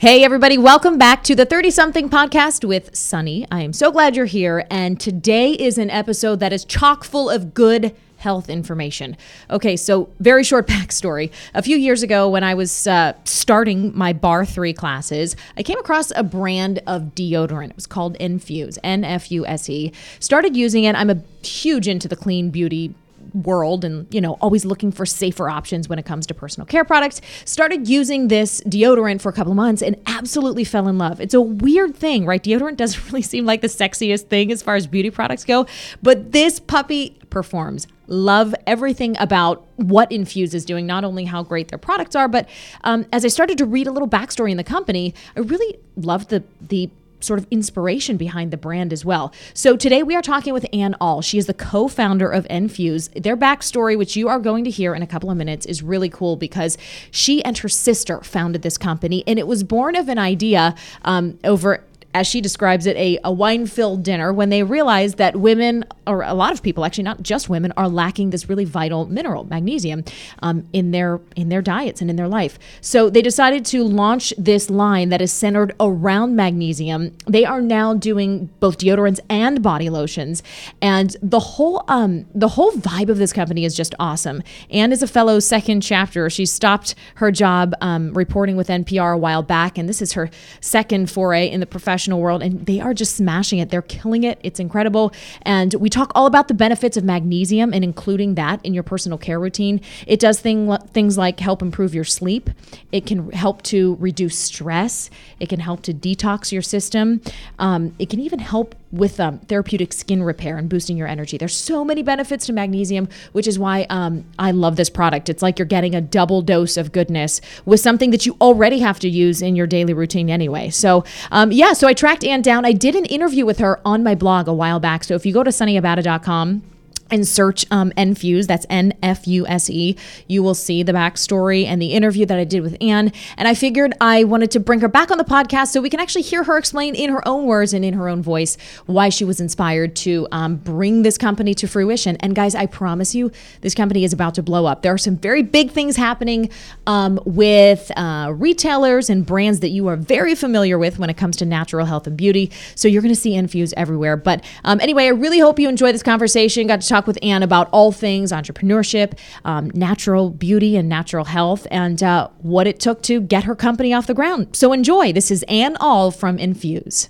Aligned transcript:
Hey, 0.00 0.24
everybody, 0.24 0.56
welcome 0.56 0.96
back 0.96 1.22
to 1.24 1.34
the 1.34 1.44
30 1.44 1.70
something 1.70 2.08
podcast 2.08 2.66
with 2.66 2.96
Sunny. 2.96 3.46
I 3.52 3.60
am 3.60 3.74
so 3.74 3.92
glad 3.92 4.16
you're 4.16 4.24
here. 4.24 4.64
And 4.70 4.98
today 4.98 5.52
is 5.52 5.76
an 5.76 5.90
episode 5.90 6.40
that 6.40 6.54
is 6.54 6.64
chock 6.64 7.04
full 7.04 7.28
of 7.28 7.52
good 7.52 7.94
health 8.16 8.48
information. 8.48 9.14
Okay, 9.50 9.76
so 9.76 10.08
very 10.18 10.42
short 10.42 10.66
backstory. 10.68 11.30
A 11.52 11.60
few 11.60 11.76
years 11.76 12.02
ago, 12.02 12.30
when 12.30 12.42
I 12.42 12.54
was 12.54 12.86
uh, 12.86 13.12
starting 13.24 13.94
my 13.94 14.14
Barre3 14.14 14.74
classes, 14.74 15.36
I 15.58 15.62
came 15.62 15.78
across 15.78 16.10
a 16.16 16.22
brand 16.22 16.80
of 16.86 17.14
deodorant. 17.14 17.68
It 17.68 17.76
was 17.76 17.86
called 17.86 18.18
Nfuse, 18.18 18.78
N 18.82 19.04
F 19.04 19.30
U 19.30 19.44
S 19.44 19.68
E. 19.68 19.92
Started 20.18 20.56
using 20.56 20.84
it. 20.84 20.96
I'm 20.96 21.10
a 21.10 21.20
huge 21.42 21.86
into 21.86 22.08
the 22.08 22.16
clean 22.16 22.48
beauty 22.48 22.94
world 23.34 23.84
and 23.84 24.12
you 24.12 24.20
know 24.20 24.34
always 24.40 24.64
looking 24.64 24.90
for 24.90 25.06
safer 25.06 25.48
options 25.48 25.88
when 25.88 25.98
it 25.98 26.04
comes 26.04 26.26
to 26.26 26.34
personal 26.34 26.66
care 26.66 26.84
products 26.84 27.20
started 27.44 27.88
using 27.88 28.28
this 28.28 28.60
deodorant 28.62 29.20
for 29.20 29.28
a 29.28 29.32
couple 29.32 29.52
of 29.52 29.56
months 29.56 29.82
and 29.82 29.96
absolutely 30.06 30.64
fell 30.64 30.88
in 30.88 30.98
love. 30.98 31.20
It's 31.20 31.34
a 31.34 31.40
weird 31.40 31.94
thing 31.94 32.26
right? 32.26 32.42
Deodorant 32.42 32.76
doesn't 32.80 33.04
really 33.06 33.22
seem 33.22 33.46
like 33.46 33.60
the 33.60 33.68
sexiest 33.68 34.24
thing 34.24 34.50
as 34.52 34.62
far 34.62 34.76
as 34.76 34.86
beauty 34.86 35.10
products 35.10 35.44
go 35.44 35.66
but 36.02 36.32
this 36.32 36.60
puppy 36.60 37.16
performs. 37.30 37.86
Love 38.08 38.54
everything 38.66 39.16
about 39.18 39.66
what 39.76 40.10
Nfuse 40.10 40.52
is 40.52 40.64
doing, 40.64 40.84
not 40.84 41.04
only 41.04 41.24
how 41.24 41.42
great 41.42 41.68
their 41.68 41.78
products 41.78 42.16
are, 42.16 42.28
but 42.28 42.48
um, 42.82 43.06
as 43.12 43.24
I 43.24 43.28
started 43.28 43.56
to 43.58 43.64
read 43.64 43.86
a 43.86 43.92
little 43.92 44.08
backstory 44.08 44.50
in 44.50 44.56
the 44.56 44.64
company, 44.64 45.14
I 45.36 45.40
really 45.40 45.78
loved 45.96 46.28
the 46.30 46.42
the 46.60 46.90
sort 47.20 47.38
of 47.38 47.46
inspiration 47.50 48.16
behind 48.16 48.50
the 48.50 48.56
brand 48.56 48.92
as 48.92 49.04
well. 49.04 49.32
So 49.54 49.76
today 49.76 50.02
we 50.02 50.16
are 50.16 50.22
talking 50.22 50.52
with 50.52 50.66
Ann 50.72 50.94
All. 51.00 51.22
She 51.22 51.38
is 51.38 51.46
the 51.46 51.54
co-founder 51.54 52.30
of 52.30 52.46
Nfuse. 52.48 53.22
Their 53.22 53.36
backstory, 53.36 53.96
which 53.96 54.16
you 54.16 54.28
are 54.28 54.38
going 54.38 54.64
to 54.64 54.70
hear 54.70 54.94
in 54.94 55.02
a 55.02 55.06
couple 55.06 55.30
of 55.30 55.36
minutes, 55.36 55.66
is 55.66 55.82
really 55.82 56.08
cool 56.08 56.36
because 56.36 56.76
she 57.10 57.44
and 57.44 57.56
her 57.58 57.68
sister 57.68 58.20
founded 58.22 58.62
this 58.62 58.78
company, 58.78 59.24
and 59.26 59.38
it 59.38 59.46
was 59.46 59.62
born 59.62 59.96
of 59.96 60.08
an 60.08 60.18
idea 60.18 60.74
um, 61.02 61.38
over 61.44 61.84
as 62.12 62.26
she 62.26 62.40
describes 62.40 62.86
it, 62.86 62.96
a, 62.96 63.18
a 63.22 63.32
wine 63.32 63.66
filled 63.66 64.02
dinner 64.02 64.32
when 64.32 64.48
they 64.48 64.62
realized 64.62 65.16
that 65.18 65.36
women, 65.36 65.84
or 66.06 66.22
a 66.22 66.34
lot 66.34 66.52
of 66.52 66.62
people, 66.62 66.84
actually 66.84 67.04
not 67.04 67.22
just 67.22 67.48
women, 67.48 67.72
are 67.76 67.88
lacking 67.88 68.30
this 68.30 68.48
really 68.48 68.64
vital 68.64 69.06
mineral, 69.06 69.44
magnesium, 69.44 70.04
um, 70.42 70.66
in 70.72 70.90
their 70.90 71.20
in 71.36 71.50
their 71.50 71.62
diets 71.62 72.00
and 72.00 72.10
in 72.10 72.16
their 72.16 72.26
life. 72.26 72.58
So 72.80 73.10
they 73.10 73.22
decided 73.22 73.64
to 73.66 73.84
launch 73.84 74.34
this 74.36 74.70
line 74.70 75.10
that 75.10 75.22
is 75.22 75.32
centered 75.32 75.74
around 75.78 76.34
magnesium. 76.34 77.16
They 77.26 77.44
are 77.44 77.60
now 77.60 77.94
doing 77.94 78.50
both 78.58 78.78
deodorants 78.78 79.20
and 79.28 79.62
body 79.62 79.88
lotions, 79.88 80.42
and 80.82 81.16
the 81.22 81.40
whole 81.40 81.84
um, 81.86 82.26
the 82.34 82.48
whole 82.48 82.72
vibe 82.72 83.08
of 83.08 83.18
this 83.18 83.32
company 83.32 83.64
is 83.64 83.76
just 83.76 83.94
awesome. 84.00 84.42
Anne 84.70 84.90
is 84.90 85.02
a 85.02 85.06
fellow 85.06 85.38
second 85.38 85.82
chapter. 85.82 86.28
She 86.28 86.44
stopped 86.44 86.96
her 87.16 87.30
job 87.30 87.74
um, 87.80 88.12
reporting 88.14 88.56
with 88.56 88.66
NPR 88.66 89.14
a 89.14 89.18
while 89.18 89.44
back, 89.44 89.78
and 89.78 89.88
this 89.88 90.02
is 90.02 90.14
her 90.14 90.28
second 90.60 91.08
foray 91.08 91.48
in 91.48 91.60
the 91.60 91.66
profession 91.66 91.99
professional 92.00 92.20
world, 92.20 92.42
and 92.42 92.64
they 92.64 92.80
are 92.80 92.94
just 92.94 93.14
smashing 93.14 93.58
it. 93.58 93.68
They're 93.68 93.82
killing 93.82 94.24
it. 94.24 94.40
It's 94.42 94.58
incredible. 94.58 95.12
And 95.42 95.74
we 95.74 95.90
talk 95.90 96.12
all 96.14 96.24
about 96.24 96.48
the 96.48 96.54
benefits 96.54 96.96
of 96.96 97.04
magnesium 97.04 97.74
and 97.74 97.84
including 97.84 98.36
that 98.36 98.64
in 98.64 98.72
your 98.72 98.82
personal 98.82 99.18
care 99.18 99.38
routine. 99.38 99.82
It 100.06 100.18
does 100.18 100.40
thing, 100.40 100.74
things 100.94 101.18
like 101.18 101.40
help 101.40 101.60
improve 101.60 101.94
your 101.94 102.04
sleep, 102.04 102.48
it 102.90 103.04
can 103.04 103.30
help 103.32 103.60
to 103.64 103.96
reduce 104.00 104.38
stress, 104.38 105.10
it 105.38 105.50
can 105.50 105.60
help 105.60 105.82
to 105.82 105.92
detox 105.92 106.52
your 106.52 106.62
system, 106.62 107.20
um, 107.58 107.94
it 107.98 108.08
can 108.08 108.20
even 108.20 108.38
help 108.38 108.74
with 108.92 109.20
um, 109.20 109.38
therapeutic 109.40 109.92
skin 109.92 110.22
repair 110.22 110.56
and 110.56 110.68
boosting 110.68 110.96
your 110.96 111.06
energy. 111.06 111.38
There's 111.38 111.56
so 111.56 111.84
many 111.84 112.02
benefits 112.02 112.46
to 112.46 112.52
magnesium, 112.52 113.08
which 113.32 113.46
is 113.46 113.58
why 113.58 113.86
um, 113.88 114.24
I 114.38 114.50
love 114.50 114.76
this 114.76 114.90
product. 114.90 115.28
It's 115.28 115.42
like 115.42 115.58
you're 115.58 115.66
getting 115.66 115.94
a 115.94 116.00
double 116.00 116.42
dose 116.42 116.76
of 116.76 116.92
goodness 116.92 117.40
with 117.64 117.80
something 117.80 118.10
that 118.10 118.26
you 118.26 118.36
already 118.40 118.80
have 118.80 118.98
to 119.00 119.08
use 119.08 119.42
in 119.42 119.56
your 119.56 119.66
daily 119.66 119.92
routine 119.92 120.30
anyway. 120.30 120.70
So, 120.70 121.04
um, 121.30 121.52
yeah, 121.52 121.72
so 121.72 121.86
I 121.86 121.94
tracked 121.94 122.24
Ann 122.24 122.42
down. 122.42 122.64
I 122.64 122.72
did 122.72 122.96
an 122.96 123.04
interview 123.06 123.46
with 123.46 123.58
her 123.58 123.80
on 123.84 124.02
my 124.02 124.14
blog 124.14 124.48
a 124.48 124.54
while 124.54 124.80
back. 124.80 125.04
So 125.04 125.14
if 125.14 125.24
you 125.24 125.32
go 125.32 125.44
to 125.44 125.50
sunnyabata.com, 125.50 126.62
and 127.10 127.26
search 127.26 127.64
um, 127.70 127.92
Nfuse, 127.96 128.46
that's 128.46 128.66
N 128.70 128.92
F 129.02 129.26
U 129.26 129.46
S 129.46 129.70
E, 129.70 129.96
you 130.28 130.42
will 130.42 130.54
see 130.54 130.82
the 130.82 130.92
backstory 130.92 131.64
and 131.64 131.80
the 131.80 131.92
interview 131.92 132.26
that 132.26 132.38
I 132.38 132.44
did 132.44 132.62
with 132.62 132.76
Anne. 132.80 133.12
And 133.36 133.48
I 133.48 133.54
figured 133.54 133.94
I 134.00 134.24
wanted 134.24 134.50
to 134.52 134.60
bring 134.60 134.80
her 134.80 134.88
back 134.88 135.10
on 135.10 135.18
the 135.18 135.24
podcast 135.24 135.68
so 135.68 135.80
we 135.80 135.90
can 135.90 136.00
actually 136.00 136.22
hear 136.22 136.44
her 136.44 136.56
explain 136.56 136.94
in 136.94 137.10
her 137.10 137.26
own 137.26 137.46
words 137.46 137.72
and 137.72 137.84
in 137.84 137.94
her 137.94 138.08
own 138.08 138.22
voice 138.22 138.56
why 138.86 139.08
she 139.08 139.24
was 139.24 139.40
inspired 139.40 139.96
to 139.96 140.26
um, 140.32 140.56
bring 140.56 141.02
this 141.02 141.18
company 141.18 141.54
to 141.54 141.66
fruition. 141.66 142.16
And 142.16 142.34
guys, 142.34 142.54
I 142.54 142.66
promise 142.66 143.14
you, 143.14 143.30
this 143.60 143.74
company 143.74 144.04
is 144.04 144.12
about 144.12 144.34
to 144.34 144.42
blow 144.42 144.66
up. 144.66 144.82
There 144.82 144.92
are 144.92 144.98
some 144.98 145.16
very 145.16 145.42
big 145.42 145.70
things 145.70 145.96
happening 145.96 146.50
um, 146.86 147.20
with 147.24 147.90
uh, 147.96 148.32
retailers 148.36 149.10
and 149.10 149.24
brands 149.24 149.60
that 149.60 149.70
you 149.70 149.86
are 149.88 149.96
very 149.96 150.34
familiar 150.34 150.78
with 150.78 150.98
when 150.98 151.10
it 151.10 151.16
comes 151.16 151.36
to 151.38 151.44
natural 151.44 151.86
health 151.86 152.06
and 152.06 152.16
beauty. 152.16 152.50
So 152.74 152.88
you're 152.88 153.02
going 153.02 153.14
to 153.14 153.20
see 153.20 153.32
Nfuse 153.32 153.72
everywhere. 153.76 154.16
But 154.16 154.44
um, 154.64 154.80
anyway, 154.80 155.04
I 155.04 155.08
really 155.08 155.38
hope 155.38 155.58
you 155.58 155.68
enjoy 155.68 155.92
this 155.92 156.02
conversation. 156.02 156.66
Got 156.66 156.80
to 156.82 156.88
talk 156.88 156.99
talk 157.00 157.06
with 157.06 157.18
Anne 157.22 157.42
about 157.42 157.68
all 157.72 157.92
things 157.92 158.30
entrepreneurship, 158.30 159.18
um, 159.44 159.70
natural 159.74 160.30
beauty, 160.30 160.76
and 160.76 160.88
natural 160.88 161.24
health, 161.24 161.66
and 161.70 162.02
uh, 162.02 162.28
what 162.38 162.66
it 162.66 162.78
took 162.78 163.02
to 163.02 163.20
get 163.20 163.44
her 163.44 163.54
company 163.54 163.94
off 163.94 164.06
the 164.06 164.14
ground. 164.14 164.48
So 164.54 164.72
enjoy. 164.72 165.12
This 165.12 165.30
is 165.30 165.42
Ann 165.44 165.76
All 165.80 166.10
from 166.10 166.36
Nfuse. 166.36 167.08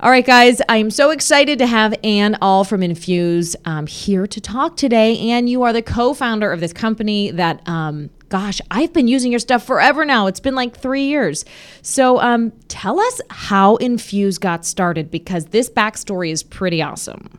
All 0.00 0.10
right, 0.10 0.26
guys, 0.26 0.60
I 0.68 0.78
am 0.78 0.90
so 0.90 1.10
excited 1.10 1.58
to 1.58 1.66
have 1.66 1.94
Ann 2.02 2.36
All 2.40 2.64
from 2.64 2.80
Nfuse 2.82 3.56
um, 3.64 3.86
here 3.86 4.26
to 4.26 4.40
talk 4.40 4.76
today. 4.76 5.18
Ann, 5.30 5.46
you 5.46 5.62
are 5.62 5.72
the 5.72 5.82
co 5.82 6.14
founder 6.14 6.52
of 6.52 6.60
this 6.60 6.72
company 6.72 7.30
that, 7.32 7.66
um, 7.68 8.10
gosh, 8.28 8.60
I've 8.70 8.92
been 8.92 9.08
using 9.08 9.32
your 9.32 9.38
stuff 9.38 9.64
forever 9.64 10.04
now. 10.04 10.26
It's 10.26 10.40
been 10.40 10.54
like 10.54 10.76
three 10.76 11.04
years. 11.04 11.44
So 11.82 12.20
um, 12.20 12.52
tell 12.68 13.00
us 13.00 13.20
how 13.30 13.76
Nfuse 13.78 14.40
got 14.40 14.64
started 14.64 15.10
because 15.10 15.46
this 15.46 15.68
backstory 15.68 16.30
is 16.30 16.42
pretty 16.42 16.82
awesome. 16.82 17.38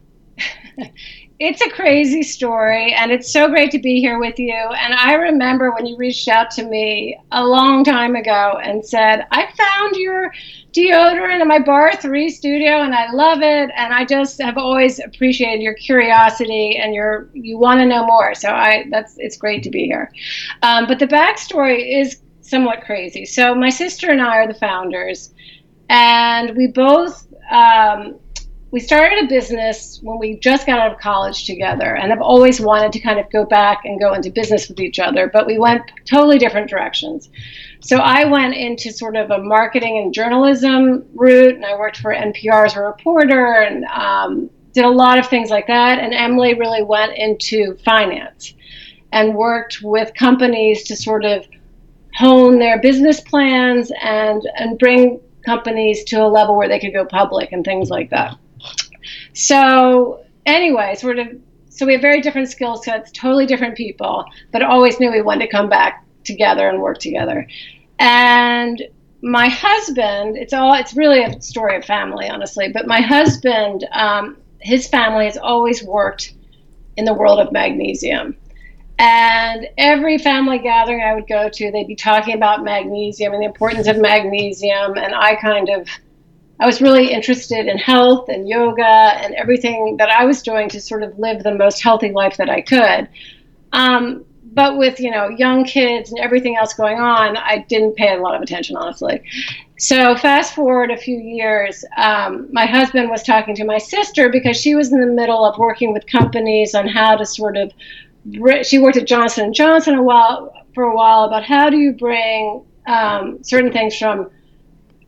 it's 1.39 1.61
a 1.61 1.69
crazy 1.69 2.21
story 2.21 2.93
and 2.93 3.11
it's 3.11 3.31
so 3.31 3.47
great 3.47 3.71
to 3.71 3.79
be 3.79 3.99
here 3.99 4.19
with 4.19 4.37
you. 4.37 4.53
And 4.53 4.93
i 4.93 5.13
remember 5.13 5.71
when 5.71 5.85
you 5.85 5.97
reached 5.97 6.27
out 6.27 6.51
to 6.51 6.63
me 6.63 7.19
a 7.31 7.43
long 7.43 7.83
time 7.83 8.15
ago 8.15 8.59
and 8.63 8.85
said 8.85 9.25
i 9.31 9.51
found 9.57 9.95
your 9.95 10.31
deodorant 10.71 11.41
in 11.41 11.47
my 11.47 11.59
Barre3 11.59 12.29
studio 12.29 12.81
and 12.81 12.93
i 12.93 13.11
love 13.11 13.41
it 13.41 13.71
and 13.75 13.93
i 13.93 14.05
just 14.05 14.41
have 14.41 14.57
always 14.57 14.99
appreciated 14.99 15.61
your 15.61 15.73
curiosity 15.73 16.77
and 16.77 16.93
your 16.93 17.29
you 17.33 17.57
want 17.57 17.79
to 17.79 17.85
know 17.85 18.05
more. 18.05 18.35
So 18.35 18.49
i 18.49 18.85
that's 18.91 19.15
it's 19.17 19.37
great 19.37 19.63
to 19.63 19.69
be 19.69 19.85
here. 19.85 20.11
Um, 20.61 20.87
but 20.87 20.99
the 20.99 21.07
backstory 21.07 21.99
is 22.01 22.21
somewhat 22.41 22.83
crazy. 22.83 23.25
So 23.25 23.55
my 23.55 23.69
sister 23.69 24.11
and 24.11 24.21
i 24.21 24.37
are 24.37 24.47
the 24.47 24.53
founders 24.53 25.33
and 25.89 26.55
we 26.55 26.67
both 26.67 27.27
um, 27.51 28.19
we 28.73 28.79
started 28.79 29.23
a 29.23 29.27
business 29.27 29.99
when 30.01 30.17
we 30.17 30.35
just 30.39 30.65
got 30.65 30.79
out 30.79 30.91
of 30.91 30.97
college 30.99 31.45
together 31.45 31.95
and 31.95 32.11
i've 32.11 32.21
always 32.21 32.59
wanted 32.59 32.91
to 32.91 32.99
kind 32.99 33.19
of 33.19 33.29
go 33.31 33.45
back 33.45 33.85
and 33.85 33.99
go 33.99 34.13
into 34.13 34.29
business 34.31 34.67
with 34.67 34.79
each 34.79 34.99
other, 34.99 35.29
but 35.31 35.45
we 35.45 35.57
went 35.57 35.83
totally 36.05 36.37
different 36.37 36.69
directions. 36.69 37.29
So 37.81 37.97
I 37.97 38.25
went 38.25 38.55
into 38.55 38.91
sort 38.91 39.15
of 39.15 39.31
a 39.31 39.37
marketing 39.37 39.99
and 39.99 40.13
journalism 40.13 41.05
route, 41.13 41.55
and 41.55 41.65
I 41.65 41.75
worked 41.75 41.97
for 41.97 42.13
NPR 42.13 42.65
as 42.65 42.75
a 42.75 42.81
reporter 42.81 43.61
and 43.61 43.85
um, 43.85 44.49
did 44.73 44.85
a 44.85 44.89
lot 44.89 45.19
of 45.19 45.27
things 45.27 45.49
like 45.49 45.67
that. 45.67 45.99
And 45.99 46.13
Emily 46.13 46.53
really 46.53 46.83
went 46.83 47.17
into 47.17 47.75
finance 47.85 48.53
and 49.11 49.35
worked 49.35 49.81
with 49.83 50.13
companies 50.15 50.83
to 50.83 50.95
sort 50.95 51.25
of 51.25 51.45
hone 52.15 52.59
their 52.59 52.79
business 52.79 53.19
plans 53.21 53.91
and 54.01 54.41
and 54.55 54.77
bring 54.79 55.19
companies 55.45 56.03
to 56.05 56.23
a 56.23 56.27
level 56.27 56.55
where 56.55 56.69
they 56.69 56.79
could 56.79 56.93
go 56.93 57.05
public 57.05 57.51
and 57.51 57.65
things 57.65 57.89
like 57.89 58.09
that. 58.11 58.37
So 59.33 60.23
anyway, 60.45 60.95
sort 60.95 61.19
of, 61.19 61.27
so 61.69 61.85
we 61.85 61.93
have 61.93 62.01
very 62.01 62.21
different 62.21 62.49
skill 62.49 62.77
sets, 62.77 63.11
totally 63.11 63.45
different 63.45 63.75
people, 63.75 64.25
but 64.51 64.61
always 64.61 64.99
knew 64.99 65.11
we 65.11 65.21
wanted 65.21 65.45
to 65.45 65.51
come 65.51 65.69
back 65.69 66.05
together 66.23 66.69
and 66.69 66.81
work 66.81 66.99
together. 66.99 67.47
And 67.99 68.81
my 69.21 69.47
husband, 69.47 70.37
it's 70.37 70.53
all, 70.53 70.73
it's 70.75 70.95
really 70.95 71.23
a 71.23 71.41
story 71.41 71.75
of 71.77 71.85
family, 71.85 72.29
honestly. 72.29 72.71
But 72.71 72.87
my 72.87 73.01
husband, 73.01 73.87
um, 73.91 74.37
his 74.59 74.87
family 74.87 75.25
has 75.25 75.37
always 75.37 75.83
worked 75.83 76.33
in 76.97 77.05
the 77.05 77.13
world 77.13 77.39
of 77.39 77.51
magnesium. 77.51 78.35
And 78.99 79.67
every 79.77 80.17
family 80.17 80.59
gathering 80.59 81.01
I 81.01 81.15
would 81.15 81.27
go 81.27 81.49
to, 81.49 81.71
they'd 81.71 81.87
be 81.87 81.95
talking 81.95 82.35
about 82.35 82.63
magnesium 82.63 83.33
and 83.33 83.41
the 83.41 83.47
importance 83.47 83.87
of 83.87 83.97
magnesium. 83.97 84.97
And 84.97 85.15
I 85.15 85.35
kind 85.35 85.69
of 85.69 85.87
I 86.63 86.65
was 86.65 86.81
really 86.81 87.11
interested 87.11 87.67
in 87.67 87.77
health 87.77 88.29
and 88.29 88.47
yoga 88.47 88.85
and 88.85 89.35
everything 89.35 89.97
that 89.97 90.09
I 90.09 90.23
was 90.23 90.41
doing 90.41 90.69
to 90.69 90.79
sort 90.79 91.03
of 91.03 91.19
live 91.19 91.43
the 91.43 91.53
most 91.53 91.83
healthy 91.83 92.11
life 92.11 92.37
that 92.37 92.49
I 92.49 92.61
could. 92.61 93.09
Um, 93.73 94.23
but 94.53 94.77
with 94.77 94.97
you 94.97 95.11
know 95.11 95.27
young 95.27 95.65
kids 95.65 96.09
and 96.11 96.21
everything 96.21 96.55
else 96.55 96.73
going 96.73 96.99
on, 96.99 97.35
I 97.35 97.65
didn't 97.67 97.97
pay 97.97 98.15
a 98.15 98.21
lot 98.21 98.33
of 98.35 98.41
attention, 98.41 98.77
honestly. 98.77 99.21
So 99.77 100.15
fast 100.15 100.55
forward 100.55 100.89
a 100.89 100.95
few 100.95 101.17
years, 101.17 101.83
um, 101.97 102.47
my 102.53 102.65
husband 102.65 103.09
was 103.09 103.23
talking 103.23 103.55
to 103.55 103.65
my 103.65 103.77
sister 103.77 104.29
because 104.29 104.55
she 104.55 104.73
was 104.73 104.93
in 104.93 105.01
the 105.01 105.13
middle 105.21 105.43
of 105.43 105.57
working 105.57 105.91
with 105.91 106.07
companies 106.07 106.73
on 106.73 106.87
how 106.87 107.17
to 107.17 107.25
sort 107.25 107.57
of. 107.57 107.73
She 108.63 108.79
worked 108.79 108.95
at 108.95 109.05
Johnson 109.05 109.47
and 109.47 109.53
Johnson 109.53 109.95
a 109.95 110.01
while 110.01 110.53
for 110.73 110.85
a 110.85 110.95
while 110.95 111.25
about 111.25 111.43
how 111.43 111.69
do 111.69 111.75
you 111.75 111.91
bring 111.91 112.63
um, 112.87 113.43
certain 113.43 113.73
things 113.73 113.97
from 113.97 114.29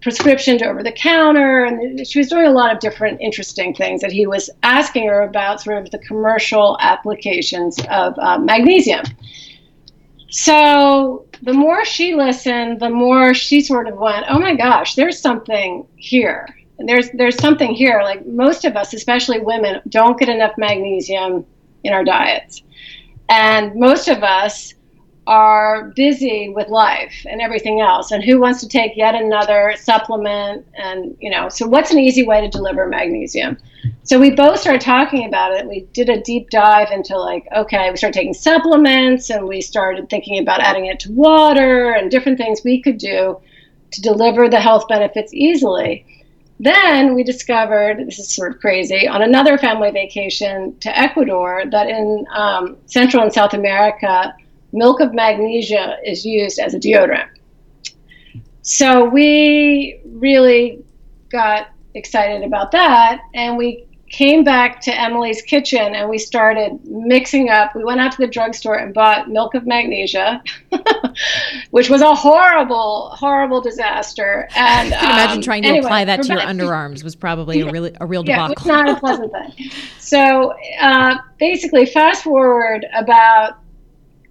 prescription 0.06 0.60
to 0.60 0.66
over 0.68 0.84
the 0.84 0.92
counter. 0.92 1.66
And 1.66 2.08
she 2.08 2.20
was 2.20 2.30
doing 2.30 2.46
a 2.46 2.52
lot 2.52 2.72
of 2.72 2.80
different 2.80 3.20
interesting 3.22 3.74
things 3.74 4.02
that 4.02 4.12
he 4.12 4.28
was 4.28 4.52
asking 4.62 5.08
her 5.08 5.24
about, 5.24 5.62
sort 5.62 5.80
of 5.80 5.90
the 5.90 5.98
commercial 5.98 6.78
applications 6.80 7.80
of 7.90 8.14
uh, 8.20 8.38
magnesium. 8.38 9.04
So 10.30 11.26
the 11.42 11.54
more 11.54 11.84
she 11.86 12.14
listened, 12.14 12.80
the 12.80 12.90
more 12.92 13.34
she 13.34 13.62
sort 13.62 13.88
of 13.88 13.98
went, 13.98 14.28
"Oh 14.30 14.38
my 14.38 14.56
gosh, 14.56 14.94
there's 14.94 15.20
something 15.20 15.88
here. 15.96 16.48
There's 16.78 17.10
there's 17.14 17.40
something 17.40 17.74
here. 17.74 18.02
Like 18.04 18.28
most 18.28 18.64
of 18.64 18.76
us, 18.76 18.94
especially 18.94 19.40
women, 19.40 19.82
don't 19.90 20.20
get 20.20 20.30
enough 20.30 20.54
magnesium 20.58 21.48
in 21.84 21.94
our 21.94 22.04
diets, 22.04 22.62
and 23.28 23.74
most 23.76 24.08
of 24.08 24.22
us 24.22 24.76
are 25.28 25.86
busy 25.96 26.50
with 26.50 26.68
life 26.68 27.26
and 27.28 27.42
everything 27.42 27.82
else 27.82 28.12
and 28.12 28.24
who 28.24 28.40
wants 28.40 28.60
to 28.62 28.68
take 28.68 28.96
yet 28.96 29.16
another 29.16 29.74
supplement? 29.78 30.66
And 30.76 31.18
you 31.20 31.30
know 31.30 31.50
so 31.50 31.68
what's 31.68 31.92
an 31.92 32.00
easy 32.00 32.26
way 32.26 32.42
to 32.42 32.50
deliver 32.50 32.88
magnesium? 32.88 33.58
So 34.04 34.20
we 34.20 34.32
both 34.32 34.60
started 34.60 34.82
talking 34.82 35.26
about 35.28 35.54
it. 35.54 35.68
We 35.68 35.82
did 35.94 36.10
a 36.10 36.22
deep 36.22 36.50
dive 36.50 36.92
into 36.92 37.18
like 37.18 37.48
okay 37.56 37.90
we 37.90 37.98
started 37.98 38.18
taking 38.18 38.34
supplements 38.34 39.30
and 39.30 39.48
we 39.48 39.62
started 39.62 40.10
thinking 40.10 40.40
about 40.40 40.62
adding 40.62 40.86
it 40.86 41.00
to 41.02 41.12
water 41.12 41.92
and 41.92 42.12
different 42.12 42.38
things 42.38 42.62
we 42.64 42.82
could 42.82 42.98
do 42.98 43.40
to 43.92 44.02
deliver 44.02 44.50
the 44.50 44.60
health 44.60 44.88
benefits 44.88 45.34
easily. 45.34 46.06
Then 46.60 47.16
we 47.16 47.24
discovered 47.24 48.06
this 48.06 48.20
is 48.20 48.34
sort 48.34 48.54
of 48.54 48.62
crazy 48.62 49.08
on 49.08 49.22
another 49.22 49.58
family 49.58 49.92
vacation 49.92 50.78
to 50.80 50.98
ecuador 50.98 51.64
that 51.72 51.90
in 51.90 52.26
um, 52.34 52.78
central 52.86 53.24
and 53.24 53.34
south 53.34 53.54
america 53.54 54.34
milk 54.76 55.00
of 55.00 55.14
magnesia 55.14 55.98
is 56.06 56.26
used 56.26 56.60
as 56.60 56.74
a 56.74 56.80
deodorant. 56.80 57.30
So 58.62 59.06
we 59.06 60.00
really 60.06 60.84
got 61.30 61.70
excited 61.94 62.44
about 62.44 62.72
that 62.72 63.22
and 63.34 63.58
we 63.58 63.86
came 64.10 64.44
back 64.44 64.80
to 64.80 64.98
Emily's 65.00 65.42
kitchen 65.42 65.96
and 65.96 66.10
we 66.10 66.18
started 66.18 66.80
mixing 66.86 67.50
up. 67.50 67.76
We 67.76 67.84
went 67.84 68.00
out 68.00 68.12
to 68.14 68.18
the 68.20 68.28
drugstore 68.28 68.76
and 68.76 68.94
bought 68.94 69.30
milk 69.30 69.56
of 69.56 69.66
magnesia, 69.66 70.44
which 71.72 71.90
was 71.90 72.02
a 72.02 72.14
horrible, 72.14 73.10
horrible 73.10 73.62
disaster. 73.62 74.48
And 74.56 74.94
I 74.94 74.98
can 74.98 75.10
imagine 75.12 75.38
um, 75.38 75.42
trying 75.42 75.64
to 75.64 75.70
anyway, 75.70 75.86
apply 75.86 76.06
that 76.06 76.24
to 76.24 76.28
your 76.28 76.42
underarms 76.42 77.04
was 77.04 77.16
probably 77.16 77.62
a 77.62 77.72
really 77.72 77.96
a 78.00 78.06
real 78.06 78.24
debacle. 78.24 78.48
Yeah, 78.48 78.52
it 78.52 78.58
was 78.58 78.66
not 78.68 78.90
a 78.90 79.00
pleasant 79.00 79.32
thing. 79.32 79.72
So 80.00 80.54
uh, 80.80 81.18
basically, 81.40 81.88
fast 81.88 82.24
forward 82.24 82.86
about 82.96 83.58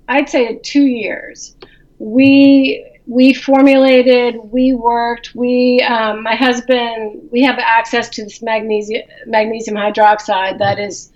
I'd 0.09 0.29
say 0.29 0.59
two 0.63 0.87
years. 0.87 1.57
We 1.99 2.91
we 3.07 3.35
formulated, 3.35 4.37
we 4.37 4.73
worked, 4.73 5.35
we 5.35 5.83
um, 5.83 6.23
my 6.23 6.35
husband 6.35 7.29
we 7.31 7.43
have 7.43 7.59
access 7.59 8.09
to 8.11 8.25
this 8.25 8.43
magnesium 8.43 9.03
magnesium 9.27 9.77
hydroxide 9.77 10.59
that 10.59 10.79
is 10.79 11.13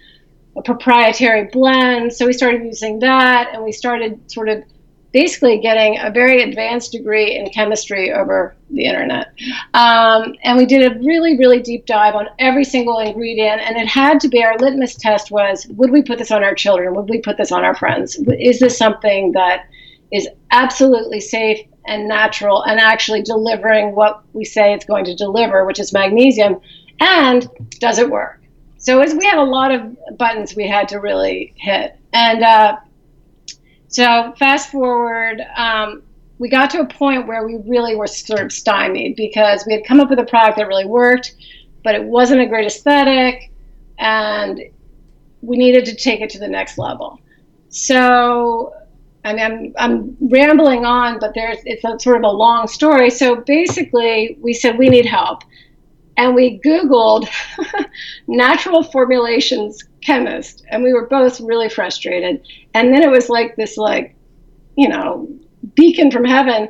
a 0.57 0.63
proprietary 0.63 1.45
blend. 1.45 2.13
So 2.13 2.27
we 2.27 2.33
started 2.33 2.65
using 2.65 2.99
that, 3.01 3.51
and 3.55 3.65
we 3.65 3.73
started 3.73 4.31
sort 4.31 4.49
of 4.49 4.65
basically 5.13 5.59
getting 5.59 5.99
a 5.99 6.11
very 6.11 6.43
advanced 6.43 6.93
degree 6.93 7.37
in 7.37 7.49
chemistry 7.51 8.13
over 8.13 8.55
the 8.71 8.85
internet. 8.85 9.33
Um, 9.75 10.35
and 10.43 10.59
we 10.59 10.67
did 10.67 10.91
a 10.91 10.99
really, 10.99 11.39
really 11.39 11.61
deep 11.61 11.87
dive 11.87 12.15
on 12.15 12.29
every 12.39 12.65
single 12.65 12.99
ingredient. 12.99 13.63
And 13.63 13.77
it 13.77 13.89
had 13.89 14.21
to 14.21 14.29
be 14.29 14.45
our 14.45 14.57
litmus 14.59 14.95
test 14.95 15.31
was 15.31 15.67
would 15.71 15.91
we 15.91 16.03
put 16.03 16.19
this 16.19 16.31
on 16.31 16.45
our 16.45 16.55
children? 16.55 16.95
Would 16.95 17.09
we 17.09 17.21
put 17.21 17.39
this 17.39 17.53
on 17.53 17.65
our 17.65 17.75
friends? 17.75 18.17
Is 18.39 18.61
this 18.61 18.77
something 18.77 19.33
that 19.33 19.67
is 20.13 20.29
absolutely 20.51 21.21
safe 21.21 21.61
and 21.87 22.07
natural 22.07 22.63
and 22.65 22.79
actually 22.79 23.23
delivering 23.23 23.95
what 23.95 24.23
we 24.35 24.45
say 24.45 24.75
it's 24.75 24.85
going 24.85 25.07
to 25.07 25.15
deliver, 25.15 25.65
which 25.65 25.81
is 25.81 25.93
magnesium? 25.93 26.61
And 27.01 27.49
does 27.81 27.99
it 27.99 28.11
work? 28.11 28.43
So 28.77 29.01
we 29.01 29.25
had 29.25 29.39
a 29.39 29.43
lot 29.43 29.73
of 29.73 30.19
buttons 30.19 30.55
we 30.55 30.69
had 30.69 30.89
to 30.89 30.99
really 30.99 31.53
hit. 31.57 31.97
And 32.13 32.43
uh, 32.43 32.77
so 33.89 34.35
fast 34.39 34.71
forward, 34.71 35.41
um, 35.57 36.03
we 36.39 36.49
got 36.49 36.71
to 36.71 36.81
a 36.81 36.87
point 36.87 37.27
where 37.27 37.47
we 37.47 37.57
really 37.67 37.97
were 37.97 38.07
sort 38.07 38.43
of 38.43 38.53
stymied 38.53 39.17
because 39.17 39.65
we 39.67 39.73
had 39.73 39.85
come 39.85 39.99
up 39.99 40.11
with 40.11 40.19
a 40.19 40.25
product 40.25 40.59
that 40.59 40.69
really 40.69 40.87
worked, 40.87 41.35
but 41.83 41.95
it 41.95 42.05
wasn't 42.05 42.41
a 42.41 42.47
great 42.47 42.67
aesthetic, 42.67 43.51
and 43.99 44.61
we 45.43 45.57
needed 45.57 45.85
to 45.87 45.95
take 45.95 46.21
it 46.21 46.31
to 46.31 46.39
the 46.39 46.49
next 46.49 46.79
level. 46.79 47.21
So, 47.71 48.73
I 49.25 49.33
mean, 49.33 49.43
I'm, 49.43 49.75
I'm 49.79 50.17
rambling 50.31 50.85
on, 50.85 51.19
but 51.19 51.33
there's 51.35 51.59
it's 51.65 51.85
a 51.85 51.99
sort 51.99 52.17
of 52.19 52.23
a 52.23 52.31
long 52.31 52.67
story. 52.69 53.11
So 53.11 53.37
basically, 53.37 54.39
we 54.41 54.53
said 54.55 54.79
we 54.79 54.89
need 54.89 55.07
help, 55.07 55.43
and 56.19 56.35
we 56.35 56.59
Googled 56.61 57.29
natural 58.27 58.83
formulations 58.83 59.85
chemist 60.03 60.65
and 60.69 60.83
we 60.83 60.93
were 60.93 61.07
both 61.07 61.41
really 61.41 61.69
frustrated. 61.69 62.45
And 62.75 62.93
then 62.93 63.03
it 63.03 63.11
was 63.11 63.29
like 63.29 63.55
this 63.57 63.79
like 63.79 64.17
you 64.77 64.89
know 64.89 65.29
beacon 65.75 66.11
from 66.11 66.25
heaven. 66.25 66.69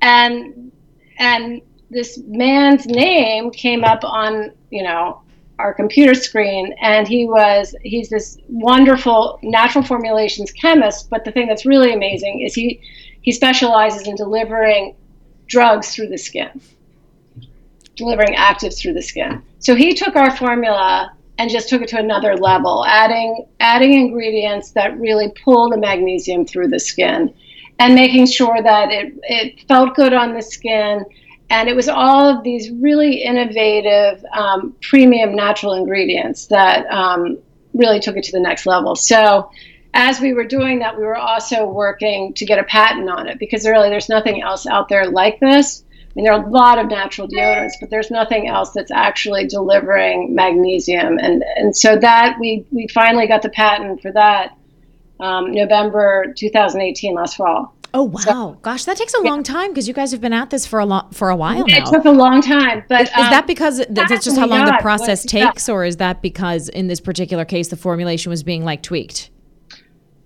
And 0.00 0.72
and 1.18 1.60
this 1.90 2.18
man's 2.26 2.86
name 2.86 3.50
came 3.50 3.84
up 3.84 4.02
on 4.02 4.52
you 4.70 4.82
know 4.82 5.20
our 5.58 5.74
computer 5.74 6.14
screen. 6.14 6.74
And 6.80 7.06
he 7.06 7.26
was 7.26 7.74
he's 7.82 8.08
this 8.08 8.38
wonderful 8.48 9.38
natural 9.42 9.84
formulations 9.84 10.50
chemist. 10.52 11.10
But 11.10 11.26
the 11.26 11.32
thing 11.32 11.48
that's 11.48 11.66
really 11.66 11.92
amazing 11.92 12.40
is 12.40 12.54
he 12.54 12.80
he 13.20 13.32
specializes 13.32 14.08
in 14.08 14.16
delivering 14.16 14.96
drugs 15.48 15.94
through 15.94 16.08
the 16.08 16.18
skin 16.18 16.62
delivering 17.96 18.34
actives 18.34 18.78
through 18.78 18.92
the 18.92 19.02
skin 19.02 19.42
so 19.58 19.74
he 19.74 19.94
took 19.94 20.16
our 20.16 20.34
formula 20.36 21.12
and 21.38 21.50
just 21.50 21.68
took 21.68 21.82
it 21.82 21.88
to 21.88 21.98
another 21.98 22.36
level, 22.36 22.84
adding 22.86 23.46
adding 23.60 23.92
ingredients 23.92 24.70
that 24.70 24.98
really 24.98 25.32
pull 25.44 25.70
the 25.70 25.76
magnesium 25.76 26.46
through 26.46 26.68
the 26.68 26.78
skin, 26.78 27.32
and 27.78 27.94
making 27.94 28.26
sure 28.26 28.62
that 28.62 28.90
it 28.90 29.14
it 29.24 29.60
felt 29.68 29.94
good 29.94 30.12
on 30.12 30.34
the 30.34 30.42
skin. 30.42 31.04
And 31.48 31.68
it 31.68 31.76
was 31.76 31.88
all 31.88 32.28
of 32.28 32.42
these 32.42 32.70
really 32.70 33.22
innovative, 33.22 34.24
um, 34.32 34.74
premium 34.82 35.36
natural 35.36 35.74
ingredients 35.74 36.46
that 36.46 36.90
um, 36.90 37.38
really 37.72 38.00
took 38.00 38.16
it 38.16 38.24
to 38.24 38.32
the 38.32 38.40
next 38.40 38.66
level. 38.66 38.96
So, 38.96 39.48
as 39.94 40.20
we 40.20 40.32
were 40.32 40.44
doing 40.44 40.80
that, 40.80 40.96
we 40.96 41.04
were 41.04 41.16
also 41.16 41.64
working 41.68 42.34
to 42.34 42.44
get 42.44 42.58
a 42.58 42.64
patent 42.64 43.08
on 43.08 43.28
it 43.28 43.38
because 43.38 43.64
really 43.64 43.88
there's 43.90 44.08
nothing 44.08 44.42
else 44.42 44.66
out 44.66 44.88
there 44.88 45.08
like 45.08 45.38
this 45.38 45.84
mean, 46.16 46.24
there 46.24 46.32
are 46.32 46.44
a 46.44 46.50
lot 46.50 46.78
of 46.78 46.88
natural 46.88 47.28
deodorants, 47.28 47.74
but 47.78 47.90
there's 47.90 48.10
nothing 48.10 48.48
else 48.48 48.72
that's 48.72 48.90
actually 48.90 49.46
delivering 49.46 50.34
magnesium. 50.34 51.18
And, 51.18 51.44
and 51.56 51.76
so 51.76 51.96
that 51.96 52.38
we, 52.40 52.64
we 52.70 52.88
finally 52.88 53.26
got 53.26 53.42
the 53.42 53.50
patent 53.50 54.00
for 54.00 54.10
that 54.12 54.56
um, 55.20 55.52
November 55.52 56.32
2018, 56.36 57.14
last 57.14 57.36
fall. 57.36 57.74
Oh 57.94 58.02
wow! 58.02 58.20
So, 58.20 58.58
Gosh, 58.60 58.84
that 58.84 58.98
takes 58.98 59.14
a 59.14 59.18
yeah. 59.22 59.30
long 59.30 59.42
time 59.42 59.70
because 59.70 59.88
you 59.88 59.94
guys 59.94 60.10
have 60.10 60.20
been 60.20 60.32
at 60.34 60.50
this 60.50 60.66
for 60.66 60.80
a 60.80 60.84
long 60.84 61.10
for 61.12 61.30
a 61.30 61.36
while 61.36 61.66
now. 61.66 61.78
It 61.78 61.86
took 61.86 62.04
a 62.04 62.10
long 62.10 62.42
time, 62.42 62.84
but 62.88 63.02
is, 63.02 63.08
um, 63.16 63.30
that 63.30 63.46
because 63.46 63.82
that's 63.88 64.24
just 64.24 64.36
how 64.36 64.46
long 64.46 64.66
God, 64.66 64.76
the 64.76 64.82
process 64.82 65.24
takes, 65.24 65.66
or 65.68 65.84
is 65.84 65.96
that 65.96 66.20
because 66.20 66.68
in 66.68 66.88
this 66.88 67.00
particular 67.00 67.46
case 67.46 67.68
the 67.68 67.76
formulation 67.76 68.28
was 68.28 68.42
being 68.42 68.64
like 68.64 68.82
tweaked? 68.82 69.30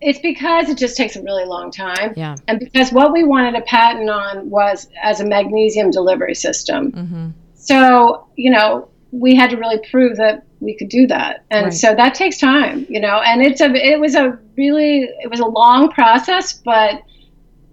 It's 0.00 0.18
because 0.18 0.68
it 0.68 0.78
just 0.78 0.96
takes 0.96 1.16
a 1.16 1.22
really 1.22 1.44
long 1.44 1.70
time. 1.70 2.14
Yeah. 2.16 2.36
And 2.48 2.58
because 2.58 2.90
what 2.90 3.12
we 3.12 3.24
wanted 3.24 3.54
a 3.54 3.60
patent 3.62 4.08
on 4.08 4.48
was 4.48 4.88
as 5.02 5.20
a 5.20 5.26
magnesium 5.26 5.90
delivery 5.90 6.34
system. 6.34 6.92
Mm-hmm. 6.92 7.28
So, 7.54 8.26
you 8.36 8.50
know, 8.50 8.88
we 9.12 9.34
had 9.34 9.50
to 9.50 9.56
really 9.56 9.80
prove 9.90 10.16
that 10.16 10.44
we 10.60 10.74
could 10.76 10.88
do 10.88 11.06
that. 11.08 11.44
And 11.50 11.64
right. 11.64 11.72
so 11.72 11.94
that 11.94 12.14
takes 12.14 12.38
time, 12.38 12.86
you 12.88 13.00
know, 13.00 13.20
and 13.20 13.42
it's 13.42 13.60
a, 13.60 13.70
it 13.74 14.00
was 14.00 14.14
a 14.14 14.38
really, 14.56 15.02
it 15.02 15.30
was 15.30 15.40
a 15.40 15.46
long 15.46 15.90
process, 15.90 16.52
but 16.52 17.02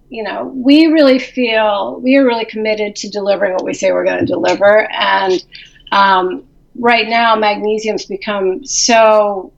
you 0.10 0.24
know, 0.24 0.46
we 0.56 0.88
really 0.88 1.20
feel 1.20 2.00
we 2.02 2.16
are 2.16 2.26
really 2.26 2.46
committed 2.46 2.96
to 2.96 3.10
delivering 3.10 3.54
what 3.54 3.66
we 3.66 3.74
say 3.74 3.92
we're 3.92 4.06
going 4.06 4.20
to 4.20 4.26
deliver. 4.26 4.90
And 4.92 5.44
um, 5.92 6.46
right 6.76 7.08
now, 7.08 7.36
magnesium's 7.36 8.06
become 8.06 8.66
so 8.66 9.52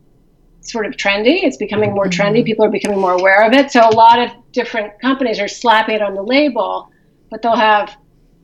sort 0.61 0.85
of 0.85 0.93
trendy. 0.93 1.43
It's 1.43 1.57
becoming 1.57 1.93
more 1.93 2.05
trendy. 2.05 2.39
Mm-hmm. 2.39 2.45
People 2.45 2.65
are 2.65 2.71
becoming 2.71 2.99
more 2.99 3.13
aware 3.13 3.45
of 3.45 3.53
it. 3.53 3.71
So 3.71 3.87
a 3.87 3.95
lot 3.95 4.19
of 4.19 4.31
different 4.51 4.99
companies 5.01 5.39
are 5.39 5.47
slapping 5.47 5.95
it 5.95 6.01
on 6.01 6.15
the 6.15 6.23
label, 6.23 6.91
but 7.29 7.41
they'll 7.41 7.55
have 7.55 7.95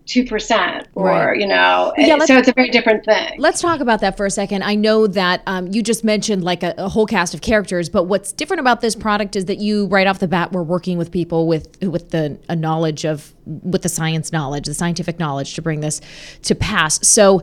two 0.05 0.23
percent 0.23 0.87
or 0.93 1.07
right. 1.07 1.39
you 1.39 1.47
know 1.47 1.91
yeah, 1.97 2.19
so 2.19 2.37
it's 2.37 2.47
a 2.47 2.53
very 2.53 2.69
different 2.69 3.03
thing 3.03 3.33
let's 3.39 3.59
talk 3.59 3.79
about 3.79 4.01
that 4.01 4.15
for 4.15 4.25
a 4.25 4.29
second 4.29 4.61
i 4.61 4.75
know 4.75 5.07
that 5.07 5.41
um, 5.47 5.67
you 5.71 5.81
just 5.81 6.03
mentioned 6.03 6.43
like 6.43 6.61
a, 6.61 6.75
a, 6.77 6.87
whole 6.87 7.07
cast 7.07 7.33
of 7.33 7.41
characters 7.41 7.89
but 7.89 8.03
what's 8.03 8.31
different 8.31 8.59
about 8.59 8.81
this 8.81 8.95
product 8.95 9.35
is 9.35 9.45
that 9.45 9.57
you 9.57 9.87
right 9.87 10.05
off 10.05 10.19
the 10.19 10.27
bat 10.27 10.51
were 10.51 10.63
working 10.63 10.97
with 10.99 11.11
people 11.11 11.47
with 11.47 11.75
with 11.81 12.11
the 12.11 12.37
a 12.49 12.55
knowledge 12.55 13.03
of 13.03 13.33
with 13.45 13.81
the 13.81 13.89
science 13.89 14.31
knowledge 14.31 14.67
the 14.67 14.75
scientific 14.75 15.17
knowledge 15.17 15.55
to 15.55 15.61
bring 15.61 15.79
this 15.79 16.01
to 16.43 16.53
pass 16.53 17.05
so 17.05 17.41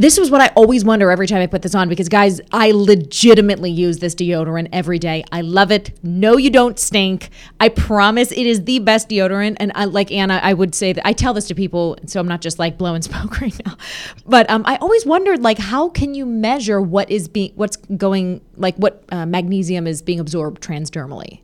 this 0.00 0.18
was 0.18 0.30
what 0.30 0.40
I 0.40 0.46
always 0.56 0.82
wonder 0.82 1.10
every 1.10 1.26
time 1.26 1.42
I 1.42 1.46
put 1.46 1.60
this 1.60 1.74
on 1.74 1.90
because, 1.90 2.08
guys, 2.08 2.40
I 2.52 2.70
legitimately 2.70 3.70
use 3.70 3.98
this 3.98 4.14
deodorant 4.14 4.70
every 4.72 4.98
day. 4.98 5.24
I 5.30 5.42
love 5.42 5.70
it. 5.70 5.90
No, 6.02 6.38
you 6.38 6.48
don't 6.48 6.78
stink. 6.78 7.28
I 7.60 7.68
promise 7.68 8.32
it 8.32 8.46
is 8.46 8.64
the 8.64 8.78
best 8.78 9.10
deodorant. 9.10 9.58
And 9.60 9.72
I, 9.74 9.84
like 9.84 10.10
Anna, 10.10 10.40
I 10.42 10.54
would 10.54 10.74
say 10.74 10.94
that 10.94 11.06
I 11.06 11.12
tell 11.12 11.34
this 11.34 11.48
to 11.48 11.54
people, 11.54 11.98
so 12.06 12.18
I'm 12.18 12.26
not 12.26 12.40
just 12.40 12.58
like 12.58 12.78
blowing 12.78 13.02
smoke 13.10 13.42
right 13.42 13.54
now. 13.66 13.76
But 14.24 14.48
um, 14.48 14.62
I 14.64 14.76
always 14.76 15.04
wondered, 15.04 15.42
like, 15.42 15.58
how 15.58 15.90
can 15.90 16.14
you 16.14 16.24
measure 16.24 16.80
what 16.80 17.10
is 17.10 17.28
being, 17.28 17.52
what's 17.56 17.76
going, 17.76 18.40
like, 18.56 18.76
what 18.76 19.04
uh, 19.12 19.26
magnesium 19.26 19.86
is 19.86 20.00
being 20.00 20.18
absorbed 20.18 20.62
transdermally? 20.62 21.40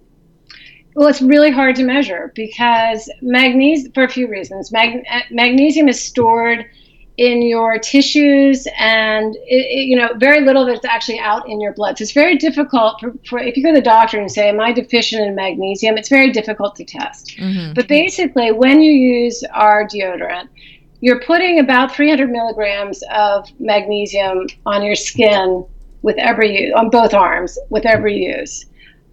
Well, 0.95 1.09
it's 1.09 1.21
really 1.21 1.51
hard 1.51 1.77
to 1.77 1.85
measure 1.85 2.33
because 2.35 3.11
magnesium, 3.21 3.93
for 3.93 4.05
a 4.05 4.09
few 4.09 4.29
reasons, 4.29 4.73
mag- 4.73 5.05
magnesium 5.31 5.89
is 5.91 6.01
stored 6.03 6.65
in 7.17 7.41
your 7.41 7.79
tissues 7.79 8.67
and 8.79 9.37
it, 9.37 9.43
it, 9.47 9.85
you 9.87 9.97
know 9.97 10.13
very 10.17 10.43
little 10.43 10.63
of 10.63 10.69
it's 10.69 10.85
actually 10.85 11.19
out 11.19 11.49
in 11.49 11.61
your 11.61 11.73
blood. 11.73 11.97
So 11.97 12.03
it's 12.03 12.13
very 12.13 12.37
difficult 12.37 13.01
for, 13.01 13.15
for, 13.27 13.39
if 13.39 13.57
you 13.57 13.63
go 13.63 13.71
to 13.71 13.77
the 13.77 13.83
doctor 13.83 14.21
and 14.21 14.31
say 14.31 14.49
am 14.49 14.61
i 14.61 14.73
deficient 14.73 15.27
in 15.27 15.35
magnesium? 15.35 15.97
It's 15.97 16.09
very 16.09 16.31
difficult 16.31 16.77
to 16.77 16.85
test. 16.85 17.37
Mm-hmm. 17.39 17.73
but 17.75 17.89
basically 17.89 18.53
when 18.53 18.81
you 18.81 18.93
use 18.93 19.43
our 19.53 19.87
deodorant 19.87 20.49
you're 21.01 21.21
putting 21.21 21.59
about 21.59 21.95
300 21.95 22.31
milligrams 22.31 23.03
of 23.15 23.49
magnesium 23.59 24.47
on 24.65 24.83
your 24.83 24.95
skin 24.95 25.65
with 26.03 26.17
every 26.19 26.67
use 26.67 26.75
on 26.75 26.91
both 26.91 27.15
arms 27.15 27.59
with 27.71 27.85
every 27.85 28.17
use 28.17 28.67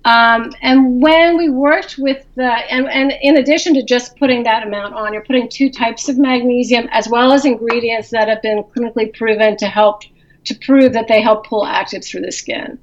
um, 0.05 0.51
and 0.62 1.01
when 1.01 1.38
we 1.38 1.50
worked 1.50 1.98
with 1.98 2.25
the, 2.36 2.43
and, 2.43 2.89
and 2.89 3.13
in 3.22 3.38
addition 3.38 3.74
to 3.75 3.83
just 3.83 4.17
putting 4.17 4.43
that 4.43 4.67
amount 4.67 4.93
on, 4.95 5.13
you're 5.13 5.24
putting 5.24 5.48
two 5.48 5.69
types 5.69 6.10
of 6.10 6.17
magnesium 6.17 6.89
as 6.91 7.07
well 7.07 7.31
as 7.31 7.45
ingredients 7.45 8.10
that 8.10 8.27
have 8.27 8.41
been 8.41 8.63
clinically 8.63 9.15
proven 9.15 9.55
to 9.57 9.67
help 9.67 10.03
to 10.43 10.55
prove 10.55 10.91
that 10.91 11.07
they 11.07 11.22
help 11.22 11.48
pull 11.48 11.63
actives 11.65 12.10
through 12.10 12.22
the 12.22 12.31
skin. 12.31 12.77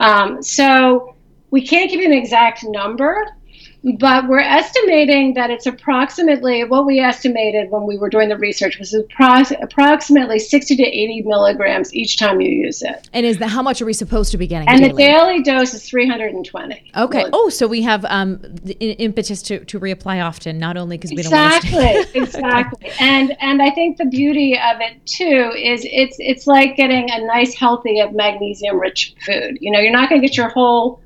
Um, 0.00 0.42
so 0.42 1.16
we 1.50 1.66
can't 1.66 1.90
give 1.90 2.00
you 2.00 2.06
an 2.06 2.12
exact 2.12 2.62
number, 2.64 3.26
but 3.98 4.28
we're 4.28 4.40
estimating 4.40 5.34
that 5.34 5.50
it's 5.50 5.66
approximately 5.66 6.64
what 6.64 6.84
we 6.84 6.98
estimated 6.98 7.70
when 7.70 7.84
we 7.84 7.96
were 7.96 8.10
doing 8.10 8.28
the 8.28 8.36
research 8.36 8.78
was 8.78 8.94
approximately 8.94 10.38
60 10.38 10.76
to 10.76 10.82
80 10.82 11.22
milligrams 11.22 11.94
each 11.94 12.18
time 12.18 12.40
you 12.40 12.50
use 12.50 12.82
it. 12.82 13.08
And 13.12 13.24
is 13.24 13.38
that 13.38 13.48
how 13.48 13.62
much 13.62 13.80
are 13.80 13.86
we 13.86 13.92
supposed 13.92 14.32
to 14.32 14.38
be 14.38 14.46
getting? 14.46 14.68
And 14.68 14.80
daily? 14.80 14.92
the 14.92 14.96
daily 14.96 15.42
dose 15.42 15.72
is 15.72 15.88
320. 15.88 16.92
Okay. 16.96 17.24
Oh, 17.32 17.48
so 17.48 17.66
we 17.66 17.82
have 17.82 18.04
um, 18.06 18.38
the 18.42 18.74
impetus 18.74 19.40
to, 19.42 19.64
to 19.64 19.80
reapply 19.80 20.22
often, 20.22 20.58
not 20.58 20.76
only 20.76 20.98
because 20.98 21.12
we 21.12 21.20
exactly, 21.20 21.70
don't 21.70 21.94
want 21.94 22.08
to. 22.12 22.18
exactly. 22.22 22.90
And 23.00 23.36
and 23.40 23.62
I 23.62 23.70
think 23.70 23.96
the 23.96 24.06
beauty 24.06 24.54
of 24.54 24.80
it 24.80 25.04
too 25.06 25.52
is 25.56 25.86
it's 25.90 26.16
it's 26.18 26.46
like 26.46 26.76
getting 26.76 27.10
a 27.10 27.24
nice 27.24 27.54
healthy 27.54 28.00
of 28.00 28.12
magnesium 28.12 28.78
rich 28.78 29.14
food. 29.24 29.58
You 29.60 29.70
know, 29.70 29.80
you're 29.80 29.92
not 29.92 30.08
going 30.08 30.20
to 30.20 30.26
get 30.26 30.36
your 30.36 30.48
whole 30.48 31.00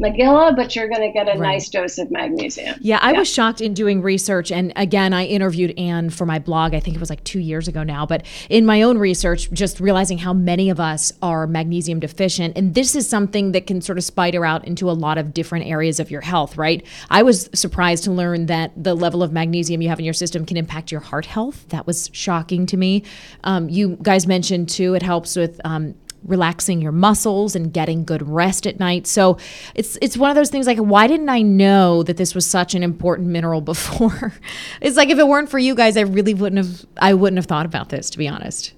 Magilla, 0.00 0.56
but 0.56 0.74
you're 0.74 0.88
going 0.88 1.02
to 1.02 1.12
get 1.12 1.28
a 1.28 1.38
right. 1.38 1.52
nice 1.52 1.68
dose 1.68 1.98
of 1.98 2.10
magnesium. 2.10 2.76
Yeah, 2.80 2.98
I 3.00 3.12
yeah. 3.12 3.18
was 3.20 3.32
shocked 3.32 3.60
in 3.60 3.74
doing 3.74 4.02
research. 4.02 4.50
And 4.50 4.72
again, 4.74 5.12
I 5.12 5.24
interviewed 5.24 5.78
Anne 5.78 6.10
for 6.10 6.26
my 6.26 6.40
blog. 6.40 6.74
I 6.74 6.80
think 6.80 6.96
it 6.96 7.00
was 7.00 7.10
like 7.10 7.22
two 7.22 7.38
years 7.38 7.68
ago 7.68 7.84
now. 7.84 8.04
But 8.04 8.26
in 8.50 8.66
my 8.66 8.82
own 8.82 8.98
research, 8.98 9.52
just 9.52 9.78
realizing 9.78 10.18
how 10.18 10.32
many 10.32 10.68
of 10.68 10.80
us 10.80 11.12
are 11.22 11.46
magnesium 11.46 12.00
deficient. 12.00 12.58
And 12.58 12.74
this 12.74 12.96
is 12.96 13.08
something 13.08 13.52
that 13.52 13.68
can 13.68 13.80
sort 13.80 13.96
of 13.96 14.04
spider 14.04 14.44
out 14.44 14.66
into 14.66 14.90
a 14.90 14.92
lot 14.92 15.16
of 15.16 15.32
different 15.32 15.66
areas 15.66 16.00
of 16.00 16.10
your 16.10 16.22
health, 16.22 16.56
right? 16.56 16.84
I 17.08 17.22
was 17.22 17.48
surprised 17.54 18.02
to 18.04 18.10
learn 18.10 18.46
that 18.46 18.72
the 18.76 18.94
level 18.94 19.22
of 19.22 19.32
magnesium 19.32 19.80
you 19.80 19.88
have 19.90 20.00
in 20.00 20.04
your 20.04 20.14
system 20.14 20.44
can 20.44 20.56
impact 20.56 20.90
your 20.90 21.02
heart 21.02 21.26
health. 21.26 21.68
That 21.68 21.86
was 21.86 22.10
shocking 22.12 22.66
to 22.66 22.76
me. 22.76 23.04
Um, 23.44 23.68
you 23.68 23.96
guys 24.02 24.26
mentioned 24.26 24.70
too, 24.70 24.94
it 24.94 25.02
helps 25.02 25.36
with 25.36 25.60
um, 25.64 25.94
relaxing 26.24 26.80
your 26.80 26.92
muscles 26.92 27.54
and 27.54 27.72
getting 27.72 28.04
good 28.04 28.26
rest 28.28 28.66
at 28.66 28.78
night. 28.78 29.06
So 29.06 29.38
it's 29.74 29.98
it's 30.00 30.16
one 30.16 30.30
of 30.30 30.36
those 30.36 30.50
things 30.50 30.66
like 30.66 30.78
why 30.78 31.06
didn't 31.06 31.28
I 31.28 31.42
know 31.42 32.02
that 32.02 32.16
this 32.16 32.34
was 32.34 32.46
such 32.46 32.74
an 32.74 32.82
important 32.82 33.28
mineral 33.28 33.60
before? 33.72 34.32
it's 34.80 34.96
like 34.96 35.10
if 35.10 35.18
it 35.18 35.26
weren't 35.26 35.48
for 35.48 35.58
you 35.58 35.74
guys, 35.74 35.96
I 35.96 36.02
really 36.02 36.34
wouldn't 36.34 36.64
have 36.64 36.86
I 36.96 37.14
wouldn't 37.14 37.38
have 37.38 37.46
thought 37.46 37.66
about 37.66 37.88
this 37.88 38.10
to 38.10 38.18
be 38.18 38.28
honest. 38.28 38.72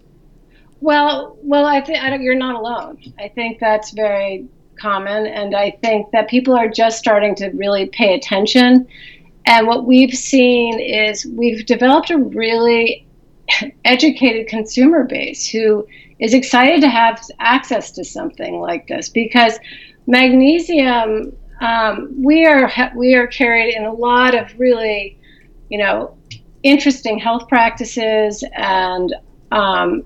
Well, 0.80 1.38
well, 1.42 1.64
I 1.64 1.80
think 1.80 1.98
you're 2.20 2.34
not 2.34 2.54
alone. 2.54 2.98
I 3.18 3.28
think 3.28 3.58
that's 3.58 3.92
very 3.92 4.46
common, 4.78 5.26
and 5.26 5.56
I 5.56 5.70
think 5.82 6.10
that 6.10 6.28
people 6.28 6.54
are 6.54 6.68
just 6.68 6.98
starting 6.98 7.34
to 7.36 7.48
really 7.50 7.86
pay 7.86 8.14
attention. 8.14 8.86
And 9.46 9.66
what 9.66 9.86
we've 9.86 10.12
seen 10.12 10.78
is 10.78 11.24
we've 11.24 11.64
developed 11.64 12.10
a 12.10 12.18
really 12.18 13.06
educated 13.84 14.48
consumer 14.48 15.04
base 15.04 15.48
who 15.48 15.86
is 16.18 16.34
excited 16.34 16.80
to 16.80 16.88
have 16.88 17.22
access 17.38 17.90
to 17.92 18.04
something 18.04 18.60
like 18.60 18.86
this 18.88 19.08
because 19.08 19.58
magnesium 20.06 21.36
um, 21.60 22.22
we 22.22 22.46
are 22.46 22.70
we 22.96 23.14
are 23.14 23.26
carried 23.26 23.74
in 23.74 23.84
a 23.84 23.92
lot 23.92 24.34
of 24.34 24.58
really 24.58 25.18
you 25.68 25.78
know 25.78 26.16
interesting 26.62 27.18
health 27.18 27.48
practices 27.48 28.44
and 28.54 29.14
um, 29.52 30.04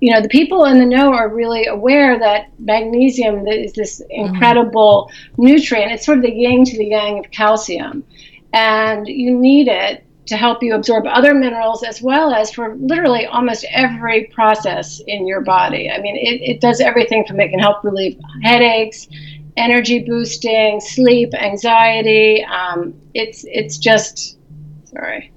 you 0.00 0.12
know 0.12 0.20
the 0.20 0.28
people 0.28 0.64
in 0.64 0.78
the 0.78 0.86
know 0.86 1.12
are 1.12 1.28
really 1.28 1.66
aware 1.66 2.18
that 2.18 2.48
magnesium 2.58 3.46
is 3.46 3.72
this 3.72 4.00
mm-hmm. 4.00 4.26
incredible 4.26 5.10
mm-hmm. 5.10 5.44
nutrient 5.44 5.92
it's 5.92 6.04
sort 6.04 6.18
of 6.18 6.24
the 6.24 6.32
yin 6.32 6.64
to 6.64 6.76
the 6.78 6.86
yang 6.86 7.18
of 7.18 7.30
calcium 7.30 8.04
and 8.52 9.06
you 9.06 9.36
need 9.36 9.68
it 9.68 10.04
to 10.28 10.36
help 10.36 10.62
you 10.62 10.74
absorb 10.74 11.06
other 11.06 11.34
minerals 11.34 11.82
as 11.82 12.00
well 12.02 12.32
as 12.32 12.52
for 12.52 12.76
literally 12.76 13.26
almost 13.26 13.64
every 13.70 14.24
process 14.34 15.00
in 15.06 15.26
your 15.26 15.40
body. 15.40 15.90
I 15.90 16.00
mean, 16.00 16.16
it, 16.16 16.42
it 16.42 16.60
does 16.60 16.80
everything 16.80 17.24
from 17.26 17.40
it 17.40 17.48
can 17.48 17.58
help 17.58 17.82
relieve 17.82 18.18
headaches, 18.42 19.08
energy 19.56 20.00
boosting, 20.00 20.80
sleep, 20.80 21.34
anxiety. 21.34 22.44
Um, 22.44 22.94
it's 23.14 23.44
it's 23.46 23.76
just 23.78 24.38
sorry. 24.84 25.32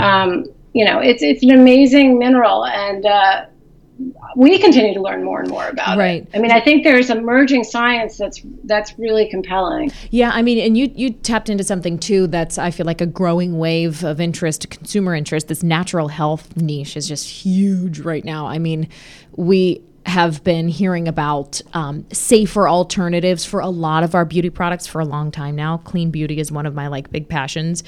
Um, 0.00 0.46
you 0.74 0.84
know, 0.84 1.00
it's 1.00 1.22
it's 1.22 1.42
an 1.42 1.50
amazing 1.50 2.18
mineral, 2.18 2.66
and 2.66 3.04
uh, 3.04 3.46
we 4.36 4.58
continue 4.58 4.94
to 4.94 5.00
learn 5.00 5.24
more 5.24 5.40
and 5.40 5.50
more 5.50 5.68
about 5.68 5.98
right. 5.98 6.22
it. 6.22 6.30
I 6.34 6.38
mean, 6.38 6.52
I 6.52 6.60
think 6.60 6.84
there's 6.84 7.10
emerging 7.10 7.64
science 7.64 8.16
that's 8.16 8.40
that's 8.64 8.98
really 8.98 9.28
compelling. 9.28 9.90
Yeah, 10.10 10.30
I 10.32 10.42
mean, 10.42 10.58
and 10.58 10.76
you 10.76 10.90
you 10.94 11.10
tapped 11.10 11.48
into 11.48 11.64
something 11.64 11.98
too 11.98 12.26
that's 12.26 12.58
I 12.58 12.70
feel 12.70 12.86
like 12.86 13.00
a 13.00 13.06
growing 13.06 13.58
wave 13.58 14.04
of 14.04 14.20
interest, 14.20 14.70
consumer 14.70 15.14
interest. 15.14 15.48
This 15.48 15.62
natural 15.62 16.08
health 16.08 16.56
niche 16.56 16.96
is 16.96 17.08
just 17.08 17.28
huge 17.28 18.00
right 18.00 18.24
now. 18.24 18.46
I 18.46 18.58
mean, 18.58 18.88
we 19.36 19.82
have 20.06 20.42
been 20.42 20.68
hearing 20.68 21.06
about 21.06 21.60
um, 21.74 22.06
safer 22.12 22.66
alternatives 22.68 23.44
for 23.44 23.60
a 23.60 23.68
lot 23.68 24.02
of 24.02 24.14
our 24.14 24.24
beauty 24.24 24.48
products 24.48 24.86
for 24.86 25.00
a 25.00 25.04
long 25.04 25.30
time 25.30 25.54
now. 25.54 25.78
Clean 25.78 26.10
beauty 26.10 26.38
is 26.38 26.50
one 26.50 26.66
of 26.66 26.74
my 26.74 26.86
like 26.88 27.10
big 27.10 27.28
passions, 27.28 27.82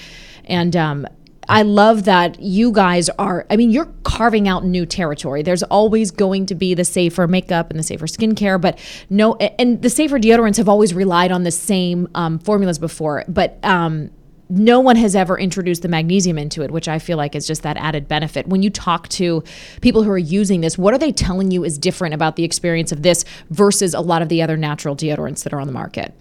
and 0.45 0.77
um, 0.77 1.07
I 1.49 1.63
love 1.63 2.05
that 2.05 2.41
you 2.41 2.71
guys 2.71 3.09
are, 3.11 3.47
I 3.51 3.57
mean, 3.57 3.71
you're 3.71 3.93
carving 4.05 4.47
out 4.47 4.65
new 4.65 4.87
territory. 4.87 5.43
There's 5.43 5.63
always 5.65 6.11
going 6.11 6.47
to 6.47 6.55
be 6.55 6.75
the 6.75 6.85
safer 6.85 7.27
makeup 7.27 7.71
and 7.71 7.79
the 7.79 7.83
safer 7.83 8.07
skincare, 8.07 8.61
but 8.61 8.79
no, 9.09 9.35
and 9.37 9.83
the 9.83 9.91
safer 9.91 10.19
deodorants 10.19 10.59
have 10.59 10.69
always 10.69 10.95
relied 10.95 11.33
on 11.33 11.43
the 11.43 11.51
same 11.51 12.09
um, 12.15 12.39
formulas 12.39 12.79
before, 12.79 13.25
but 13.27 13.59
um, 13.65 14.11
no 14.51 14.81
one 14.81 14.97
has 14.97 15.15
ever 15.15 15.39
introduced 15.39 15.83
the 15.83 15.89
magnesium 15.89 16.37
into 16.37 16.63
it, 16.63 16.71
which 16.71 16.89
I 16.89 16.99
feel 16.99 17.17
like 17.17 17.35
is 17.35 17.47
just 17.47 17.63
that 17.63 17.77
added 17.77 18.09
benefit. 18.09 18.49
When 18.49 18.63
you 18.63 18.71
talk 18.71 19.09
to 19.11 19.43
people 19.81 20.03
who 20.03 20.11
are 20.11 20.19
using 20.19 20.61
this, 20.61 20.77
what 20.77 20.93
are 20.93 20.99
they 20.99 21.13
telling 21.13 21.51
you 21.51 21.65
is 21.65 21.79
different 21.79 22.15
about 22.15 22.37
the 22.37 22.45
experience 22.45 22.91
of 22.91 23.03
this 23.03 23.25
versus 23.51 23.95
a 23.95 24.01
lot 24.01 24.23
of 24.23 24.29
the 24.29 24.43
other 24.43 24.57
natural 24.57 24.97
deodorants 24.97 25.45
that 25.45 25.53
are 25.53 25.61
on 25.61 25.69
the 25.69 25.73
market? 25.73 26.15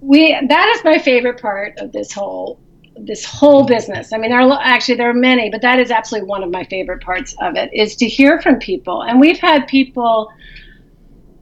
We 0.00 0.38
that 0.48 0.68
is 0.76 0.84
my 0.84 0.98
favorite 0.98 1.40
part 1.40 1.78
of 1.78 1.92
this 1.92 2.12
whole 2.12 2.60
this 2.98 3.24
whole 3.24 3.64
business. 3.64 4.12
I 4.12 4.18
mean, 4.18 4.30
there 4.30 4.40
are 4.40 4.58
actually 4.62 4.96
there 4.96 5.10
are 5.10 5.14
many, 5.14 5.50
but 5.50 5.62
that 5.62 5.78
is 5.78 5.90
absolutely 5.90 6.28
one 6.28 6.42
of 6.42 6.50
my 6.50 6.64
favorite 6.64 7.02
parts 7.02 7.34
of 7.40 7.56
it 7.56 7.70
is 7.72 7.96
to 7.96 8.06
hear 8.06 8.40
from 8.40 8.58
people. 8.58 9.02
And 9.02 9.20
we've 9.20 9.38
had 9.38 9.66
people 9.66 10.32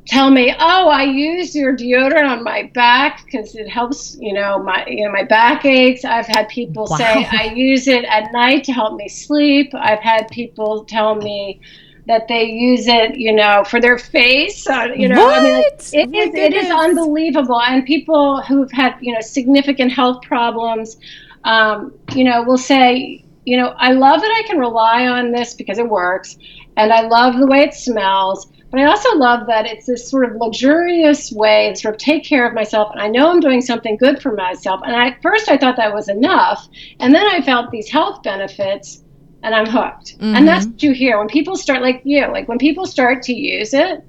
tell 0.07 0.31
me, 0.31 0.55
"Oh, 0.59 0.89
I 0.89 1.05
use 1.05 1.55
your 1.55 1.77
deodorant 1.77 2.29
on 2.29 2.45
my 2.45 2.71
back 2.75 3.25
because 3.25 3.55
it 3.55 3.69
helps, 3.69 4.17
you 4.21 4.33
know, 4.33 4.59
my 4.59 4.85
you 4.87 5.05
know 5.05 5.13
my 5.13 5.25
back 5.25 5.65
aches." 5.65 6.05
I've 6.05 6.27
had 6.27 6.49
people 6.49 6.87
wow. 6.91 6.97
say, 6.97 7.29
"I 7.31 7.53
use 7.55 7.89
it 7.89 8.05
at 8.05 8.33
night 8.33 8.65
to 8.65 8.73
help 8.73 8.97
me 8.97 9.09
sleep." 9.09 9.73
I've 9.75 10.01
had 10.01 10.29
people 10.29 10.85
tell 10.85 11.15
me 11.15 11.61
that 12.07 12.29
they 12.29 12.45
use 12.45 12.87
it, 12.87 13.17
you 13.17 13.33
know, 13.33 13.65
for 13.65 13.81
their 13.81 13.97
face. 13.97 14.69
Uh, 14.69 14.89
you 14.95 15.09
know, 15.09 15.25
what? 15.25 15.39
I 15.39 15.43
mean, 15.43 15.63
it 15.93 16.15
is 16.15 16.35
it 16.35 16.53
is 16.53 16.71
unbelievable. 16.71 17.61
And 17.61 17.85
people 17.85 18.43
who've 18.43 18.71
had 18.73 18.97
you 19.01 19.13
know 19.13 19.21
significant 19.21 19.93
health 19.93 20.23
problems 20.23 20.99
um, 21.45 21.93
you 22.15 22.25
know, 22.25 22.43
will 22.43 22.59
say, 22.59 23.25
you 23.45 23.57
know, 23.57 23.75
I 23.77 23.93
love 23.93 24.21
that 24.21 24.43
I 24.45 24.47
can 24.47 24.59
rely 24.59 25.07
on 25.07 25.33
this 25.33 25.55
because 25.55 25.79
it 25.79 25.89
works, 25.89 26.37
and 26.77 26.93
I 26.93 27.03
love 27.03 27.39
the 27.39 27.47
way 27.47 27.61
it 27.61 27.75
smells. 27.75 28.51
But 28.71 28.81
I 28.81 28.87
also 28.87 29.17
love 29.17 29.47
that 29.47 29.67
it's 29.67 29.87
this 29.87 30.11
sort 30.11 30.29
of 30.29 30.37
luxurious 30.37 31.31
way 31.31 31.71
to 31.71 31.77
sort 31.77 31.95
of 31.95 32.01
take 32.01 32.25
care 32.25 32.45
of 32.47 32.55
myself, 32.55 32.91
and 32.93 33.01
I 33.01 33.09
know 33.09 33.31
I'm 33.31 33.41
doing 33.41 33.61
something 33.61 33.97
good 33.97 34.21
for 34.21 34.33
myself. 34.35 34.81
And 34.85 34.97
I, 34.97 35.09
at 35.09 35.23
first, 35.23 35.49
I 35.49 35.57
thought 35.57 35.77
that 35.77 35.95
was 35.95 36.09
enough, 36.09 36.67
and 36.99 37.15
then 37.15 37.27
I 37.27 37.41
felt 37.43 37.71
these 37.71 37.89
health 37.89 38.23
benefits, 38.23 39.05
and 39.43 39.55
I'm 39.55 39.67
hooked. 39.67 40.17
Mm-hmm. 40.17 40.35
And 40.35 40.49
that's 40.49 40.67
what 40.67 40.83
you 40.83 40.93
hear 40.93 41.19
when 41.19 41.29
people 41.29 41.57
start, 41.57 41.83
like 41.83 42.01
you, 42.05 42.27
like 42.33 42.49
when 42.49 42.59
people 42.59 42.87
start 42.87 43.23
to 43.25 43.35
use 43.35 43.75
it, 43.75 44.03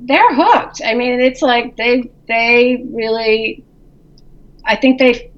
they're 0.00 0.34
hooked. 0.34 0.82
I 0.84 0.94
mean, 0.94 1.20
it's 1.20 1.40
like 1.40 1.76
they 1.76 2.10
they 2.28 2.84
really, 2.90 3.64
I 4.64 4.76
think 4.76 4.98
they 4.98 5.30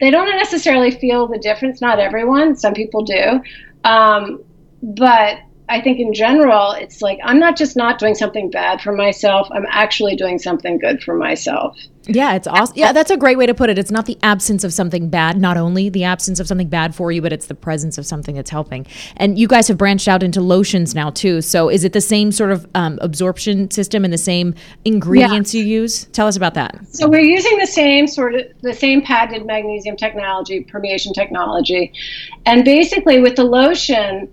they 0.00 0.10
don't 0.10 0.28
necessarily 0.36 0.90
feel 0.90 1.26
the 1.26 1.38
difference. 1.38 1.80
Not 1.80 1.98
everyone. 1.98 2.56
Some 2.56 2.74
people 2.74 3.02
do, 3.04 3.40
um, 3.84 4.42
but 4.82 5.38
I 5.68 5.80
think 5.80 6.00
in 6.00 6.14
general, 6.14 6.72
it's 6.72 7.02
like 7.02 7.18
I'm 7.22 7.38
not 7.38 7.56
just 7.56 7.76
not 7.76 7.98
doing 7.98 8.14
something 8.14 8.50
bad 8.50 8.80
for 8.80 8.92
myself. 8.92 9.48
I'm 9.50 9.66
actually 9.68 10.16
doing 10.16 10.38
something 10.38 10.78
good 10.78 11.02
for 11.02 11.14
myself. 11.14 11.76
Yeah, 12.06 12.34
it's 12.36 12.46
awesome. 12.46 12.74
Yeah, 12.76 12.92
that's 12.92 13.10
a 13.10 13.18
great 13.18 13.36
way 13.36 13.44
to 13.44 13.52
put 13.52 13.68
it. 13.68 13.78
It's 13.78 13.90
not 13.90 14.06
the 14.06 14.16
absence 14.22 14.64
of 14.64 14.72
something 14.72 15.10
bad, 15.10 15.38
not 15.38 15.58
only 15.58 15.90
the 15.90 16.04
absence 16.04 16.40
of 16.40 16.48
something 16.48 16.68
bad 16.68 16.94
for 16.94 17.12
you, 17.12 17.20
but 17.20 17.34
it's 17.34 17.46
the 17.46 17.54
presence 17.54 17.98
of 17.98 18.06
something 18.06 18.34
that's 18.34 18.48
helping. 18.48 18.86
And 19.18 19.38
you 19.38 19.46
guys 19.46 19.68
have 19.68 19.76
branched 19.76 20.08
out 20.08 20.22
into 20.22 20.40
lotions 20.40 20.94
now 20.94 21.10
too. 21.10 21.42
So 21.42 21.68
is 21.68 21.84
it 21.84 21.92
the 21.92 22.00
same 22.00 22.32
sort 22.32 22.50
of 22.50 22.66
um, 22.74 22.98
absorption 23.02 23.70
system 23.70 24.04
and 24.04 24.12
the 24.12 24.18
same 24.18 24.54
ingredients 24.86 25.54
yeah. 25.54 25.62
you 25.62 25.66
use? 25.66 26.06
Tell 26.06 26.26
us 26.26 26.36
about 26.36 26.54
that. 26.54 26.78
So 26.92 27.08
we're 27.08 27.20
using 27.20 27.58
the 27.58 27.66
same 27.66 28.06
sort 28.06 28.34
of 28.36 28.46
the 28.62 28.72
same 28.72 29.02
patented 29.02 29.46
magnesium 29.46 29.96
technology, 29.96 30.64
permeation 30.64 31.12
technology, 31.12 31.92
and 32.46 32.64
basically 32.64 33.20
with 33.20 33.36
the 33.36 33.44
lotion 33.44 34.32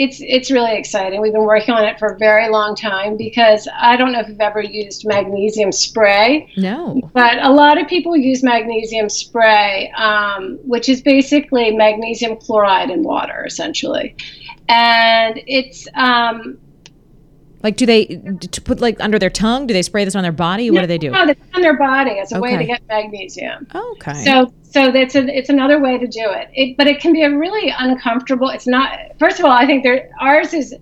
it's 0.00 0.18
it's 0.22 0.50
really 0.50 0.78
exciting. 0.78 1.20
We've 1.20 1.34
been 1.34 1.44
working 1.44 1.74
on 1.74 1.84
it 1.84 1.98
for 1.98 2.08
a 2.08 2.18
very 2.18 2.48
long 2.48 2.74
time 2.74 3.18
because 3.18 3.68
I 3.76 3.98
don't 3.98 4.12
know 4.12 4.20
if 4.20 4.28
you've 4.28 4.40
ever 4.40 4.62
used 4.62 5.06
magnesium 5.06 5.72
spray. 5.72 6.50
No. 6.56 7.02
But 7.12 7.36
a 7.42 7.52
lot 7.52 7.78
of 7.78 7.86
people 7.86 8.16
use 8.16 8.42
magnesium 8.42 9.10
spray, 9.10 9.92
um, 9.98 10.58
which 10.64 10.88
is 10.88 11.02
basically 11.02 11.72
magnesium 11.72 12.38
chloride 12.38 12.88
in 12.88 13.02
water, 13.02 13.44
essentially, 13.44 14.16
and 14.70 15.38
it's 15.46 15.86
um, 15.94 16.56
like, 17.62 17.76
do 17.76 17.86
they 17.86 18.06
to 18.06 18.60
put 18.60 18.80
like 18.80 19.00
under 19.00 19.18
their 19.18 19.30
tongue? 19.30 19.66
Do 19.66 19.74
they 19.74 19.82
spray 19.82 20.04
this 20.04 20.16
on 20.16 20.22
their 20.22 20.32
body? 20.32 20.70
What 20.70 20.76
no, 20.76 20.82
do 20.82 20.86
they 20.86 20.98
do? 20.98 21.10
No, 21.10 21.26
it's 21.28 21.40
on 21.54 21.60
their 21.60 21.76
body 21.76 22.18
as 22.18 22.32
a 22.32 22.38
okay. 22.38 22.40
way 22.40 22.56
to 22.56 22.64
get 22.64 22.82
magnesium. 22.88 23.66
Okay. 23.74 24.24
So, 24.24 24.52
so 24.62 24.90
that's 24.90 25.14
a, 25.14 25.26
it's 25.26 25.50
another 25.50 25.78
way 25.78 25.98
to 25.98 26.06
do 26.06 26.24
it. 26.30 26.48
it. 26.54 26.76
But 26.76 26.86
it 26.86 27.00
can 27.00 27.12
be 27.12 27.22
a 27.22 27.36
really 27.36 27.72
uncomfortable. 27.76 28.48
It's 28.48 28.66
not. 28.66 28.98
First 29.18 29.38
of 29.38 29.44
all, 29.44 29.52
I 29.52 29.66
think 29.66 29.82
there 29.82 30.10
ours 30.20 30.54
is 30.54 30.74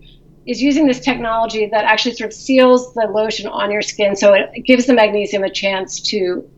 is 0.46 0.62
using 0.62 0.86
this 0.86 1.00
technology 1.00 1.66
that 1.66 1.84
actually 1.84 2.14
sort 2.14 2.30
of 2.30 2.34
seals 2.34 2.94
the 2.94 3.06
lotion 3.06 3.46
on 3.48 3.70
your 3.70 3.82
skin, 3.82 4.16
so 4.16 4.32
it 4.32 4.64
gives 4.64 4.86
the 4.86 4.94
magnesium 4.94 5.42
a 5.42 5.50
chance 5.50 6.00
to 6.00 6.48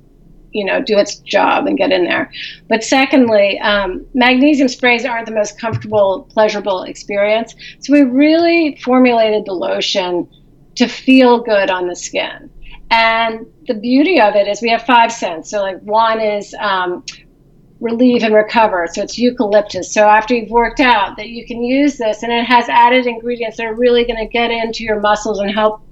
you 0.52 0.64
know 0.64 0.82
do 0.82 0.98
its 0.98 1.16
job 1.16 1.66
and 1.66 1.78
get 1.78 1.92
in 1.92 2.04
there. 2.04 2.30
But 2.68 2.84
secondly 2.84 3.58
um, 3.60 4.06
magnesium 4.14 4.68
sprays 4.68 5.04
aren't 5.04 5.26
the 5.26 5.32
most 5.32 5.58
comfortable 5.58 6.28
pleasurable 6.32 6.82
experience. 6.82 7.54
So 7.80 7.92
we 7.92 8.02
really 8.02 8.78
formulated 8.82 9.44
the 9.46 9.52
lotion 9.52 10.28
to 10.76 10.88
feel 10.88 11.42
good 11.42 11.70
on 11.70 11.88
the 11.88 11.96
skin. 11.96 12.50
And 12.90 13.46
the 13.66 13.74
beauty 13.74 14.20
of 14.20 14.34
it 14.34 14.48
is 14.48 14.60
we 14.62 14.70
have 14.70 14.82
five 14.82 15.12
scents. 15.12 15.50
So 15.50 15.60
like 15.60 15.80
one 15.82 16.20
is 16.20 16.54
um, 16.54 17.04
relieve 17.80 18.22
and 18.22 18.34
recover 18.34 18.86
so 18.92 19.02
it's 19.02 19.18
eucalyptus 19.18 19.92
so 19.92 20.06
after 20.06 20.34
you've 20.34 20.50
worked 20.50 20.80
out 20.80 21.16
that 21.16 21.28
you 21.28 21.46
can 21.46 21.62
use 21.62 21.96
this 21.96 22.22
and 22.22 22.32
it 22.32 22.44
has 22.44 22.68
added 22.68 23.06
ingredients 23.06 23.56
that 23.56 23.66
are 23.66 23.74
really 23.74 24.04
going 24.04 24.18
to 24.18 24.30
get 24.30 24.50
into 24.50 24.84
your 24.84 25.00
muscles 25.00 25.38
and 25.38 25.50
help 25.50 25.82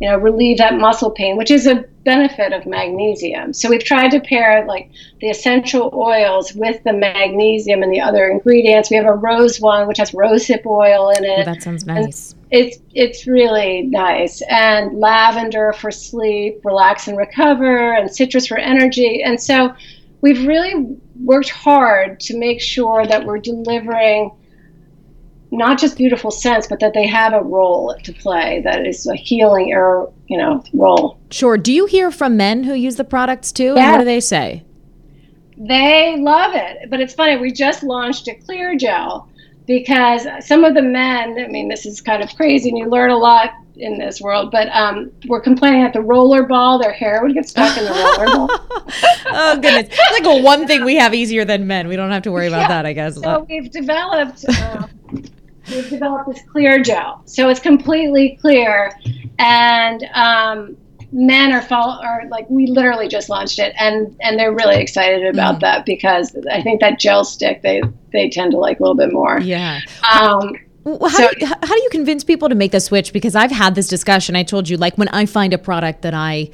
you 0.00 0.08
know, 0.08 0.16
relieve 0.16 0.58
that 0.58 0.74
muscle 0.78 1.10
pain, 1.10 1.36
which 1.36 1.50
is 1.50 1.66
a 1.66 1.84
benefit 2.04 2.52
of 2.52 2.66
magnesium. 2.66 3.52
So 3.52 3.68
we've 3.68 3.84
tried 3.84 4.10
to 4.12 4.20
pair 4.20 4.64
like 4.66 4.90
the 5.20 5.28
essential 5.28 5.90
oils 5.94 6.54
with 6.54 6.82
the 6.84 6.92
magnesium 6.92 7.82
and 7.82 7.92
the 7.92 8.00
other 8.00 8.28
ingredients. 8.28 8.90
We 8.90 8.96
have 8.96 9.06
a 9.06 9.12
rose 9.12 9.60
one, 9.60 9.86
which 9.88 9.98
has 9.98 10.12
rosehip 10.12 10.64
oil 10.64 11.10
in 11.10 11.24
it. 11.24 11.40
Oh, 11.40 11.52
that 11.52 11.62
sounds 11.62 11.86
nice. 11.86 12.32
And 12.32 12.38
it's 12.50 12.78
it's 12.94 13.26
really 13.26 13.82
nice. 13.82 14.42
And 14.48 14.98
lavender 14.98 15.72
for 15.74 15.90
sleep, 15.90 16.64
relax 16.64 17.08
and 17.08 17.18
recover, 17.18 17.94
and 17.94 18.10
citrus 18.10 18.46
for 18.46 18.56
energy. 18.56 19.22
And 19.22 19.40
so 19.40 19.74
we've 20.20 20.46
really 20.46 20.96
worked 21.22 21.50
hard 21.50 22.20
to 22.20 22.36
make 22.36 22.60
sure 22.60 23.06
that 23.06 23.24
we're 23.24 23.38
delivering 23.38 24.32
not 25.50 25.78
just 25.78 25.96
beautiful 25.96 26.30
scents, 26.30 26.66
but 26.66 26.80
that 26.80 26.92
they 26.92 27.06
have 27.06 27.32
a 27.32 27.40
role 27.40 27.96
to 28.02 28.12
play 28.12 28.60
that 28.64 28.86
is 28.86 29.06
a 29.06 29.14
healing 29.14 29.72
or 29.72 30.12
you 30.26 30.36
know 30.36 30.62
role. 30.74 31.18
Sure. 31.30 31.56
Do 31.56 31.72
you 31.72 31.86
hear 31.86 32.10
from 32.10 32.36
men 32.36 32.64
who 32.64 32.74
use 32.74 32.96
the 32.96 33.04
products 33.04 33.52
too? 33.52 33.74
Yeah. 33.74 33.82
And 33.82 33.92
what 33.92 33.98
do 33.98 34.04
they 34.04 34.20
say? 34.20 34.64
They 35.56 36.16
love 36.18 36.52
it, 36.54 36.90
but 36.90 37.00
it's 37.00 37.14
funny. 37.14 37.36
We 37.36 37.50
just 37.50 37.82
launched 37.82 38.28
a 38.28 38.34
clear 38.34 38.76
gel 38.76 39.28
because 39.68 40.26
some 40.40 40.64
of 40.64 40.74
the 40.74 40.82
men. 40.82 41.38
I 41.38 41.46
mean, 41.46 41.68
this 41.68 41.86
is 41.86 42.00
kind 42.00 42.22
of 42.22 42.34
crazy, 42.34 42.70
and 42.70 42.78
you 42.78 42.88
learn 42.88 43.10
a 43.10 43.16
lot 43.16 43.50
in 43.76 43.98
this 43.98 44.20
world, 44.20 44.50
but 44.50 44.68
um, 44.74 45.12
we're 45.28 45.42
complaining 45.42 45.82
at 45.82 45.92
the 45.92 46.00
roller 46.00 46.42
ball, 46.42 46.80
their 46.80 46.90
hair 46.90 47.22
would 47.22 47.34
get 47.34 47.48
stuck 47.48 47.76
in 47.78 47.84
the 47.84 47.90
roller 47.90 48.26
ball. 48.34 48.48
oh 49.26 49.58
goodness! 49.60 49.88
It's 49.92 50.26
like 50.26 50.42
one 50.42 50.66
thing 50.66 50.84
we 50.84 50.96
have 50.96 51.14
easier 51.14 51.44
than 51.44 51.68
men. 51.68 51.86
We 51.86 51.94
don't 51.94 52.10
have 52.10 52.22
to 52.24 52.32
worry 52.32 52.48
about 52.48 52.62
yeah. 52.62 52.68
that, 52.68 52.86
I 52.86 52.92
guess. 52.94 53.20
So 53.20 53.46
we've 53.48 53.70
developed. 53.70 54.44
Uh, 54.48 54.88
we've 55.70 55.90
developed 55.90 56.30
this 56.30 56.42
clear 56.50 56.82
gel. 56.82 57.22
So 57.26 57.50
it's 57.50 57.60
completely 57.60 58.38
clear, 58.40 58.98
and 59.38 60.02
um, 60.14 60.76
men 61.12 61.52
are 61.52 61.62
follow 61.62 62.02
are 62.02 62.26
like 62.28 62.48
we 62.50 62.66
literally 62.66 63.08
just 63.08 63.28
launched 63.28 63.58
it, 63.58 63.74
and 63.78 64.14
and 64.20 64.38
they're 64.38 64.52
really 64.52 64.80
excited 64.80 65.26
about 65.26 65.56
mm. 65.56 65.60
that 65.60 65.86
because 65.86 66.36
I 66.50 66.62
think 66.62 66.80
that 66.80 66.98
gel 66.98 67.24
stick 67.24 67.62
they 67.62 67.82
they 68.12 68.28
tend 68.28 68.52
to 68.52 68.58
like 68.58 68.80
a 68.80 68.82
little 68.82 68.96
bit 68.96 69.12
more. 69.12 69.40
Yeah. 69.40 69.80
Um, 70.12 70.54
how, 70.84 71.08
so, 71.08 71.28
do 71.30 71.36
you, 71.40 71.46
how 71.46 71.74
do 71.74 71.82
you 71.82 71.88
convince 71.90 72.24
people 72.24 72.48
to 72.48 72.54
make 72.54 72.72
the 72.72 72.80
switch? 72.80 73.12
Because 73.12 73.34
I've 73.34 73.50
had 73.50 73.74
this 73.74 73.88
discussion. 73.88 74.36
I 74.36 74.42
told 74.42 74.68
you, 74.68 74.78
like, 74.78 74.96
when 74.96 75.08
I 75.08 75.26
find 75.26 75.52
a 75.52 75.58
product 75.58 76.02
that 76.02 76.14
I 76.14 76.50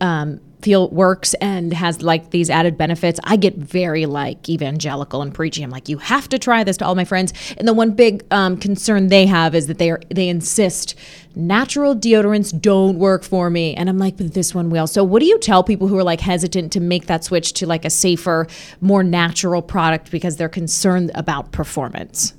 um, 0.00 0.40
feel 0.66 0.88
works 0.90 1.32
and 1.34 1.72
has 1.72 2.02
like 2.02 2.30
these 2.30 2.50
added 2.50 2.76
benefits, 2.76 3.20
I 3.22 3.36
get 3.36 3.54
very 3.54 4.04
like 4.04 4.48
evangelical 4.48 5.22
and 5.22 5.32
preachy. 5.32 5.62
I'm 5.62 5.70
like, 5.70 5.88
you 5.88 5.98
have 5.98 6.28
to 6.30 6.40
try 6.40 6.64
this 6.64 6.76
to 6.78 6.84
all 6.84 6.96
my 6.96 7.04
friends. 7.04 7.32
And 7.56 7.68
the 7.68 7.72
one 7.72 7.92
big 7.92 8.24
um, 8.32 8.56
concern 8.56 9.06
they 9.06 9.26
have 9.26 9.54
is 9.54 9.68
that 9.68 9.78
they 9.78 9.92
are 9.92 10.00
they 10.10 10.28
insist 10.28 10.96
natural 11.36 11.94
deodorants 11.94 12.50
don't 12.60 12.98
work 12.98 13.22
for 13.22 13.48
me. 13.48 13.76
And 13.76 13.88
I'm 13.88 13.98
like, 13.98 14.16
but 14.16 14.34
this 14.34 14.56
one 14.56 14.68
will. 14.70 14.88
So 14.88 15.04
what 15.04 15.20
do 15.20 15.26
you 15.26 15.38
tell 15.38 15.62
people 15.62 15.86
who 15.86 15.96
are 15.98 16.02
like 16.02 16.20
hesitant 16.20 16.72
to 16.72 16.80
make 16.80 17.06
that 17.06 17.22
switch 17.22 17.52
to 17.52 17.66
like 17.66 17.84
a 17.84 17.90
safer, 17.90 18.48
more 18.80 19.04
natural 19.04 19.62
product 19.62 20.10
because 20.10 20.36
they're 20.36 20.48
concerned 20.48 21.12
about 21.14 21.52
performance? 21.52 22.34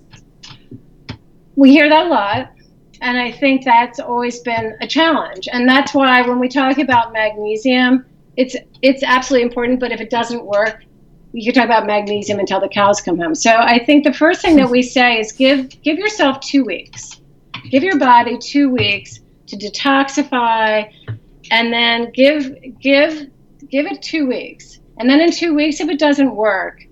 We 1.55 1.71
hear 1.71 1.87
that 1.87 2.07
a 2.07 2.09
lot. 2.09 2.51
And 2.99 3.17
I 3.17 3.31
think 3.31 3.63
that's 3.63 4.01
always 4.01 4.41
been 4.41 4.75
a 4.81 4.87
challenge. 4.87 5.47
And 5.49 5.65
that's 5.65 5.93
why 5.93 6.23
when 6.23 6.39
we 6.39 6.49
talk 6.49 6.77
about 6.77 7.13
magnesium, 7.13 8.03
it's 8.37 8.55
it's 8.81 9.03
absolutely 9.03 9.43
important, 9.47 9.79
but 9.79 9.91
if 9.91 9.99
it 9.99 10.09
doesn't 10.09 10.45
work, 10.45 10.83
you 11.33 11.51
can 11.51 11.53
talk 11.53 11.65
about 11.65 11.85
magnesium 11.85 12.39
until 12.39 12.59
the 12.59 12.69
cows 12.69 13.01
come 13.01 13.17
home. 13.17 13.35
So 13.35 13.51
I 13.51 13.83
think 13.83 14.03
the 14.03 14.13
first 14.13 14.41
thing 14.41 14.55
that 14.57 14.69
we 14.69 14.81
say 14.97 15.19
is 15.19 15.31
give 15.31 15.81
give 15.81 15.97
yourself 15.97 16.39
two 16.39 16.63
weeks. 16.63 17.19
Give 17.69 17.83
your 17.83 17.97
body 17.97 18.37
two 18.37 18.69
weeks 18.69 19.19
to 19.47 19.57
detoxify 19.57 20.91
and 21.51 21.73
then 21.73 22.11
give 22.11 22.55
give 22.79 23.29
give 23.69 23.87
it 23.87 24.01
two 24.01 24.27
weeks. 24.27 24.79
And 24.99 25.09
then 25.09 25.19
in 25.19 25.31
two 25.31 25.53
weeks, 25.53 25.79
if 25.79 25.89
it 25.89 25.99
doesn't 25.99 26.35
work, 26.35 26.83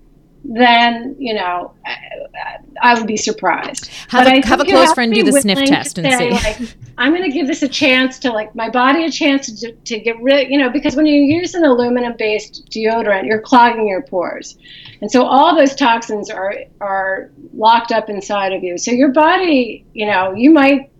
then 0.44 1.16
you 1.18 1.34
know 1.34 1.74
I, 1.86 2.58
I 2.82 2.98
would 2.98 3.06
be 3.06 3.16
surprised. 3.16 3.88
Have 4.08 4.26
but 4.26 4.44
a, 4.44 4.48
have 4.48 4.60
a 4.60 4.64
close 4.64 4.92
friend 4.92 5.14
do 5.14 5.22
the 5.22 5.40
sniff 5.40 5.64
test 5.64 5.98
and 5.98 6.12
see. 6.12 6.30
Like, 6.30 6.76
I'm 6.98 7.12
going 7.12 7.24
to 7.24 7.30
give 7.30 7.46
this 7.46 7.62
a 7.62 7.68
chance 7.68 8.18
to 8.20 8.32
like 8.32 8.54
my 8.54 8.70
body 8.70 9.04
a 9.04 9.10
chance 9.10 9.60
to, 9.60 9.72
to 9.72 9.98
get 10.00 10.20
rid. 10.22 10.48
You 10.50 10.58
know, 10.58 10.70
because 10.70 10.96
when 10.96 11.06
you 11.06 11.20
use 11.22 11.54
an 11.54 11.64
aluminum-based 11.64 12.68
deodorant, 12.70 13.26
you're 13.26 13.40
clogging 13.40 13.86
your 13.86 14.02
pores, 14.02 14.56
and 15.00 15.10
so 15.10 15.24
all 15.24 15.54
those 15.54 15.74
toxins 15.74 16.30
are 16.30 16.54
are 16.80 17.30
locked 17.54 17.92
up 17.92 18.08
inside 18.08 18.52
of 18.52 18.62
you. 18.62 18.78
So 18.78 18.90
your 18.92 19.12
body, 19.12 19.84
you 19.92 20.06
know, 20.06 20.32
you 20.32 20.50
might. 20.50 20.90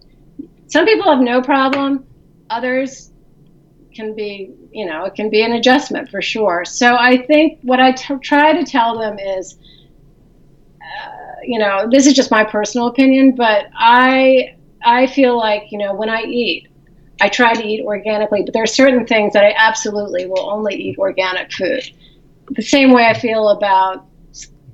Some 0.69 0.85
people 0.85 1.11
have 1.11 1.21
no 1.21 1.41
problem. 1.41 2.05
Others 2.51 3.13
can 3.95 4.15
be, 4.15 4.53
you 4.71 4.85
know, 4.85 5.07
it 5.07 5.15
can 5.15 5.31
be 5.31 5.43
an 5.43 5.53
adjustment 5.53 6.11
for 6.11 6.21
sure. 6.21 6.65
So 6.65 6.97
I 6.97 7.25
think 7.27 7.59
what 7.63 7.81
I 7.81 7.93
t- 7.93 8.15
try 8.23 8.53
to 8.53 8.65
tell 8.65 8.99
them 8.99 9.19
is, 9.19 9.57
uh, 10.81 11.37
you 11.45 11.59
know, 11.59 11.89
this 11.91 12.07
is 12.07 12.13
just 12.13 12.31
my 12.31 12.45
personal 12.45 12.89
opinion, 12.89 13.35
but 13.35 13.67
I 13.75 14.56
I 14.87 15.07
feel 15.07 15.37
like 15.37 15.65
you 15.71 15.79
know 15.79 15.95
when 15.95 16.09
I 16.09 16.23
eat, 16.23 16.69
I 17.21 17.29
try 17.29 17.53
to 17.53 17.63
eat 17.63 17.85
organically, 17.85 18.43
but 18.43 18.55
there 18.55 18.63
are 18.63 18.67
certain 18.67 19.07
things 19.07 19.33
that 19.35 19.45
I 19.45 19.55
absolutely 19.57 20.27
will 20.27 20.49
only 20.49 20.75
eat 20.75 20.99
organic 20.99 21.53
food. 21.53 21.83
The 22.51 22.63
same 22.63 22.93
way 22.93 23.07
I 23.07 23.19
feel 23.19 23.51
about 23.51 24.07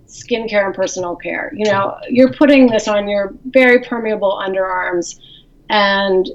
skincare 0.07 0.67
and 0.67 0.75
personal 0.75 1.17
care. 1.17 1.51
You 1.57 1.65
know, 1.65 1.97
you're 2.09 2.33
putting 2.33 2.67
this 2.67 2.87
on 2.87 3.09
your 3.09 3.35
very 3.47 3.83
permeable 3.83 4.39
underarms, 4.39 5.19
and 5.71 6.29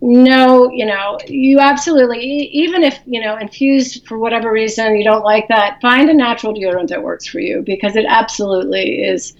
no, 0.00 0.70
you 0.70 0.86
know, 0.86 1.18
you 1.26 1.60
absolutely, 1.60 2.20
even 2.20 2.82
if, 2.82 2.98
you 3.06 3.20
know, 3.20 3.36
infused 3.36 4.06
for 4.06 4.18
whatever 4.18 4.50
reason 4.50 4.96
you 4.96 5.04
don't 5.04 5.22
like 5.22 5.46
that, 5.48 5.80
find 5.80 6.10
a 6.10 6.14
natural 6.14 6.52
deodorant 6.52 6.88
that 6.88 7.02
works 7.02 7.26
for 7.26 7.38
you 7.38 7.62
because 7.64 7.94
it 7.94 8.04
absolutely 8.08 9.00
is 9.02 9.34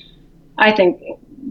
I 0.58 0.72
think 0.72 1.00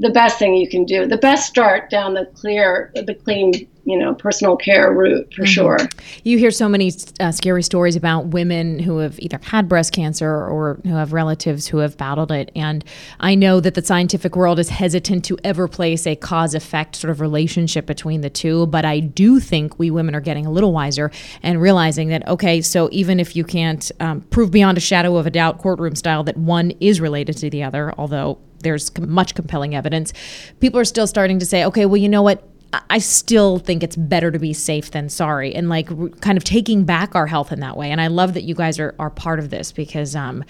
the 0.01 0.09
best 0.09 0.39
thing 0.39 0.55
you 0.55 0.67
can 0.67 0.83
do, 0.83 1.05
the 1.05 1.17
best 1.17 1.47
start 1.47 1.89
down 1.89 2.15
the 2.15 2.25
clear, 2.25 2.91
the 2.95 3.13
clean 3.13 3.67
you 3.83 3.97
know 3.97 4.13
personal 4.13 4.55
care 4.55 4.93
route 4.93 5.33
for 5.33 5.43
mm-hmm. 5.43 5.51
sure. 5.51 5.77
You 6.23 6.37
hear 6.37 6.51
so 6.51 6.69
many 6.69 6.91
uh, 7.19 7.31
scary 7.31 7.63
stories 7.63 7.95
about 7.95 8.27
women 8.27 8.79
who 8.79 8.97
have 8.97 9.19
either 9.19 9.39
had 9.43 9.67
breast 9.67 9.93
cancer 9.93 10.29
or 10.29 10.79
who 10.83 10.95
have 10.95 11.13
relatives 11.13 11.67
who 11.67 11.77
have 11.77 11.97
battled 11.97 12.31
it. 12.31 12.51
And 12.55 12.83
i 13.19 13.35
know 13.35 13.59
that 13.59 13.75
the 13.75 13.83
scientific 13.83 14.35
world 14.35 14.59
is 14.59 14.69
hesitant 14.69 15.25
to 15.25 15.37
ever 15.43 15.67
place 15.67 16.05
a 16.07 16.15
cause 16.15 16.53
effect 16.53 16.95
sort 16.95 17.11
of 17.11 17.21
relationship 17.21 17.85
between 17.85 18.21
the 18.21 18.29
two 18.29 18.65
but 18.67 18.85
i 18.85 18.99
do 18.99 19.39
think 19.39 19.77
we 19.79 19.91
women 19.91 20.15
are 20.15 20.21
getting 20.21 20.45
a 20.45 20.51
little 20.51 20.71
wiser 20.71 21.11
and 21.43 21.61
realizing 21.61 22.09
that 22.09 22.27
okay 22.27 22.61
so 22.61 22.89
even 22.91 23.19
if 23.19 23.35
you 23.35 23.43
can't 23.43 23.91
um, 23.99 24.21
prove 24.29 24.51
beyond 24.51 24.77
a 24.77 24.81
shadow 24.81 25.17
of 25.17 25.25
a 25.25 25.31
doubt 25.31 25.57
courtroom 25.57 25.95
style 25.95 26.23
that 26.23 26.37
one 26.37 26.71
is 26.79 27.01
related 27.01 27.35
to 27.37 27.49
the 27.49 27.63
other 27.63 27.93
although 27.97 28.37
there's 28.59 28.95
much 28.99 29.33
compelling 29.33 29.75
evidence 29.75 30.13
people 30.59 30.79
are 30.79 30.85
still 30.85 31.07
starting 31.07 31.39
to 31.39 31.45
say 31.45 31.65
okay 31.65 31.85
well 31.85 31.97
you 31.97 32.09
know 32.09 32.21
what 32.21 32.47
I 32.89 32.99
still 32.99 33.60
think 33.60 33.84
it's 33.84 33.97
better 33.97 34.31
to 34.31 34.39
be 34.39 34.53
safe 34.53 34.91
than 34.91 35.10
sorry 35.10 35.53
and 35.53 35.67
like 35.67 35.89
kind 36.21 36.38
of 36.38 36.43
taking 36.43 36.86
back 36.86 37.15
our 37.15 37.27
health 37.27 37.51
in 37.51 37.60
that 37.60 37.75
way. 37.75 37.91
And 37.91 37.99
I 37.99 38.07
love 38.07 38.34
that 38.34 38.43
you 38.43 38.55
guys 38.55 38.79
are, 38.79 38.95
are 38.97 39.10
part 39.10 39.39
of 39.39 39.49
this 39.49 39.73
because 39.73 40.15
um, 40.15 40.45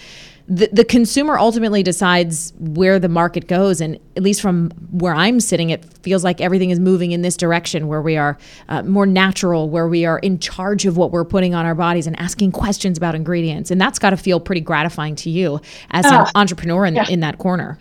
the, 0.48 0.70
the 0.72 0.86
consumer 0.86 1.40
ultimately 1.40 1.82
decides 1.82 2.54
where 2.60 3.00
the 3.00 3.10
market 3.10 3.48
goes. 3.48 3.82
And 3.82 3.98
at 4.16 4.22
least 4.22 4.42
from 4.42 4.70
where 4.92 5.16
I'm 5.16 5.40
sitting, 5.40 5.72
it 5.72 5.84
feels 6.04 6.24
like 6.24 6.42
everything 6.42 6.70
is 6.70 6.80
moving 6.80 7.12
in 7.12 7.24
this 7.24 7.38
direction 7.38 7.88
where 7.88 8.02
we 8.02 8.18
are 8.18 8.38
uh, 8.70 8.84
more 8.84 9.08
natural, 9.08 9.70
where 9.70 9.88
we 9.88 10.06
are 10.06 10.20
in 10.20 10.38
charge 10.38 10.86
of 10.86 10.98
what 10.98 11.12
we're 11.12 11.26
putting 11.26 11.56
on 11.56 11.66
our 11.66 11.76
bodies 11.76 12.06
and 12.06 12.20
asking 12.20 12.52
questions 12.52 12.98
about 12.98 13.16
ingredients. 13.16 13.72
And 13.72 13.82
that's 13.82 13.98
got 13.98 14.12
to 14.12 14.18
feel 14.18 14.40
pretty 14.40 14.62
gratifying 14.62 15.16
to 15.18 15.30
you 15.32 15.60
as 15.90 16.06
an 16.06 16.14
ah, 16.14 16.32
entrepreneur 16.36 16.86
in, 16.86 16.96
yeah. 16.96 17.08
in 17.10 17.22
that 17.22 17.40
corner. 17.40 17.80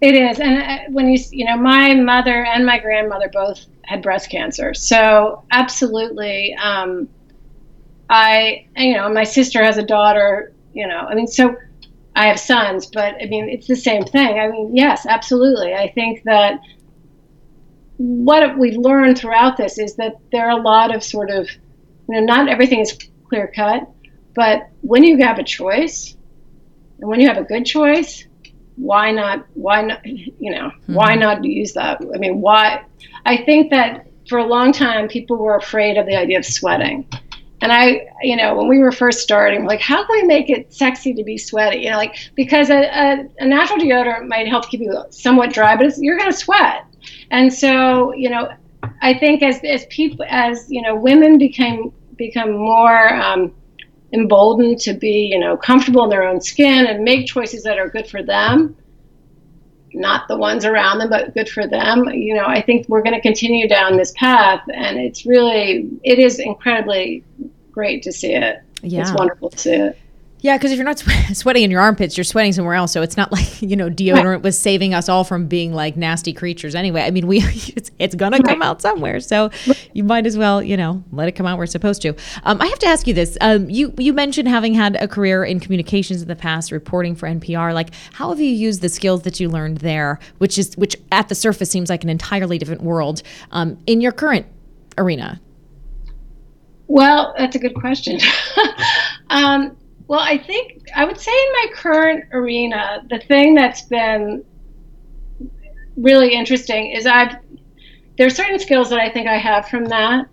It 0.00 0.14
is, 0.14 0.38
and 0.38 0.62
uh, 0.62 0.78
when 0.90 1.08
you 1.08 1.18
you 1.32 1.44
know, 1.44 1.56
my 1.56 1.94
mother 1.94 2.44
and 2.44 2.64
my 2.64 2.78
grandmother 2.78 3.28
both 3.32 3.66
had 3.84 4.02
breast 4.02 4.30
cancer, 4.30 4.72
so 4.74 5.44
absolutely. 5.50 6.54
Um, 6.54 7.08
I 8.08 8.66
you 8.76 8.94
know, 8.94 9.08
my 9.12 9.24
sister 9.24 9.62
has 9.64 9.76
a 9.78 9.82
daughter. 9.82 10.54
You 10.72 10.86
know, 10.86 10.98
I 10.98 11.14
mean, 11.14 11.26
so 11.26 11.56
I 12.14 12.26
have 12.28 12.38
sons, 12.38 12.86
but 12.86 13.16
I 13.20 13.26
mean, 13.26 13.48
it's 13.48 13.66
the 13.66 13.76
same 13.76 14.04
thing. 14.04 14.38
I 14.38 14.48
mean, 14.48 14.76
yes, 14.76 15.06
absolutely. 15.06 15.74
I 15.74 15.90
think 15.92 16.22
that 16.24 16.60
what 17.96 18.58
we've 18.58 18.76
learned 18.76 19.18
throughout 19.18 19.56
this 19.56 19.78
is 19.78 19.96
that 19.96 20.14
there 20.30 20.46
are 20.48 20.58
a 20.58 20.62
lot 20.62 20.94
of 20.94 21.02
sort 21.02 21.30
of, 21.30 21.48
you 22.08 22.14
know, 22.14 22.20
not 22.20 22.48
everything 22.48 22.80
is 22.80 22.96
clear 23.28 23.52
cut, 23.54 23.82
but 24.34 24.68
when 24.82 25.02
you 25.02 25.18
have 25.18 25.38
a 25.40 25.44
choice, 25.44 26.16
and 27.00 27.10
when 27.10 27.20
you 27.20 27.28
have 27.28 27.38
a 27.38 27.44
good 27.44 27.66
choice, 27.66 28.27
why 28.78 29.10
not 29.10 29.46
why 29.54 29.82
not 29.82 30.04
you 30.06 30.50
know 30.50 30.70
mm-hmm. 30.70 30.94
why 30.94 31.14
not 31.14 31.44
use 31.44 31.72
that? 31.74 32.00
I 32.14 32.18
mean 32.18 32.40
why 32.40 32.84
i 33.26 33.36
think 33.36 33.70
that 33.70 34.06
for 34.28 34.38
a 34.38 34.46
long 34.46 34.72
time 34.72 35.08
people 35.08 35.36
were 35.36 35.56
afraid 35.56 35.96
of 35.96 36.06
the 36.06 36.16
idea 36.16 36.38
of 36.38 36.44
sweating. 36.44 37.06
And 37.60 37.72
i 37.72 38.06
you 38.22 38.36
know 38.36 38.54
when 38.54 38.68
we 38.68 38.78
were 38.78 38.92
first 38.92 39.20
starting 39.20 39.64
like 39.64 39.80
how 39.80 40.06
can 40.06 40.20
we 40.20 40.22
make 40.22 40.48
it 40.48 40.72
sexy 40.72 41.12
to 41.14 41.24
be 41.24 41.36
sweaty? 41.36 41.78
You 41.78 41.90
know 41.90 41.96
like 41.96 42.16
because 42.34 42.70
a, 42.70 42.82
a, 42.84 43.28
a 43.40 43.46
natural 43.46 43.78
deodorant 43.78 44.28
might 44.28 44.48
help 44.48 44.68
keep 44.68 44.80
you 44.80 45.04
somewhat 45.10 45.52
dry 45.52 45.76
but 45.76 45.92
you're 45.98 46.18
going 46.18 46.30
to 46.30 46.36
sweat. 46.36 46.84
And 47.30 47.52
so 47.52 48.12
you 48.14 48.30
know 48.30 48.50
i 49.02 49.12
think 49.12 49.42
as 49.42 49.60
as 49.64 49.86
people 49.86 50.24
as 50.28 50.70
you 50.70 50.80
know 50.80 50.94
women 50.94 51.36
became 51.36 51.92
become 52.16 52.52
more 52.52 53.14
um, 53.14 53.52
emboldened 54.12 54.80
to 54.80 54.94
be, 54.94 55.28
you 55.30 55.38
know, 55.38 55.56
comfortable 55.56 56.04
in 56.04 56.10
their 56.10 56.22
own 56.22 56.40
skin 56.40 56.86
and 56.86 57.04
make 57.04 57.26
choices 57.26 57.62
that 57.64 57.78
are 57.78 57.88
good 57.88 58.06
for 58.06 58.22
them, 58.22 58.76
not 59.92 60.28
the 60.28 60.36
ones 60.36 60.64
around 60.64 60.98
them, 60.98 61.10
but 61.10 61.34
good 61.34 61.48
for 61.48 61.66
them. 61.66 62.08
You 62.08 62.34
know, 62.34 62.46
I 62.46 62.62
think 62.62 62.88
we're 62.88 63.02
going 63.02 63.14
to 63.14 63.20
continue 63.20 63.68
down 63.68 63.96
this 63.96 64.12
path, 64.16 64.62
and 64.72 64.98
it's 64.98 65.26
really, 65.26 65.90
it 66.04 66.18
is 66.18 66.38
incredibly 66.38 67.24
great 67.70 68.02
to 68.04 68.12
see 68.12 68.34
it. 68.34 68.62
Yeah. 68.82 69.02
It's 69.02 69.12
wonderful 69.12 69.50
to 69.50 69.58
see 69.58 69.74
it. 69.74 69.98
Yeah, 70.40 70.56
because 70.56 70.70
if 70.70 70.76
you're 70.76 70.84
not 70.84 70.98
sweating 71.34 71.64
in 71.64 71.70
your 71.70 71.80
armpits, 71.80 72.16
you're 72.16 72.24
sweating 72.24 72.52
somewhere 72.52 72.74
else. 72.74 72.92
So 72.92 73.02
it's 73.02 73.16
not 73.16 73.32
like 73.38 73.60
you 73.60 73.76
know 73.76 73.90
deodorant 73.90 74.24
right. 74.24 74.42
was 74.42 74.58
saving 74.58 74.94
us 74.94 75.08
all 75.08 75.24
from 75.24 75.46
being 75.46 75.72
like 75.72 75.96
nasty 75.96 76.32
creatures. 76.32 76.74
Anyway, 76.74 77.02
I 77.02 77.10
mean 77.10 77.26
we 77.26 77.38
it's, 77.76 77.90
it's 77.98 78.14
gonna 78.14 78.42
come 78.42 78.62
out 78.62 78.80
somewhere. 78.80 79.20
So 79.20 79.50
you 79.92 80.04
might 80.04 80.26
as 80.26 80.36
well 80.36 80.62
you 80.62 80.76
know 80.76 81.02
let 81.12 81.28
it 81.28 81.32
come 81.32 81.46
out 81.46 81.56
where 81.58 81.64
it's 81.64 81.72
supposed 81.72 82.02
to. 82.02 82.14
Um, 82.44 82.60
I 82.60 82.66
have 82.66 82.78
to 82.80 82.86
ask 82.86 83.06
you 83.06 83.14
this. 83.14 83.36
Um, 83.40 83.68
you 83.68 83.92
you 83.98 84.12
mentioned 84.12 84.48
having 84.48 84.74
had 84.74 84.96
a 84.96 85.08
career 85.08 85.44
in 85.44 85.60
communications 85.60 86.22
in 86.22 86.28
the 86.28 86.36
past, 86.36 86.70
reporting 86.70 87.14
for 87.14 87.28
NPR. 87.28 87.74
Like 87.74 87.90
how 88.12 88.30
have 88.30 88.40
you 88.40 88.50
used 88.50 88.80
the 88.80 88.88
skills 88.88 89.22
that 89.22 89.40
you 89.40 89.48
learned 89.48 89.78
there, 89.78 90.18
which 90.38 90.58
is 90.58 90.76
which 90.76 90.96
at 91.10 91.28
the 91.28 91.34
surface 91.34 91.70
seems 91.70 91.90
like 91.90 92.04
an 92.04 92.10
entirely 92.10 92.58
different 92.58 92.82
world, 92.82 93.22
um, 93.50 93.78
in 93.86 94.00
your 94.00 94.12
current 94.12 94.46
arena? 94.96 95.40
Well, 96.86 97.34
that's 97.36 97.54
a 97.54 97.58
good 97.58 97.74
question. 97.74 98.18
Well, 100.08 100.20
I 100.20 100.38
think 100.38 100.88
I 100.96 101.04
would 101.04 101.20
say 101.20 101.30
in 101.30 101.52
my 101.52 101.66
current 101.74 102.24
arena, 102.32 103.04
the 103.10 103.18
thing 103.18 103.54
that's 103.54 103.82
been 103.82 104.44
really 105.96 106.34
interesting 106.34 106.90
is 106.90 107.06
I've 107.06 107.36
there 108.16 108.26
are 108.26 108.30
certain 108.30 108.58
skills 108.58 108.90
that 108.90 108.98
I 108.98 109.10
think 109.10 109.28
I 109.28 109.36
have 109.36 109.68
from 109.68 109.84
that, 109.86 110.26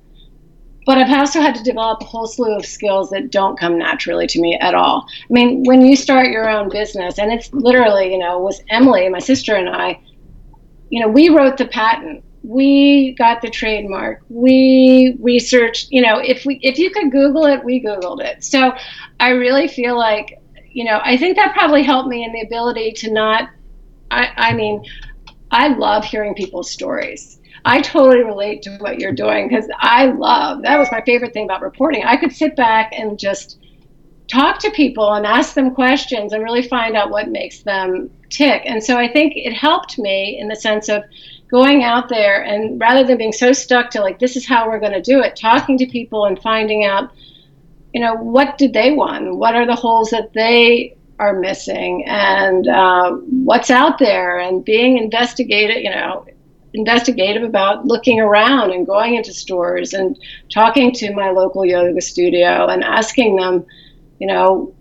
but 0.87 0.97
I've 0.97 1.11
also 1.11 1.39
had 1.39 1.53
to 1.55 1.63
develop 1.63 2.01
a 2.01 2.05
whole 2.05 2.25
slew 2.25 2.55
of 2.55 2.65
skills 2.65 3.11
that 3.11 3.29
don't 3.29 3.59
come 3.59 3.77
naturally 3.77 4.25
to 4.27 4.41
me 4.41 4.57
at 4.59 4.73
all. 4.73 5.05
I 5.07 5.33
mean, 5.33 5.63
when 5.65 5.85
you 5.85 5.95
start 5.95 6.31
your 6.31 6.49
own 6.49 6.69
business, 6.69 7.19
and 7.19 7.31
it's 7.31 7.53
literally, 7.53 8.11
you 8.11 8.17
know, 8.17 8.39
with 8.39 8.59
Emily, 8.69 9.07
my 9.09 9.19
sister, 9.19 9.55
and 9.55 9.69
I, 9.69 9.99
you 10.89 10.99
know, 10.99 11.07
we 11.07 11.29
wrote 11.29 11.57
the 11.57 11.65
patent 11.65 12.23
we 12.47 13.13
got 13.17 13.41
the 13.41 13.49
trademark. 13.49 14.21
We 14.29 15.17
researched 15.19 15.91
you 15.91 16.01
know 16.01 16.19
if 16.19 16.45
we 16.45 16.59
if 16.61 16.77
you 16.77 16.91
could 16.91 17.11
google 17.11 17.45
it 17.45 17.63
we 17.63 17.83
googled 17.83 18.21
it. 18.21 18.43
So 18.43 18.73
i 19.19 19.29
really 19.29 19.67
feel 19.67 19.97
like 19.97 20.39
you 20.71 20.83
know 20.83 20.99
i 21.03 21.17
think 21.17 21.37
that 21.37 21.53
probably 21.53 21.83
helped 21.83 22.09
me 22.09 22.23
in 22.23 22.33
the 22.33 22.41
ability 22.41 22.91
to 22.91 23.11
not 23.11 23.49
i 24.11 24.29
i 24.35 24.53
mean 24.53 24.83
i 25.51 25.69
love 25.69 26.05
hearing 26.05 26.35
people's 26.35 26.69
stories. 26.69 27.39
I 27.67 27.81
totally 27.81 28.23
relate 28.23 28.61
to 28.63 28.77
what 28.77 28.99
you're 28.99 29.11
doing 29.13 29.47
because 29.47 29.67
i 29.79 30.05
love 30.05 30.61
that 30.63 30.77
was 30.77 30.89
my 30.91 31.01
favorite 31.01 31.33
thing 31.33 31.45
about 31.45 31.61
reporting. 31.61 32.03
I 32.03 32.15
could 32.17 32.31
sit 32.31 32.55
back 32.55 32.93
and 32.95 33.17
just 33.17 33.59
talk 34.27 34.59
to 34.59 34.71
people 34.71 35.13
and 35.13 35.25
ask 35.25 35.53
them 35.53 35.73
questions 35.73 36.33
and 36.33 36.43
really 36.43 36.63
find 36.63 36.95
out 36.95 37.11
what 37.11 37.29
makes 37.29 37.61
them 37.61 38.11
tick. 38.29 38.61
And 38.65 38.83
so 38.83 38.97
i 38.97 39.11
think 39.11 39.33
it 39.35 39.53
helped 39.53 39.97
me 39.97 40.37
in 40.39 40.47
the 40.47 40.55
sense 40.55 40.89
of 40.89 41.03
going 41.49 41.83
out 41.83 42.09
there 42.09 42.43
and 42.43 42.79
rather 42.79 43.03
than 43.03 43.17
being 43.17 43.31
so 43.31 43.53
stuck 43.53 43.89
to 43.91 44.01
like 44.01 44.19
this 44.19 44.35
is 44.35 44.47
how 44.47 44.67
we're 44.67 44.79
going 44.79 44.91
to 44.91 45.01
do 45.01 45.21
it 45.21 45.35
talking 45.35 45.77
to 45.77 45.85
people 45.85 46.25
and 46.25 46.41
finding 46.41 46.83
out 46.83 47.11
you 47.93 48.01
know 48.01 48.15
what 48.15 48.57
did 48.57 48.73
they 48.73 48.91
want? 48.91 49.37
What 49.37 49.55
are 49.55 49.65
the 49.65 49.75
holes 49.75 50.09
that 50.09 50.33
they 50.33 50.97
are 51.17 51.39
missing? 51.39 52.03
And 52.05 52.67
uh, 52.67 53.11
what's 53.11 53.69
out 53.71 53.99
there? 53.99 54.37
And 54.37 54.65
being 54.65 54.97
investigative 54.97 55.81
you 55.81 55.89
know 55.89 56.25
investigative 56.73 57.43
about 57.43 57.85
looking 57.85 58.19
around 58.19 58.71
and 58.71 58.85
going 58.85 59.15
into 59.15 59.31
stores 59.31 59.93
and 59.93 60.19
talking 60.51 60.91
to 60.91 61.13
my 61.13 61.29
local 61.29 61.65
yoga 61.65 62.01
studio 62.01 62.67
and 62.67 62.83
asking 62.83 63.37
them 63.37 63.65
you 64.19 64.27
know 64.27 64.73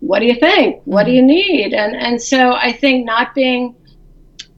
what 0.00 0.20
do 0.20 0.26
you 0.26 0.34
think? 0.34 0.82
What 0.84 1.04
do 1.04 1.10
mm-hmm. 1.10 1.16
you 1.16 1.22
need? 1.22 1.74
And 1.74 1.94
and 1.94 2.22
so 2.22 2.52
i 2.54 2.72
think 2.72 3.04
not 3.04 3.34
being 3.34 3.74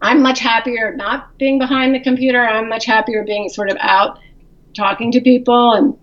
I'm 0.06 0.22
much 0.22 0.38
happier 0.38 0.94
not 0.94 1.36
being 1.36 1.58
behind 1.58 1.92
the 1.92 2.00
computer. 2.00 2.40
I'm 2.40 2.68
much 2.68 2.84
happier 2.84 3.24
being 3.24 3.48
sort 3.48 3.70
of 3.70 3.76
out 3.80 4.20
talking 4.72 5.10
to 5.10 5.20
people 5.20 5.72
and 5.72 5.98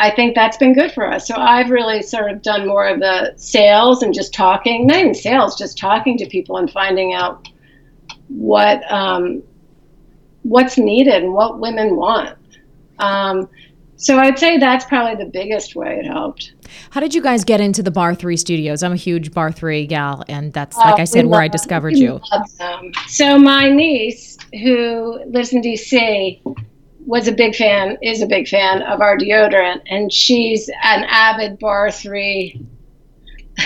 I 0.00 0.10
think 0.10 0.34
that's 0.34 0.58
been 0.58 0.74
good 0.74 0.92
for 0.92 1.10
us. 1.10 1.26
So 1.26 1.34
I've 1.34 1.70
really 1.70 2.02
sort 2.02 2.30
of 2.30 2.42
done 2.42 2.68
more 2.68 2.86
of 2.86 3.00
the 3.00 3.32
sales 3.36 4.02
and 4.02 4.12
just 4.14 4.32
talking, 4.34 4.86
not 4.86 4.98
even 4.98 5.14
sales, 5.14 5.58
just 5.58 5.78
talking 5.78 6.18
to 6.18 6.26
people 6.26 6.58
and 6.58 6.70
finding 6.70 7.14
out 7.14 7.48
what 8.28 8.80
um, 8.92 9.42
what's 10.42 10.76
needed 10.78 11.24
and 11.24 11.32
what 11.32 11.58
women 11.58 11.96
want. 11.96 12.36
Um, 12.98 13.48
so 13.96 14.18
I'd 14.18 14.38
say 14.38 14.58
that's 14.58 14.84
probably 14.84 15.24
the 15.24 15.30
biggest 15.30 15.74
way 15.74 15.98
it 15.98 16.06
helped. 16.06 16.52
How 16.90 17.00
did 17.00 17.14
you 17.14 17.22
guys 17.22 17.44
get 17.44 17.60
into 17.60 17.82
the 17.82 17.90
Barre3 17.90 18.38
studios? 18.38 18.82
I'm 18.82 18.92
a 18.92 18.96
huge 18.96 19.30
Barre3 19.30 19.88
gal, 19.88 20.24
and 20.28 20.52
that's 20.52 20.76
like 20.76 20.98
uh, 20.98 21.02
I 21.02 21.04
said 21.04 21.26
where 21.26 21.40
I 21.40 21.48
discovered 21.48 21.96
you. 21.96 22.20
So 23.08 23.38
my 23.38 23.68
niece, 23.68 24.36
who 24.52 25.20
lives 25.26 25.52
in 25.52 25.62
DC, 25.62 26.40
was 27.06 27.26
a 27.26 27.32
big 27.32 27.54
fan, 27.54 27.96
is 28.02 28.22
a 28.22 28.26
big 28.26 28.48
fan 28.48 28.82
of 28.82 29.00
our 29.00 29.16
deodorant, 29.16 29.80
and 29.86 30.12
she's 30.12 30.68
an 30.68 31.04
avid 31.08 31.58
Barre3 31.58 32.64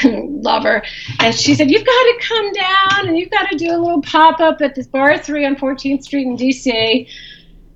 lover. 0.04 0.82
And 1.18 1.34
she 1.34 1.54
said, 1.54 1.70
You've 1.70 1.84
got 1.84 1.92
to 1.92 2.18
come 2.22 2.52
down 2.52 3.08
and 3.08 3.18
you've 3.18 3.30
got 3.30 3.50
to 3.50 3.56
do 3.56 3.70
a 3.70 3.78
little 3.78 4.02
pop 4.02 4.40
up 4.40 4.60
at 4.60 4.74
this 4.74 4.86
Barre3 4.86 5.46
on 5.46 5.56
14th 5.56 6.02
Street 6.04 6.26
in 6.26 6.36
DC 6.36 7.08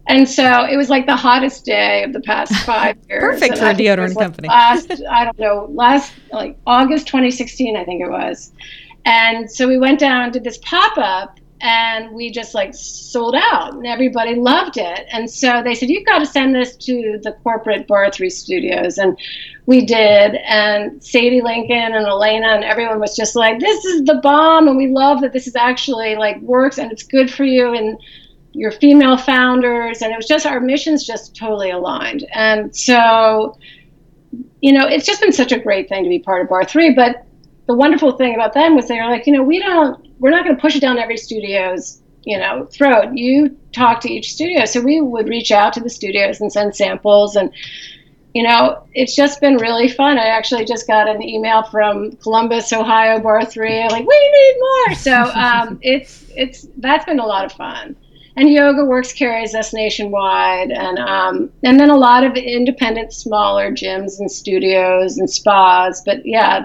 and 0.08 0.28
so 0.28 0.64
it 0.64 0.76
was 0.76 0.88
like 0.88 1.06
the 1.06 1.16
hottest 1.16 1.64
day 1.64 2.04
of 2.04 2.12
the 2.12 2.20
past 2.20 2.54
five 2.66 2.96
years. 3.08 3.20
Perfect 3.20 3.58
for 3.58 3.66
a 3.66 3.74
deodorant 3.74 4.14
like 4.14 4.24
company. 4.24 4.48
Last, 4.48 5.02
I 5.10 5.24
don't 5.24 5.38
know, 5.38 5.66
last 5.70 6.12
like 6.32 6.58
August 6.66 7.06
2016, 7.06 7.76
I 7.76 7.84
think 7.84 8.02
it 8.02 8.10
was. 8.10 8.52
And 9.04 9.50
so 9.50 9.68
we 9.68 9.78
went 9.78 10.00
down 10.00 10.32
did 10.32 10.42
this 10.42 10.58
pop 10.58 10.98
up, 10.98 11.38
and 11.60 12.12
we 12.12 12.30
just 12.30 12.54
like 12.54 12.74
sold 12.74 13.34
out 13.34 13.72
and 13.72 13.86
everybody 13.86 14.34
loved 14.34 14.76
it 14.76 15.06
and 15.10 15.30
so 15.30 15.62
they 15.62 15.74
said 15.74 15.88
you've 15.88 16.04
got 16.04 16.18
to 16.18 16.26
send 16.26 16.54
this 16.54 16.76
to 16.76 17.18
the 17.22 17.32
corporate 17.42 17.88
Barre3 17.88 18.30
studios 18.30 18.98
and 18.98 19.18
we 19.64 19.86
did 19.86 20.34
and 20.46 21.02
sadie 21.02 21.40
lincoln 21.40 21.94
and 21.94 22.06
elena 22.06 22.48
and 22.48 22.64
everyone 22.64 23.00
was 23.00 23.16
just 23.16 23.34
like 23.34 23.58
this 23.58 23.84
is 23.86 24.04
the 24.04 24.20
bomb 24.22 24.68
and 24.68 24.76
we 24.76 24.88
love 24.88 25.22
that 25.22 25.32
this 25.32 25.46
is 25.46 25.56
actually 25.56 26.14
like 26.16 26.38
works 26.42 26.76
and 26.76 26.92
it's 26.92 27.02
good 27.02 27.32
for 27.32 27.44
you 27.44 27.72
and 27.72 27.98
your 28.56 28.72
female 28.72 29.18
founders 29.18 30.00
and 30.00 30.12
it 30.12 30.16
was 30.16 30.26
just 30.26 30.46
our 30.46 30.60
missions 30.60 31.06
just 31.06 31.36
totally 31.36 31.70
aligned. 31.70 32.26
And 32.32 32.74
so 32.74 33.58
you 34.62 34.72
know 34.72 34.86
it's 34.86 35.06
just 35.06 35.20
been 35.20 35.32
such 35.32 35.52
a 35.52 35.58
great 35.58 35.88
thing 35.88 36.02
to 36.04 36.08
be 36.08 36.18
part 36.18 36.42
of 36.42 36.48
Barre3. 36.48 36.96
but 36.96 37.26
the 37.66 37.74
wonderful 37.74 38.12
thing 38.12 38.34
about 38.34 38.54
them 38.54 38.74
was 38.74 38.88
they 38.88 38.96
were 39.00 39.08
like 39.08 39.26
you 39.26 39.32
know 39.32 39.42
we 39.42 39.58
don't 39.58 40.06
we're 40.18 40.30
not 40.30 40.44
going 40.44 40.56
to 40.56 40.60
push 40.60 40.74
it 40.74 40.80
down 40.80 40.98
every 40.98 41.16
studio's 41.16 42.00
you 42.24 42.38
know 42.38 42.66
throat. 42.66 43.12
You 43.14 43.56
talk 43.72 44.00
to 44.00 44.10
each 44.10 44.32
studio. 44.32 44.64
So 44.64 44.80
we 44.80 45.00
would 45.00 45.28
reach 45.28 45.52
out 45.52 45.72
to 45.74 45.80
the 45.80 45.90
studios 45.90 46.40
and 46.40 46.50
send 46.50 46.74
samples 46.74 47.36
and 47.36 47.52
you 48.34 48.42
know 48.42 48.86
it's 48.94 49.14
just 49.14 49.40
been 49.42 49.56
really 49.56 49.88
fun. 49.88 50.18
I 50.18 50.28
actually 50.28 50.64
just 50.64 50.86
got 50.86 51.08
an 51.08 51.22
email 51.22 51.62
from 51.64 52.12
columbus 52.16 52.72
ohio 52.72 53.20
Barre3, 53.20 53.90
like 53.90 54.06
we 54.06 54.30
need 54.30 54.56
more. 54.58 54.94
So 54.94 55.12
um, 55.12 55.78
it's 55.82 56.24
it's 56.34 56.66
that's 56.78 57.04
been 57.04 57.20
a 57.20 57.26
lot 57.26 57.44
of 57.44 57.52
fun 57.52 57.96
and 58.36 58.50
Yoga 58.50 58.84
Works 58.84 59.12
carries 59.12 59.54
us 59.54 59.72
nationwide, 59.72 60.70
and 60.70 60.98
um, 60.98 61.50
and 61.62 61.80
then 61.80 61.88
a 61.88 61.96
lot 61.96 62.22
of 62.24 62.36
independent, 62.36 63.12
smaller 63.12 63.70
gyms 63.72 64.18
and 64.18 64.30
studios 64.30 65.16
and 65.16 65.28
spas. 65.28 66.02
But 66.04 66.18
yeah, 66.24 66.64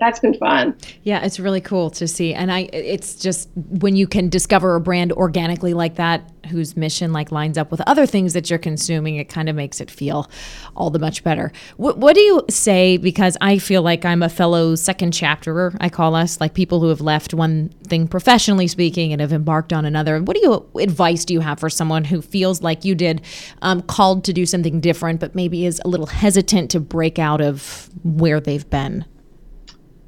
that's 0.00 0.18
been 0.18 0.34
fun. 0.34 0.76
Yeah, 1.04 1.24
it's 1.24 1.38
really 1.38 1.60
cool 1.60 1.90
to 1.90 2.08
see, 2.08 2.34
and 2.34 2.50
I 2.50 2.68
it's 2.72 3.14
just 3.14 3.48
when 3.54 3.94
you 3.94 4.06
can 4.08 4.28
discover 4.28 4.74
a 4.74 4.80
brand 4.80 5.12
organically 5.12 5.74
like 5.74 5.94
that, 5.96 6.31
whose 6.52 6.76
mission 6.76 7.12
like 7.12 7.32
lines 7.32 7.58
up 7.58 7.70
with 7.70 7.80
other 7.82 8.06
things 8.06 8.34
that 8.34 8.48
you're 8.48 8.58
consuming, 8.58 9.16
it 9.16 9.28
kind 9.28 9.48
of 9.48 9.56
makes 9.56 9.80
it 9.80 9.90
feel 9.90 10.30
all 10.76 10.90
the 10.90 10.98
much 10.98 11.24
better. 11.24 11.50
What, 11.76 11.98
what 11.98 12.14
do 12.14 12.20
you 12.20 12.44
say? 12.48 12.96
Because 12.96 13.36
I 13.40 13.58
feel 13.58 13.82
like 13.82 14.04
I'm 14.04 14.22
a 14.22 14.28
fellow 14.28 14.74
second 14.76 15.12
chapterer. 15.12 15.74
I 15.80 15.88
call 15.88 16.14
us 16.14 16.40
like 16.40 16.54
people 16.54 16.80
who 16.80 16.88
have 16.88 17.00
left 17.00 17.34
one 17.34 17.70
thing 17.84 18.06
professionally 18.06 18.68
speaking 18.68 19.12
and 19.12 19.20
have 19.20 19.32
embarked 19.32 19.72
on 19.72 19.84
another. 19.84 20.22
What 20.22 20.36
do 20.36 20.42
you 20.42 20.80
advice 20.80 21.24
do 21.24 21.34
you 21.34 21.40
have 21.40 21.58
for 21.58 21.70
someone 21.70 22.04
who 22.04 22.22
feels 22.22 22.62
like 22.62 22.84
you 22.84 22.94
did, 22.94 23.22
um, 23.62 23.82
called 23.82 24.24
to 24.24 24.32
do 24.32 24.46
something 24.46 24.80
different, 24.80 25.18
but 25.20 25.34
maybe 25.34 25.66
is 25.66 25.80
a 25.84 25.88
little 25.88 26.06
hesitant 26.06 26.70
to 26.70 26.80
break 26.80 27.18
out 27.18 27.40
of 27.40 27.88
where 28.04 28.40
they've 28.40 28.68
been? 28.70 29.04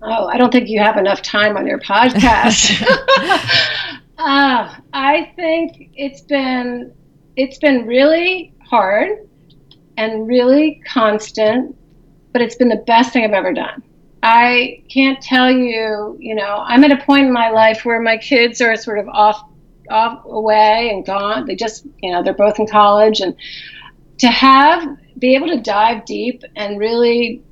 Oh, 0.07 0.27
I 0.27 0.37
don't 0.37 0.53
think 0.53 0.69
you 0.69 0.81
have 0.81 0.99
enough 0.99 1.23
time 1.23 1.57
on 1.57 1.67
your 1.67 1.81
podcast. 1.81 2.85
uh, 4.19 4.75
I 4.93 5.33
think 5.37 5.91
it's 5.95 6.21
been 6.21 6.93
it's 7.37 7.59
been 7.59 7.87
really 7.87 8.55
hard 8.63 9.29
and 9.97 10.27
really 10.29 10.81
constant, 10.87 11.77
but 12.33 12.41
it's 12.41 12.55
been 12.55 12.69
the 12.69 12.85
best 12.87 13.13
thing 13.13 13.25
I've 13.25 13.33
ever 13.33 13.53
done. 13.53 13.83
I 14.23 14.83
can't 14.89 15.21
tell 15.21 15.51
you, 15.51 16.17
you 16.19 16.35
know, 16.35 16.63
I'm 16.65 16.85
at 16.85 16.93
a 16.93 17.05
point 17.05 17.27
in 17.27 17.33
my 17.33 17.51
life 17.51 17.85
where 17.85 18.01
my 18.01 18.17
kids 18.17 18.61
are 18.61 18.77
sort 18.77 18.99
of 18.99 19.09
off 19.09 19.43
off 19.91 20.25
away 20.25 20.91
and 20.91 21.05
gone. 21.05 21.47
They 21.47 21.57
just, 21.57 21.87
you 22.03 22.11
know, 22.11 22.23
they're 22.23 22.33
both 22.33 22.59
in 22.59 22.67
college 22.67 23.21
and 23.21 23.37
to 24.19 24.29
have 24.29 24.97
be 25.19 25.35
able 25.35 25.49
to 25.49 25.61
dive 25.61 26.05
deep 26.07 26.43
and 26.57 26.79
really 26.79 27.43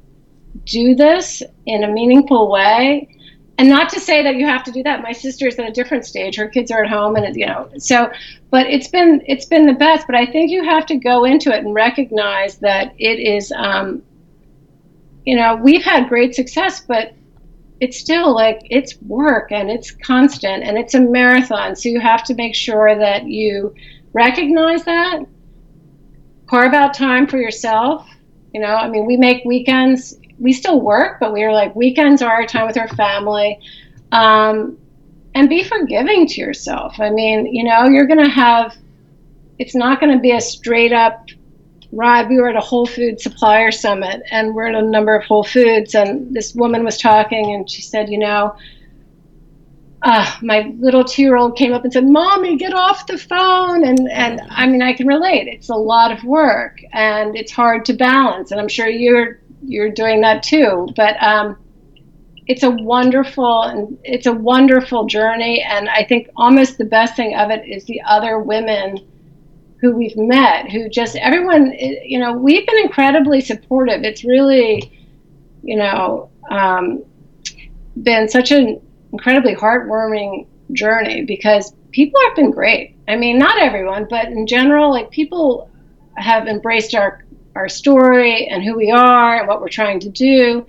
do 0.65 0.95
this 0.95 1.43
in 1.67 1.85
a 1.85 1.89
meaningful 1.89 2.51
way 2.51 3.12
and 3.63 3.71
not 3.71 3.89
to 3.91 4.01
say 4.01 4.25
that 4.25 4.35
you 4.35 4.45
have 4.45 4.65
to 4.65 4.73
do 4.73 4.83
that. 4.83 5.03
My 5.03 5.13
sister's 5.13 5.57
at 5.57 5.69
a 5.69 5.71
different 5.71 6.05
stage. 6.05 6.35
Her 6.35 6.49
kids 6.49 6.73
are 6.73 6.83
at 6.83 6.91
home 6.91 7.15
and 7.15 7.37
you 7.37 7.47
know 7.47 7.71
so 7.79 8.11
but 8.51 8.67
it's 8.67 8.89
been 8.89 9.23
it's 9.29 9.45
been 9.45 9.67
the 9.67 9.73
best. 9.73 10.05
But 10.09 10.17
i 10.17 10.27
think 10.27 10.51
you 10.51 10.65
have 10.65 10.85
to 10.87 10.97
go 10.97 11.23
into 11.25 11.55
it 11.55 11.65
and 11.65 11.73
recognize 11.73 12.57
that 12.57 12.93
it 12.99 13.21
is 13.21 13.53
um, 13.53 14.03
you 15.25 15.37
know 15.37 15.55
we've 15.55 15.85
had 15.85 16.09
great 16.09 16.35
success 16.35 16.81
but 16.81 17.15
it's 17.79 17.97
still 17.97 18.35
like 18.35 18.67
it's 18.69 19.01
work 19.03 19.53
and 19.53 19.71
it's 19.71 19.93
constant 19.93 20.65
and 20.65 20.77
it's 20.77 20.95
a 20.95 21.01
marathon. 21.01 21.77
So 21.77 21.89
you 21.89 22.01
have 22.01 22.25
to 22.25 22.35
make 22.35 22.57
sure 22.57 22.99
that 22.99 23.29
you 23.29 23.77
recognize 24.13 24.83
that 24.87 25.21
carve 26.49 26.75
out 26.75 26.95
time 26.95 27.29
for 27.29 27.39
yourself. 27.39 28.09
You 28.53 28.61
know 28.61 28.75
i 28.75 28.89
mean 28.89 29.07
we 29.07 29.17
make 29.17 29.45
weekends 29.45 30.17
we 30.43 30.53
still 30.53 30.81
work, 30.81 31.19
but 31.21 31.33
we 31.33 31.45
are 31.45 31.53
like 31.53 31.75
weekends 31.77 32.21
are 32.21 32.31
our 32.31 32.47
time 32.47 32.67
with 32.67 32.77
our 32.77 32.89
family. 32.89 33.61
Um, 34.11 34.77
and 35.35 35.49
be 35.49 35.63
forgiving 35.65 36.27
to 36.27 36.41
yourself. 36.41 37.01
I 37.01 37.11
mean, 37.11 37.47
you 37.47 37.65
know, 37.65 37.85
you're 37.85 38.07
going 38.07 38.23
to 38.23 38.29
have, 38.29 38.77
it's 39.59 39.75
not 39.75 40.01
going 40.01 40.13
to 40.13 40.21
be 40.21 40.33
a 40.33 40.41
straight 40.41 40.93
up 40.93 41.29
ride. 41.91 42.29
We 42.29 42.39
were 42.39 42.51
at 42.51 42.57
a 42.57 42.61
Whole 42.61 42.87
Food 42.87 43.21
Supplier 43.21 43.71
Summit 43.71 44.23
and 44.31 44.55
we're 44.55 44.67
at 44.67 44.75
a 44.75 44.83
number 44.83 45.15
of 45.15 45.25
Whole 45.25 45.45
Foods. 45.45 45.95
And 45.95 46.35
this 46.35 46.55
woman 46.55 46.85
was 46.85 46.99
talking 46.99 47.55
and 47.55 47.71
she 47.71 47.81
said, 47.81 48.11
you 48.11 48.19
know, 48.19 48.55
uh, 50.03 50.37
my 50.43 50.75
little 50.81 51.05
two 51.05 51.23
year 51.23 51.37
old 51.37 51.57
came 51.57 51.73
up 51.73 51.85
and 51.85 51.93
said, 51.93 52.05
Mommy, 52.07 52.57
get 52.57 52.75
off 52.75 53.07
the 53.07 53.17
phone. 53.17 53.85
And, 53.85 54.11
and 54.11 54.41
I 54.51 54.67
mean, 54.67 54.83
I 54.83 54.93
can 54.93 55.07
relate. 55.07 55.47
It's 55.47 55.69
a 55.69 55.77
lot 55.77 56.11
of 56.11 56.25
work 56.25 56.83
and 56.93 57.37
it's 57.37 57.53
hard 57.53 57.85
to 57.87 57.93
balance. 57.93 58.51
And 58.51 58.61
I'm 58.61 58.69
sure 58.69 58.89
you're 58.89 59.39
you're 59.65 59.91
doing 59.91 60.21
that 60.23 60.43
too. 60.43 60.89
But 60.97 61.23
um, 61.23 61.57
it's 62.47 62.63
a 62.63 62.71
wonderful 62.71 63.63
and 63.63 63.99
it's 64.05 64.27
a 64.27 64.33
wonderful 64.33 65.07
journey, 65.07 65.63
and 65.63 65.89
I 65.89 66.05
think 66.05 66.29
almost 66.37 66.79
the 66.79 66.85
best 66.85 67.17
thing 67.17 67.37
of 67.37 67.51
it 67.51 67.67
is 67.67 67.85
the 67.85 68.01
other 68.03 68.39
women 68.39 68.99
who 69.81 69.97
we've 69.97 70.17
met, 70.17 70.71
who 70.71 70.89
just 70.89 71.17
everyone, 71.17 71.73
you 71.73 72.19
know, 72.19 72.33
we've 72.33 72.67
been 72.67 72.79
incredibly 72.79 73.41
supportive. 73.41 74.05
It's 74.05 74.25
really, 74.25 74.93
you 75.63 75.77
know, 75.77 76.31
um, 76.51 77.05
been 78.03 78.29
such 78.29 78.53
an 78.53 78.81
incredibly 79.13 79.55
heartwarming 79.55 80.47
journey 80.73 81.25
because 81.25 81.75
people 81.91 82.21
have 82.27 82.37
been 82.37 82.51
great. 82.51 82.97
I 83.09 83.17
mean, 83.17 83.39
not 83.39 83.61
everyone, 83.61 84.07
but 84.09 84.27
in 84.27 84.47
general, 84.47 84.91
like 84.91 85.11
people 85.11 85.69
have 86.17 86.47
embraced 86.47 86.95
our 86.95 87.25
our 87.55 87.69
story 87.69 88.47
and 88.47 88.63
who 88.63 88.75
we 88.77 88.91
are 88.91 89.39
and 89.39 89.49
what 89.49 89.61
we're 89.61 89.69
trying 89.69 90.01
to 90.01 90.09
do. 90.09 90.67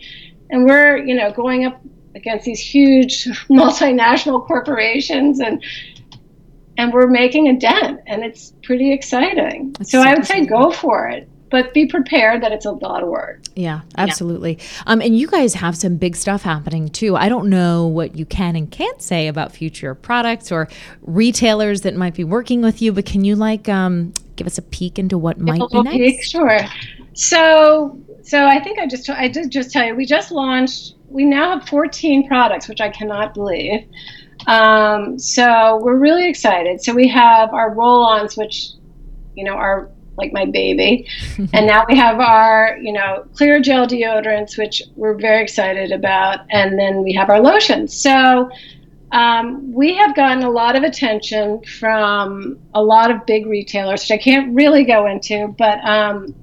And 0.50 0.66
we're, 0.66 0.98
you 0.98 1.16
know, 1.16 1.32
going 1.32 1.66
up 1.66 1.82
against 2.16 2.46
these 2.46 2.60
huge 2.60 3.26
multinational 3.50 4.46
corporations 4.46 5.40
and 5.40 5.64
and 6.76 6.92
we're 6.92 7.08
making 7.08 7.50
a 7.50 7.60
dent 7.60 8.02
and 8.08 8.24
it's 8.24 8.54
pretty 8.64 8.92
exciting. 8.92 9.76
so, 9.78 9.84
so 9.84 10.02
I 10.02 10.16
would 10.16 10.26
say 10.26 10.44
go 10.46 10.72
for 10.72 11.08
it 11.08 11.30
but 11.54 11.72
be 11.72 11.86
prepared 11.86 12.42
that 12.42 12.52
it's 12.52 12.66
a 12.66 12.72
lot 12.72 13.04
of 13.04 13.10
work. 13.10 13.40
Yeah, 13.56 13.82
absolutely. 13.96 14.54
Yeah. 14.58 14.84
Um, 14.88 15.02
and 15.02 15.16
you 15.16 15.28
guys 15.28 15.54
have 15.54 15.78
some 15.78 15.98
big 15.98 16.16
stuff 16.16 16.42
happening 16.42 16.90
too. 16.90 17.16
I 17.16 17.30
don't 17.30 17.48
know 17.48 17.86
what 17.86 18.18
you 18.18 18.26
can 18.26 18.56
and 18.56 18.72
can't 18.72 19.00
say 19.04 19.28
about 19.28 19.52
future 19.52 19.94
products 19.94 20.52
or 20.52 20.68
retailers 21.04 21.82
that 21.82 21.94
might 21.94 22.16
be 22.16 22.24
working 22.24 22.64
with 22.64 22.82
you, 22.82 22.92
but 22.92 23.06
can 23.06 23.24
you 23.24 23.36
like 23.36 23.70
um, 23.70 24.14
give 24.36 24.48
us 24.48 24.58
a 24.58 24.62
peek 24.62 25.00
into 25.00 25.18
what 25.18 25.40
might 25.40 25.62
be 25.72 25.82
next? 25.82 25.98
Peek, 25.98 26.24
sure. 26.24 26.60
So, 27.14 28.00
so 28.24 28.46
I 28.46 28.60
think 28.60 28.80
I 28.80 28.88
just 28.88 29.10
I 29.10 29.28
did 29.28 29.52
just 29.52 29.72
tell 29.72 29.86
you 29.86 29.96
we 29.96 30.06
just 30.06 30.32
launched. 30.32 30.96
We 31.08 31.26
now 31.26 31.58
have 31.58 31.68
14 31.68 32.28
products, 32.28 32.68
which 32.68 32.82
I 32.82 32.90
cannot 32.90 33.34
believe. 33.34 33.88
Um, 34.48 35.20
so 35.20 35.80
we're 35.84 35.98
really 35.98 36.28
excited. 36.28 36.84
So 36.84 36.94
we 36.94 37.08
have 37.10 37.54
our 37.54 37.74
roll-ons, 37.74 38.36
which 38.36 38.70
you 39.36 39.44
know 39.44 39.54
are 39.54 39.90
like 40.18 40.34
my 40.34 40.46
baby. 40.46 41.08
and 41.54 41.66
now 41.66 41.86
we 41.88 41.96
have 41.98 42.20
our, 42.20 42.78
you 42.82 42.94
know, 42.94 43.26
clear 43.34 43.60
gel 43.60 43.88
deodorants, 43.88 44.58
which 44.58 44.84
we're 44.96 45.16
very 45.16 45.42
excited 45.42 45.92
about. 45.92 46.42
And 46.50 46.78
then 46.78 47.04
we 47.04 47.14
have 47.14 47.30
our 47.30 47.42
lotions. 47.42 47.96
So 47.96 48.50
um, 49.14 49.72
we 49.72 49.96
have 49.96 50.16
gotten 50.16 50.44
a 50.44 50.50
lot 50.50 50.76
of 50.76 50.82
attention 50.82 51.62
from 51.80 52.60
a 52.74 52.84
lot 52.84 53.12
of 53.12 53.26
big 53.28 53.46
retailers, 53.46 54.02
which 54.02 54.12
I 54.12 54.18
can't 54.18 54.56
really 54.56 54.84
go 54.84 55.06
into, 55.06 55.54
but 55.56 55.78
um, 55.86 56.34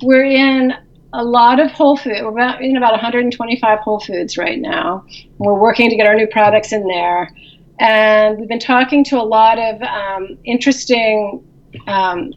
we're 0.00 0.24
in 0.24 0.72
a 1.12 1.24
lot 1.24 1.58
of 1.58 1.72
Whole 1.72 1.96
Foods. 1.96 2.20
We're 2.22 2.30
about, 2.30 2.62
in 2.62 2.76
about 2.76 2.92
125 2.92 3.78
Whole 3.80 3.98
Foods 3.98 4.38
right 4.38 4.60
now. 4.60 5.04
We're 5.38 5.58
working 5.58 5.90
to 5.90 5.96
get 5.96 6.06
our 6.06 6.14
new 6.14 6.28
products 6.28 6.72
in 6.72 6.86
there. 6.86 7.34
And 7.80 8.38
we've 8.38 8.48
been 8.48 8.60
talking 8.60 9.02
to 9.04 9.20
a 9.20 9.26
lot 9.26 9.58
of 9.58 9.82
um, 9.82 10.38
interesting 10.44 11.44
um, 11.88 12.32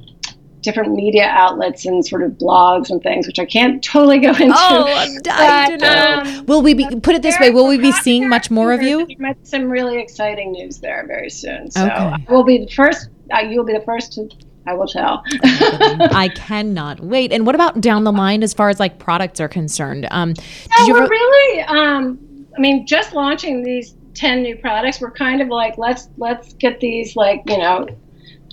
different 0.62 0.94
media 0.94 1.26
outlets 1.26 1.86
and 1.86 2.06
sort 2.06 2.24
of 2.24 2.32
blogs 2.32 2.90
and 2.90 3.02
things, 3.02 3.28
which 3.28 3.40
I 3.40 3.46
can't 3.46 3.84
totally 3.84 4.20
go 4.20 4.30
into. 4.32 4.54
Oh, 4.56 4.86
I'm 4.88 5.22
dying 5.22 5.78
but, 5.80 5.86
to 5.86 6.26
know. 6.26 6.40
Um, 6.40 6.46
will 6.46 6.62
we 6.62 6.74
be 6.74 6.88
put 7.02 7.16
it 7.16 7.22
this 7.22 7.40
way? 7.40 7.52
Will 7.52 7.68
we 7.68 7.78
be 7.78 7.92
seeing 7.92 8.28
much 8.28 8.50
more 8.52 8.72
of 8.74 8.82
you? 8.82 9.08
Some 9.44 9.70
really 9.70 10.00
exciting 10.00 10.52
news 10.52 10.80
there 10.80 11.06
very 11.08 11.30
soon. 11.30 11.72
So 11.72 11.86
okay. 11.86 12.26
we'll 12.30 12.44
be 12.44 12.66
the 12.66 12.72
first. 12.72 13.10
Uh, 13.34 13.40
you'll 13.40 13.66
be 13.66 13.74
the 13.74 13.82
first 13.86 14.14
to. 14.14 14.30
I 14.66 14.74
will 14.74 14.88
tell. 14.88 15.24
I 15.44 16.30
cannot 16.36 17.00
wait. 17.00 17.32
And 17.32 17.46
what 17.46 17.56
about 17.56 17.80
down 17.80 18.04
the 18.04 18.12
line 18.12 18.44
as 18.44 18.54
far 18.54 18.68
as 18.68 18.82
like 18.82 19.00
products 19.00 19.40
are 19.40 19.48
concerned? 19.48 20.08
Um, 20.12 20.36
so 20.36 20.92
we're 20.92 21.04
re- 21.04 21.08
really. 21.08 21.62
Um, 21.62 22.46
I 22.58 22.60
mean, 22.60 22.86
just 22.86 23.14
launching 23.14 23.64
these 23.64 23.96
10 24.18 24.42
new 24.42 24.58
products. 24.58 25.00
We're 25.00 25.12
kind 25.12 25.42
of 25.42 25.48
like 25.48 25.78
let's 25.78 26.10
let's 26.18 26.54
get 26.54 26.80
these 26.82 27.16
like, 27.16 27.44
you 27.48 27.58
know, 27.58 27.88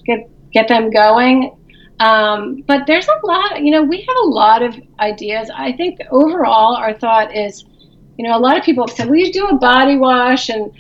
get 0.05 0.31
get 0.53 0.69
them 0.69 0.91
going. 0.91 1.57
Um, 2.01 2.63
but 2.67 2.87
there's 2.87 3.07
a 3.07 3.27
lot, 3.27 3.63
you 3.63 3.71
know, 3.71 3.83
we 3.83 4.01
have 4.01 4.17
a 4.25 4.27
lot 4.27 4.63
of 4.63 4.77
ideas. 4.99 5.51
I 5.55 5.73
think 5.73 6.01
overall 6.11 6.77
our 6.77 6.93
thought 6.93 7.35
is, 7.37 7.65
you 8.19 8.27
know, 8.27 8.37
a 8.37 8.41
lot 8.41 8.59
of 8.59 8.65
people 8.65 8.87
have 8.87 8.97
said, 8.97 9.09
we 9.09 9.31
do 9.31 9.47
a 9.47 9.55
body 9.55 9.97
wash 9.97 10.49
and 10.49 10.73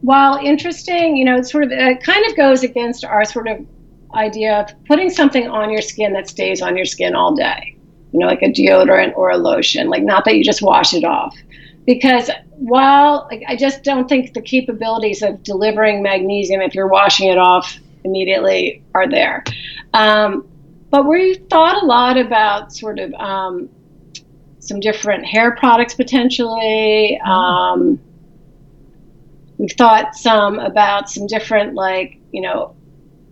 while 0.00 0.36
interesting, 0.36 1.16
you 1.16 1.24
know, 1.24 1.36
it 1.36 1.46
sort 1.46 1.64
of 1.64 1.72
it 1.72 2.02
kind 2.02 2.24
of 2.26 2.36
goes 2.36 2.62
against 2.62 3.04
our 3.04 3.24
sort 3.24 3.48
of 3.48 3.66
idea 4.14 4.60
of 4.60 4.84
putting 4.84 5.10
something 5.10 5.48
on 5.48 5.70
your 5.70 5.82
skin 5.82 6.12
that 6.12 6.28
stays 6.28 6.62
on 6.62 6.76
your 6.76 6.84
skin 6.84 7.14
all 7.14 7.34
day. 7.34 7.76
You 8.12 8.20
know, 8.20 8.26
like 8.26 8.42
a 8.42 8.52
deodorant 8.52 9.16
or 9.16 9.30
a 9.30 9.36
lotion, 9.36 9.88
like 9.88 10.02
not 10.02 10.24
that 10.24 10.36
you 10.36 10.44
just 10.44 10.62
wash 10.62 10.94
it 10.94 11.04
off. 11.04 11.36
Because 11.86 12.30
while 12.52 13.26
like, 13.30 13.42
I 13.48 13.56
just 13.56 13.82
don't 13.82 14.08
think 14.08 14.32
the 14.32 14.42
capabilities 14.42 15.22
of 15.22 15.42
delivering 15.42 16.02
magnesium 16.02 16.60
if 16.60 16.74
you're 16.74 16.88
washing 16.88 17.28
it 17.28 17.38
off 17.38 17.76
immediately 18.06 18.82
are 18.94 19.08
there. 19.08 19.44
Um, 19.92 20.48
but 20.90 21.06
we 21.06 21.34
thought 21.50 21.82
a 21.82 21.86
lot 21.86 22.16
about 22.16 22.72
sort 22.72 22.98
of 22.98 23.12
um, 23.14 23.68
some 24.60 24.80
different 24.80 25.26
hair 25.26 25.54
products 25.56 25.94
potentially. 25.94 27.20
Um, 27.24 28.00
we've 29.58 29.72
thought 29.72 30.14
some 30.14 30.58
about 30.58 31.10
some 31.10 31.26
different 31.26 31.74
like 31.74 32.18
you 32.32 32.40
know 32.40 32.76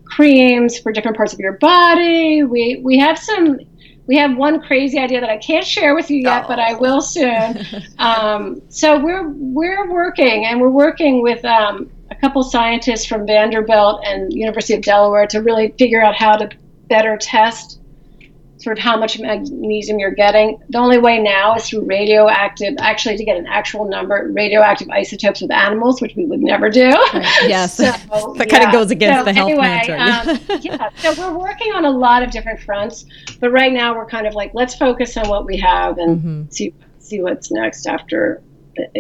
creams 0.05 0.79
for 0.79 0.93
different 0.93 1.17
parts 1.17 1.33
of 1.33 1.39
your 1.39 1.55
body. 1.55 2.43
We 2.43 2.81
we 2.83 2.99
have 2.99 3.19
some 3.19 3.59
we 4.07 4.17
have 4.17 4.37
one 4.37 4.61
crazy 4.61 4.99
idea 4.99 5.21
that 5.21 5.31
I 5.31 5.39
can't 5.39 5.65
share 5.65 5.95
with 5.95 6.11
you 6.11 6.19
yet, 6.19 6.45
oh. 6.45 6.49
but 6.49 6.59
I 6.59 6.75
will 6.75 7.01
soon. 7.01 7.65
um, 7.99 8.61
so 8.69 8.99
we're 8.99 9.29
we're 9.29 9.91
working 9.91 10.45
and 10.47 10.61
we're 10.61 10.71
working 10.71 11.23
with 11.23 11.45
um, 11.45 11.91
couple 12.25 12.43
scientists 12.43 13.05
from 13.05 13.27
Vanderbilt 13.27 14.03
and 14.07 14.33
University 14.33 14.73
of 14.73 14.81
Delaware 14.81 15.27
to 15.27 15.43
really 15.43 15.75
figure 15.79 16.03
out 16.03 16.15
how 16.15 16.37
to 16.37 16.49
better 16.89 17.19
test 17.19 17.81
sort 18.57 18.79
of 18.79 18.83
how 18.83 18.97
much 18.97 19.21
magnesium 19.21 19.99
you're 19.99 20.15
getting. 20.15 20.59
The 20.71 20.79
only 20.79 20.97
way 20.97 21.19
now 21.19 21.55
is 21.57 21.69
through 21.69 21.85
radioactive, 21.85 22.77
actually 22.79 23.19
to 23.19 23.25
get 23.25 23.37
an 23.37 23.47
actual 23.47 23.85
number, 23.85 24.27
radioactive 24.33 24.89
isotopes 24.89 25.43
with 25.43 25.51
animals, 25.51 26.01
which 26.01 26.17
we 26.17 26.25
would 26.25 26.41
never 26.41 26.71
do. 26.71 26.89
Yes, 27.43 27.75
so, 27.77 27.83
that 28.39 28.39
yeah. 28.39 28.45
kind 28.47 28.65
of 28.65 28.73
goes 28.73 28.91
against 28.91 29.19
so 29.21 29.25
the 29.25 29.33
health 29.35 29.51
anyway, 29.51 29.87
um, 29.91 30.41
yeah, 30.63 30.89
so 30.97 31.13
we're 31.19 31.39
working 31.39 31.75
on 31.75 31.85
a 31.85 31.91
lot 31.91 32.23
of 32.23 32.31
different 32.31 32.59
fronts, 32.61 33.05
but 33.39 33.51
right 33.51 33.73
now 33.73 33.95
we're 33.95 34.07
kind 34.07 34.27
of 34.27 34.35
like, 34.35 34.55
let's 34.55 34.75
focus 34.75 35.15
on 35.19 35.29
what 35.29 35.45
we 35.45 35.59
have 35.59 35.99
and 35.99 36.19
mm-hmm. 36.19 36.43
see 36.49 36.73
see 37.01 37.21
what's 37.21 37.51
next 37.51 37.87
after 37.87 38.43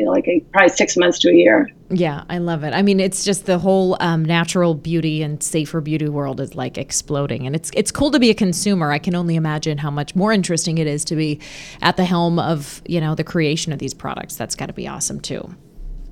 like 0.07 0.27
a, 0.29 0.41
probably 0.53 0.69
six 0.69 0.97
months 0.97 1.19
to 1.21 1.31
a 1.31 1.35
year. 1.35 1.71
Yeah, 1.91 2.25
I 2.29 2.39
love 2.39 2.65
it. 2.65 2.75
I 2.75 2.83
mean, 2.83 3.01
it's 3.01 3.25
just 3.25 3.47
the 3.47 3.59
whole 3.59 3.97
um, 4.01 4.25
natural 4.25 4.75
beauty 4.75 5.23
and 5.23 5.43
safer 5.43 5.81
beauty 5.81 6.09
world 6.09 6.41
is 6.41 6.55
like 6.55 6.79
exploding, 6.79 7.47
and 7.47 7.55
it's 7.55 7.71
it's 7.75 7.91
cool 7.91 8.11
to 8.11 8.19
be 8.19 8.31
a 8.31 8.35
consumer. 8.35 8.91
I 8.91 8.99
can 8.99 9.15
only 9.15 9.37
imagine 9.37 9.79
how 9.79 9.91
much 9.91 10.15
more 10.15 10.33
interesting 10.33 10.79
it 10.79 10.87
is 10.87 11.05
to 11.07 11.17
be 11.17 11.41
at 11.83 11.97
the 11.97 12.05
helm 12.05 12.39
of 12.39 12.83
you 12.87 13.01
know 13.01 13.15
the 13.15 13.25
creation 13.25 13.73
of 13.73 13.79
these 13.79 13.95
products. 13.95 14.37
That's 14.37 14.55
got 14.55 14.67
to 14.67 14.73
be 14.73 14.89
awesome 14.89 15.21
too. 15.21 15.55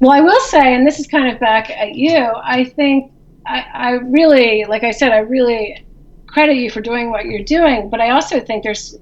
Well, 0.01 0.11
I 0.11 0.20
will 0.20 0.40
say, 0.40 0.75
and 0.75 0.87
this 0.87 0.98
is 0.98 1.07
kind 1.07 1.33
of 1.33 1.38
back 1.40 1.70
at 1.70 1.94
you. 1.94 2.16
I 2.16 2.64
think 2.64 3.12
I, 3.46 3.64
I 3.72 3.90
really, 3.92 4.64
like 4.64 4.83
I 4.83 4.90
said, 4.90 5.12
I 5.12 5.18
really 5.18 5.85
credit 6.27 6.57
you 6.57 6.70
for 6.70 6.81
doing 6.81 7.11
what 7.11 7.27
you're 7.27 7.44
doing, 7.44 7.88
but 7.90 8.01
I 8.01 8.11
also 8.11 8.40
think 8.40 8.64
there's 8.64 8.96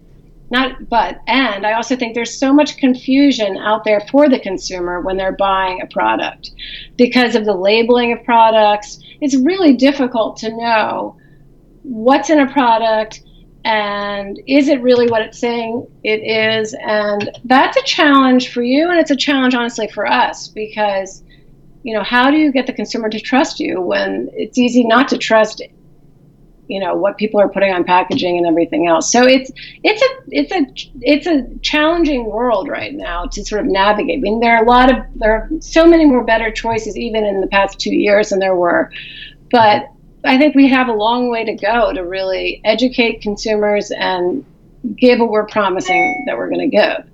not 0.51 0.89
but 0.89 1.21
and 1.27 1.67
i 1.67 1.73
also 1.73 1.97
think 1.97 2.15
there's 2.15 2.39
so 2.39 2.53
much 2.53 2.77
confusion 2.77 3.57
out 3.57 3.85
there 3.85 4.01
for 4.11 4.29
the 4.29 4.39
consumer 4.39 5.01
when 5.01 5.17
they're 5.17 5.33
buying 5.33 5.81
a 5.81 5.87
product. 5.87 6.51
Because 6.97 7.35
of 7.35 7.45
the 7.45 7.55
labeling 7.55 8.13
of 8.13 8.25
products 8.25 9.01
it's 9.21 9.37
really 9.37 9.75
difficult 9.75 10.37
to 10.39 10.57
know 10.57 11.17
what's 11.83 12.31
in 12.31 12.41
a 12.41 12.53
product 12.53 13.23
and 13.65 14.41
is 14.47 14.69
it 14.69 14.81
really 14.83 15.07
what 15.09 15.23
it's 15.23 15.39
saying 15.39 15.87
it 16.03 16.21
is. 16.21 16.75
And 16.75 17.31
that's 17.45 17.77
a 17.77 17.83
challenge 17.83 18.53
for 18.53 18.63
you 18.63 18.89
and 18.89 18.99
it's 18.99 19.11
a 19.11 19.17
challenge 19.17 19.55
honestly 19.55 19.89
for 19.89 20.07
us 20.07 20.49
because 20.49 21.23
you 21.83 21.95
know 21.95 22.03
how 22.03 22.31
do 22.31 22.37
you 22.37 22.53
get 22.53 22.67
the 22.67 22.73
consumer 22.73 23.09
to 23.09 23.21
trust 23.21 23.61
you 23.61 23.81
when 23.81 24.31
it's 24.33 24.59
easy 24.59 24.85
not 24.85 25.09
to 25.09 25.19
trust 25.19 25.63
you 26.71 26.81
know 26.81 26.95
what 26.95 27.19
people 27.19 27.41
are 27.41 27.49
putting 27.49 27.73
on 27.73 27.85
packaging 27.85 28.39
and 28.39 28.47
everything 28.47 28.87
else. 28.87 29.11
So 29.11 29.27
it's 29.27 29.51
it's 29.83 30.03
a 30.03 30.09
it's 30.29 30.53
a 30.53 30.89
it's 31.01 31.27
a 31.27 31.59
challenging 31.61 32.27
world 32.27 32.69
right 32.69 32.95
now 32.95 33.27
to 33.27 33.45
sort 33.45 33.63
of 33.63 33.67
navigate. 33.67 34.19
I 34.19 34.21
mean, 34.21 34.41
there 34.41 34.57
are 34.57 34.63
a 34.63 34.67
lot 34.67 34.91
of 34.91 35.05
there 35.17 35.33
are 35.33 35.51
so 35.61 35.87
many 35.87 36.07
more 36.07 36.25
better 36.25 36.51
choices 36.51 36.97
even 36.97 37.25
in 37.25 37.41
the 37.41 37.49
past 37.49 37.81
two 37.81 37.95
years 37.95 38.31
than 38.31 38.39
there 38.39 38.55
were, 38.55 38.91
but 39.51 39.89
I 40.25 40.39
think 40.39 40.55
we 40.55 40.69
have 40.69 40.89
a 40.89 40.93
long 40.93 41.31
way 41.31 41.45
to 41.45 41.55
go 41.55 41.93
to 41.93 42.05
really 42.05 42.61
educate 42.65 43.23
consumers 43.23 43.91
and 43.91 44.45
give 44.97 45.19
what 45.19 45.31
we're 45.31 45.47
promising 45.47 46.25
that 46.27 46.37
we're 46.37 46.49
going 46.49 46.71
to 46.71 46.77
give. 46.77 47.10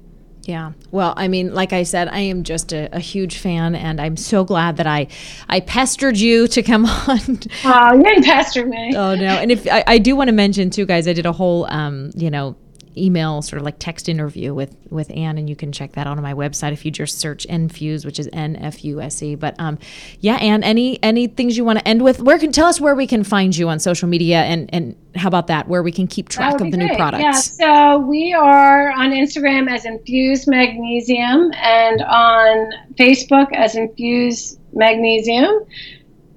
Yeah. 0.46 0.72
Well, 0.92 1.12
I 1.16 1.26
mean, 1.26 1.52
like 1.52 1.72
I 1.72 1.82
said, 1.82 2.08
I 2.08 2.20
am 2.20 2.44
just 2.44 2.72
a, 2.72 2.88
a, 2.94 3.00
huge 3.00 3.38
fan, 3.38 3.74
and 3.74 4.00
I'm 4.00 4.16
so 4.16 4.44
glad 4.44 4.76
that 4.76 4.86
I 4.86 5.08
I 5.48 5.58
pestered 5.58 6.16
you 6.16 6.46
to 6.48 6.62
come 6.62 6.84
on. 7.08 7.40
Oh, 7.64 7.94
you 7.94 8.02
didn't 8.04 8.24
pester 8.24 8.64
me. 8.64 8.94
Oh 8.96 9.16
no! 9.16 9.26
And 9.26 9.50
if 9.50 9.66
I, 9.66 9.82
I 9.86 9.98
do 9.98 10.14
want 10.14 10.28
to 10.28 10.32
mention 10.32 10.70
too, 10.70 10.86
guys, 10.86 11.08
I 11.08 11.14
did 11.14 11.26
a 11.26 11.32
whole 11.32 11.66
um, 11.66 12.12
you 12.14 12.30
know 12.30 12.56
email 12.96 13.42
sort 13.42 13.58
of 13.58 13.64
like 13.64 13.78
text 13.78 14.08
interview 14.08 14.54
with 14.54 14.76
with 14.90 15.10
Anne, 15.10 15.38
and 15.38 15.48
you 15.48 15.56
can 15.56 15.72
check 15.72 15.92
that 15.92 16.06
out 16.06 16.16
on 16.16 16.22
my 16.22 16.34
website 16.34 16.72
if 16.72 16.84
you 16.84 16.90
just 16.90 17.18
search 17.18 17.46
Nfuse, 17.48 18.04
which 18.04 18.18
is 18.18 18.28
N 18.32 18.56
F 18.56 18.84
U 18.84 19.00
S 19.00 19.22
E. 19.22 19.34
But 19.34 19.54
um, 19.58 19.78
yeah, 20.20 20.36
Anne, 20.36 20.62
any 20.62 21.02
any 21.02 21.26
things 21.26 21.56
you 21.56 21.64
want 21.64 21.78
to 21.78 21.88
end 21.88 22.02
with? 22.02 22.20
Where 22.20 22.38
can 22.38 22.52
tell 22.52 22.66
us 22.66 22.80
where 22.80 22.94
we 22.94 23.06
can 23.06 23.24
find 23.24 23.56
you 23.56 23.68
on 23.68 23.78
social 23.78 24.08
media, 24.08 24.42
and 24.42 24.68
and 24.72 24.96
how 25.14 25.28
about 25.28 25.46
that? 25.48 25.68
Where 25.68 25.82
we 25.82 25.92
can 25.92 26.06
keep 26.06 26.28
track 26.28 26.54
of 26.54 26.70
the 26.70 26.76
great. 26.76 26.90
new 26.90 26.96
products? 26.96 27.22
Yeah, 27.22 27.32
so 27.32 27.98
we 27.98 28.32
are 28.32 28.90
on 28.90 29.10
Instagram 29.10 29.70
as 29.70 29.84
Nfuse 29.84 30.46
Magnesium, 30.46 31.52
and 31.54 32.02
on 32.02 32.70
Facebook 32.98 33.52
as 33.54 33.74
Nfuse 33.74 34.58
Magnesium 34.72 35.66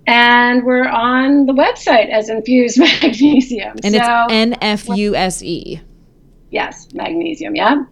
and 0.10 0.66
we're 0.66 0.88
on 0.88 1.46
the 1.46 1.54
website 1.54 2.10
as 2.10 2.30
Nfuse 2.30 2.78
Magnesium. 3.02 3.78
And 3.84 3.94
so, 3.94 4.02
it's 4.02 4.34
N 4.34 4.56
F 4.62 4.90
U 4.90 5.16
S 5.16 5.44
E. 5.44 5.80
Yes, 6.52 6.88
magnesium. 6.94 7.56
Yeah, 7.56 7.84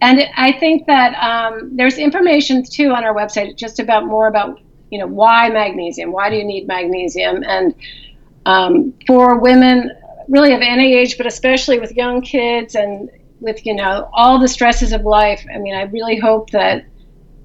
and 0.00 0.22
I 0.36 0.52
think 0.52 0.86
that 0.86 1.14
um, 1.22 1.76
there's 1.76 1.98
information 1.98 2.64
too 2.64 2.90
on 2.90 3.04
our 3.04 3.14
website 3.14 3.56
just 3.56 3.78
about 3.78 4.06
more 4.06 4.26
about 4.26 4.60
you 4.90 4.98
know 4.98 5.06
why 5.06 5.48
magnesium. 5.50 6.12
Why 6.12 6.30
do 6.30 6.36
you 6.36 6.44
need 6.44 6.66
magnesium? 6.66 7.44
And 7.46 7.74
um, 8.46 8.94
for 9.06 9.38
women, 9.38 9.90
really 10.28 10.54
of 10.54 10.62
any 10.62 10.94
age, 10.94 11.18
but 11.18 11.26
especially 11.26 11.78
with 11.78 11.92
young 11.92 12.22
kids 12.22 12.74
and 12.74 13.10
with 13.40 13.64
you 13.66 13.74
know 13.74 14.08
all 14.12 14.38
the 14.38 14.48
stresses 14.48 14.92
of 14.92 15.02
life. 15.02 15.44
I 15.54 15.58
mean, 15.58 15.74
I 15.74 15.82
really 15.82 16.18
hope 16.18 16.50
that 16.50 16.86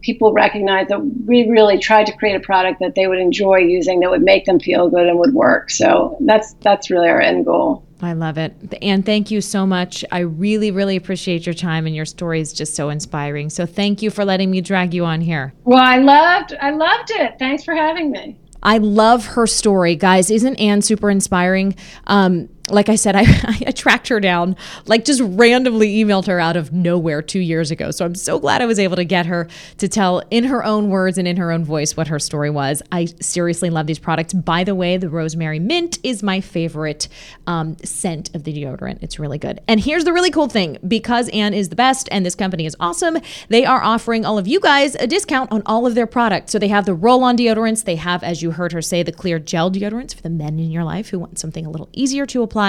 people 0.01 0.33
recognize 0.33 0.87
that 0.87 0.99
we 1.25 1.47
really 1.47 1.77
tried 1.77 2.07
to 2.07 2.17
create 2.17 2.35
a 2.35 2.39
product 2.39 2.79
that 2.79 2.95
they 2.95 3.07
would 3.07 3.19
enjoy 3.19 3.57
using, 3.57 3.99
that 3.99 4.09
would 4.09 4.23
make 4.23 4.45
them 4.45 4.59
feel 4.59 4.89
good 4.89 5.07
and 5.07 5.17
would 5.19 5.33
work. 5.33 5.69
So 5.69 6.17
that's 6.21 6.53
that's 6.61 6.89
really 6.89 7.09
our 7.09 7.21
end 7.21 7.45
goal. 7.45 7.85
I 8.01 8.13
love 8.13 8.37
it. 8.37 8.55
And 8.81 9.05
thank 9.05 9.29
you 9.29 9.41
so 9.41 9.65
much. 9.65 10.03
I 10.11 10.19
really, 10.19 10.71
really 10.71 10.95
appreciate 10.95 11.45
your 11.45 11.53
time 11.53 11.85
and 11.85 11.95
your 11.95 12.05
story 12.05 12.41
is 12.41 12.51
just 12.53 12.75
so 12.75 12.89
inspiring. 12.89 13.49
So 13.49 13.65
thank 13.65 14.01
you 14.01 14.09
for 14.09 14.25
letting 14.25 14.49
me 14.49 14.61
drag 14.61 14.93
you 14.93 15.05
on 15.05 15.21
here. 15.21 15.53
Well, 15.63 15.83
I 15.83 15.97
loved 15.97 16.55
I 16.61 16.71
loved 16.71 17.11
it. 17.11 17.37
Thanks 17.37 17.63
for 17.63 17.75
having 17.75 18.11
me. 18.11 18.37
I 18.63 18.77
love 18.77 19.25
her 19.25 19.47
story, 19.47 19.95
guys. 19.95 20.29
Isn't 20.29 20.55
Anne 20.57 20.81
super 20.81 21.09
inspiring? 21.09 21.75
Um, 22.07 22.49
like 22.71 22.89
I 22.89 22.95
said, 22.95 23.15
I, 23.15 23.25
I 23.67 23.71
tracked 23.71 24.07
her 24.07 24.19
down, 24.19 24.55
like 24.85 25.05
just 25.05 25.21
randomly 25.23 26.03
emailed 26.03 26.27
her 26.27 26.39
out 26.39 26.55
of 26.55 26.71
nowhere 26.71 27.21
two 27.21 27.39
years 27.39 27.71
ago. 27.71 27.91
So 27.91 28.05
I'm 28.05 28.15
so 28.15 28.39
glad 28.39 28.61
I 28.61 28.65
was 28.65 28.79
able 28.79 28.95
to 28.95 29.05
get 29.05 29.25
her 29.25 29.47
to 29.77 29.87
tell 29.87 30.23
in 30.31 30.45
her 30.45 30.63
own 30.63 30.89
words 30.89 31.17
and 31.17 31.27
in 31.27 31.37
her 31.37 31.51
own 31.51 31.63
voice 31.63 31.95
what 31.97 32.07
her 32.07 32.19
story 32.19 32.49
was. 32.49 32.81
I 32.91 33.05
seriously 33.19 33.69
love 33.69 33.87
these 33.87 33.99
products. 33.99 34.33
By 34.33 34.63
the 34.63 34.75
way, 34.75 34.97
the 34.97 35.09
rosemary 35.09 35.59
mint 35.59 35.99
is 36.03 36.23
my 36.23 36.41
favorite 36.41 37.07
um, 37.47 37.77
scent 37.83 38.33
of 38.35 38.43
the 38.43 38.53
deodorant. 38.53 39.01
It's 39.01 39.19
really 39.19 39.37
good. 39.37 39.61
And 39.67 39.79
here's 39.79 40.03
the 40.03 40.13
really 40.13 40.31
cool 40.31 40.47
thing 40.47 40.77
because 40.87 41.29
Anne 41.29 41.53
is 41.53 41.69
the 41.69 41.75
best 41.75 42.07
and 42.11 42.25
this 42.25 42.35
company 42.35 42.65
is 42.65 42.75
awesome, 42.79 43.17
they 43.49 43.65
are 43.65 43.83
offering 43.83 44.25
all 44.25 44.37
of 44.37 44.47
you 44.47 44.59
guys 44.59 44.95
a 44.95 45.07
discount 45.07 45.51
on 45.51 45.61
all 45.65 45.85
of 45.85 45.95
their 45.95 46.07
products. 46.07 46.51
So 46.51 46.59
they 46.59 46.67
have 46.69 46.85
the 46.85 46.93
roll 46.93 47.23
on 47.23 47.37
deodorants, 47.37 47.83
they 47.83 47.95
have, 47.95 48.23
as 48.23 48.41
you 48.41 48.51
heard 48.51 48.71
her 48.71 48.81
say, 48.81 49.03
the 49.03 49.11
clear 49.11 49.39
gel 49.39 49.71
deodorants 49.71 50.15
for 50.15 50.21
the 50.21 50.29
men 50.29 50.59
in 50.59 50.71
your 50.71 50.83
life 50.83 51.09
who 51.09 51.19
want 51.19 51.39
something 51.39 51.65
a 51.65 51.69
little 51.69 51.89
easier 51.93 52.25
to 52.27 52.43
apply 52.43 52.60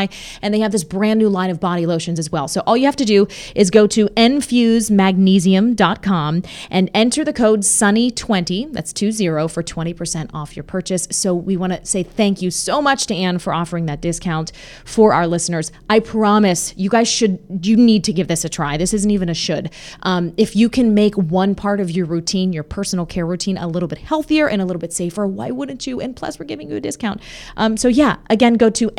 and 0.43 0.55
they 0.55 0.61
have 0.61 0.73
this 0.73 0.85
brand 0.85 1.19
new 1.19 1.29
line 1.29 1.51
of 1.51 1.61
body 1.61 1.85
lotions 1.87 2.19
as 2.19 2.33
well. 2.33 2.49
So 2.49 2.63
all 2.67 2.77
you 2.77 2.87
have 2.87 2.97
to 2.97 3.05
do 3.05 3.29
is 3.55 3.71
go 3.71 3.87
to 3.89 4.07
nfusemagnesium.com 4.09 6.43
and 6.71 6.91
enter 6.95 7.25
the 7.25 7.33
code 7.33 7.61
SONNI20, 7.61 8.73
that's 8.73 8.93
20 8.93 9.49
for 9.49 9.63
20% 9.63 10.31
off 10.35 10.57
your 10.57 10.63
purchase. 10.63 11.09
So 11.11 11.35
we 11.35 11.57
want 11.57 11.73
to 11.73 11.85
say 11.87 12.03
thank 12.03 12.43
you 12.43 12.51
so 12.51 12.83
much 12.83 13.07
to 13.07 13.15
Anne 13.15 13.39
for 13.39 13.53
offering 13.53 13.87
that 13.87 14.01
discount 14.01 14.53
for 14.85 15.13
our 15.13 15.27
listeners. 15.27 15.73
I 15.89 16.01
promise 16.01 16.75
you 16.77 16.91
guys 16.91 17.09
should, 17.09 17.39
you 17.63 17.77
need 17.77 18.05
to 18.05 18.13
give 18.13 18.29
this 18.29 18.45
a 18.45 18.49
try. 18.49 18.77
This 18.77 18.95
isn't 18.95 19.11
even 19.11 19.29
a 19.29 19.35
should. 19.35 19.71
Um, 20.03 20.33
if 20.37 20.57
you 20.57 20.69
can 20.69 20.95
make 20.95 21.17
one 21.17 21.55
part 21.55 21.81
of 21.81 21.91
your 21.91 22.07
routine, 22.07 22.53
your 22.53 22.63
personal 22.63 23.07
care 23.07 23.27
routine, 23.27 23.59
a 23.59 23.67
little 23.67 23.89
bit 23.89 23.99
healthier 23.99 24.49
and 24.49 24.63
a 24.63 24.65
little 24.65 24.81
bit 24.81 24.93
safer, 24.93 25.27
why 25.27 25.51
wouldn't 25.51 25.87
you? 25.87 26.01
And 26.01 26.15
plus, 26.15 26.39
we're 26.39 26.47
giving 26.47 26.71
you 26.71 26.77
a 26.77 26.81
discount. 26.81 27.21
Um, 27.57 27.77
so 27.77 27.89
yeah, 27.89 28.17
again, 28.31 28.55
go 28.55 28.71
to 28.71 28.91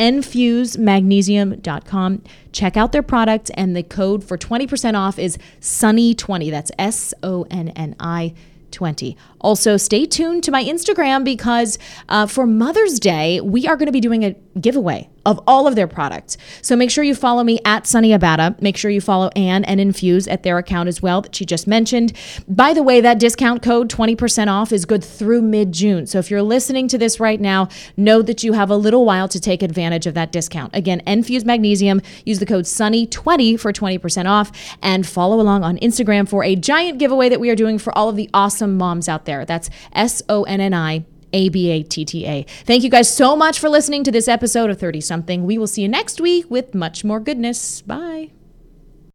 nfusemagnesium.com, 0.84 2.24
check 2.52 2.78
out 2.78 2.92
their 2.92 3.04
products, 3.04 3.50
and 3.52 3.76
the 3.76 3.84
code 3.84 4.24
for 4.24 4.38
20% 4.38 4.98
off 4.98 5.18
is 5.18 5.38
Sonni20. 5.62 6.52
That's 6.52 6.72
S 6.78 7.14
O 7.24 7.46
N 7.50 7.70
N 7.70 7.96
I 8.00 8.34
20. 8.72 9.16
Also, 9.44 9.78
stay 9.78 10.06
tuned 10.06 10.44
to 10.44 10.52
my 10.52 10.64
Instagram 10.64 11.24
because 11.24 11.78
uh, 12.10 12.26
for 12.26 12.48
Mother's 12.48 13.00
Day, 13.00 13.42
we 13.42 13.68
are 13.68 13.76
going 13.76 13.88
to 13.88 13.92
be 13.92 14.02
doing 14.02 14.24
a 14.24 14.36
giveaway 14.60 15.10
of 15.26 15.40
all 15.48 15.68
of 15.68 15.76
their 15.76 15.88
products. 15.88 16.38
So 16.62 16.76
make 16.76 16.92
sure 16.92 17.04
you 17.04 17.16
follow 17.16 17.44
me 17.44 17.60
at 17.64 17.86
Sonni 17.86 18.18
Abatta. 18.18 18.62
Make 18.62 18.76
sure 18.76 18.92
you 18.92 19.00
follow 19.00 19.30
Anne 19.36 19.64
and 19.64 19.80
Nfuse 19.80 20.30
at 20.30 20.44
their 20.44 20.58
account 20.58 20.90
as 20.90 21.02
well 21.02 21.22
that 21.22 21.36
she 21.36 21.46
just 21.46 21.66
mentioned. 21.66 22.14
By 22.48 22.74
the 22.74 22.84
way, 22.84 23.00
that 23.02 23.20
discount 23.20 23.62
code 23.62 23.90
20% 23.90 24.48
off 24.48 24.72
is 24.72 24.86
good 24.86 25.04
through 25.04 25.42
mid 25.42 25.72
June. 25.72 26.06
So 26.08 26.20
if 26.20 26.30
you're 26.30 26.42
listening 26.42 26.88
to 26.90 26.98
this 26.98 27.20
right 27.20 27.40
now, 27.40 27.70
know 27.96 28.22
that 28.22 28.44
you 28.44 28.54
have 28.54 28.70
a 28.70 28.76
little 28.76 29.06
while 29.06 29.28
to 29.30 29.40
take 29.40 29.64
advantage 29.64 30.08
of 30.08 30.14
that 30.16 30.32
discount. 30.32 30.76
Again, 30.76 31.02
Nfuse 31.08 31.46
Magnesium. 31.46 32.02
Use 32.26 32.40
the 32.40 32.46
code 32.46 32.66
Sonni20 32.66 33.60
for 33.60 33.72
20% 33.72 34.30
off 34.30 34.52
and 34.82 35.08
follow 35.08 35.40
along 35.40 35.64
on 35.64 35.78
Instagram 35.78 36.28
for 36.28 36.44
a 36.44 36.56
giant 36.56 37.00
giveaway 37.00 37.30
that 37.30 37.40
we 37.40 37.50
are 37.50 37.56
doing 37.56 37.78
for 37.78 37.98
all 37.98 38.10
of 38.10 38.16
the 38.16 38.30
awesome 38.34 38.78
moms 38.78 39.08
out 39.08 39.26
there. 39.34 39.46
That's 39.46 39.70
S 39.94 40.22
O 40.30 40.44
N 40.44 40.62
N 40.62 40.74
I 40.74 41.06
a 41.34 41.50
B 41.50 41.70
A 41.72 41.84
T 41.84 42.06
T 42.06 42.26
A. 42.28 42.46
Thank 42.66 42.84
you 42.84 42.90
guys 42.90 43.14
so 43.14 43.36
much 43.36 43.60
for 43.60 43.70
listening 43.70 44.04
to 44.04 44.12
this 44.12 44.28
episode 44.28 44.70
of 44.70 44.80
30 44.80 45.02
something. 45.02 45.46
We 45.46 45.58
will 45.58 45.68
see 45.68 45.82
you 45.82 45.90
next 45.90 46.22
week 46.22 46.50
with 46.50 46.76
much 46.76 47.04
more 47.04 47.20
goodness. 47.20 47.82
Bye. 47.82 48.32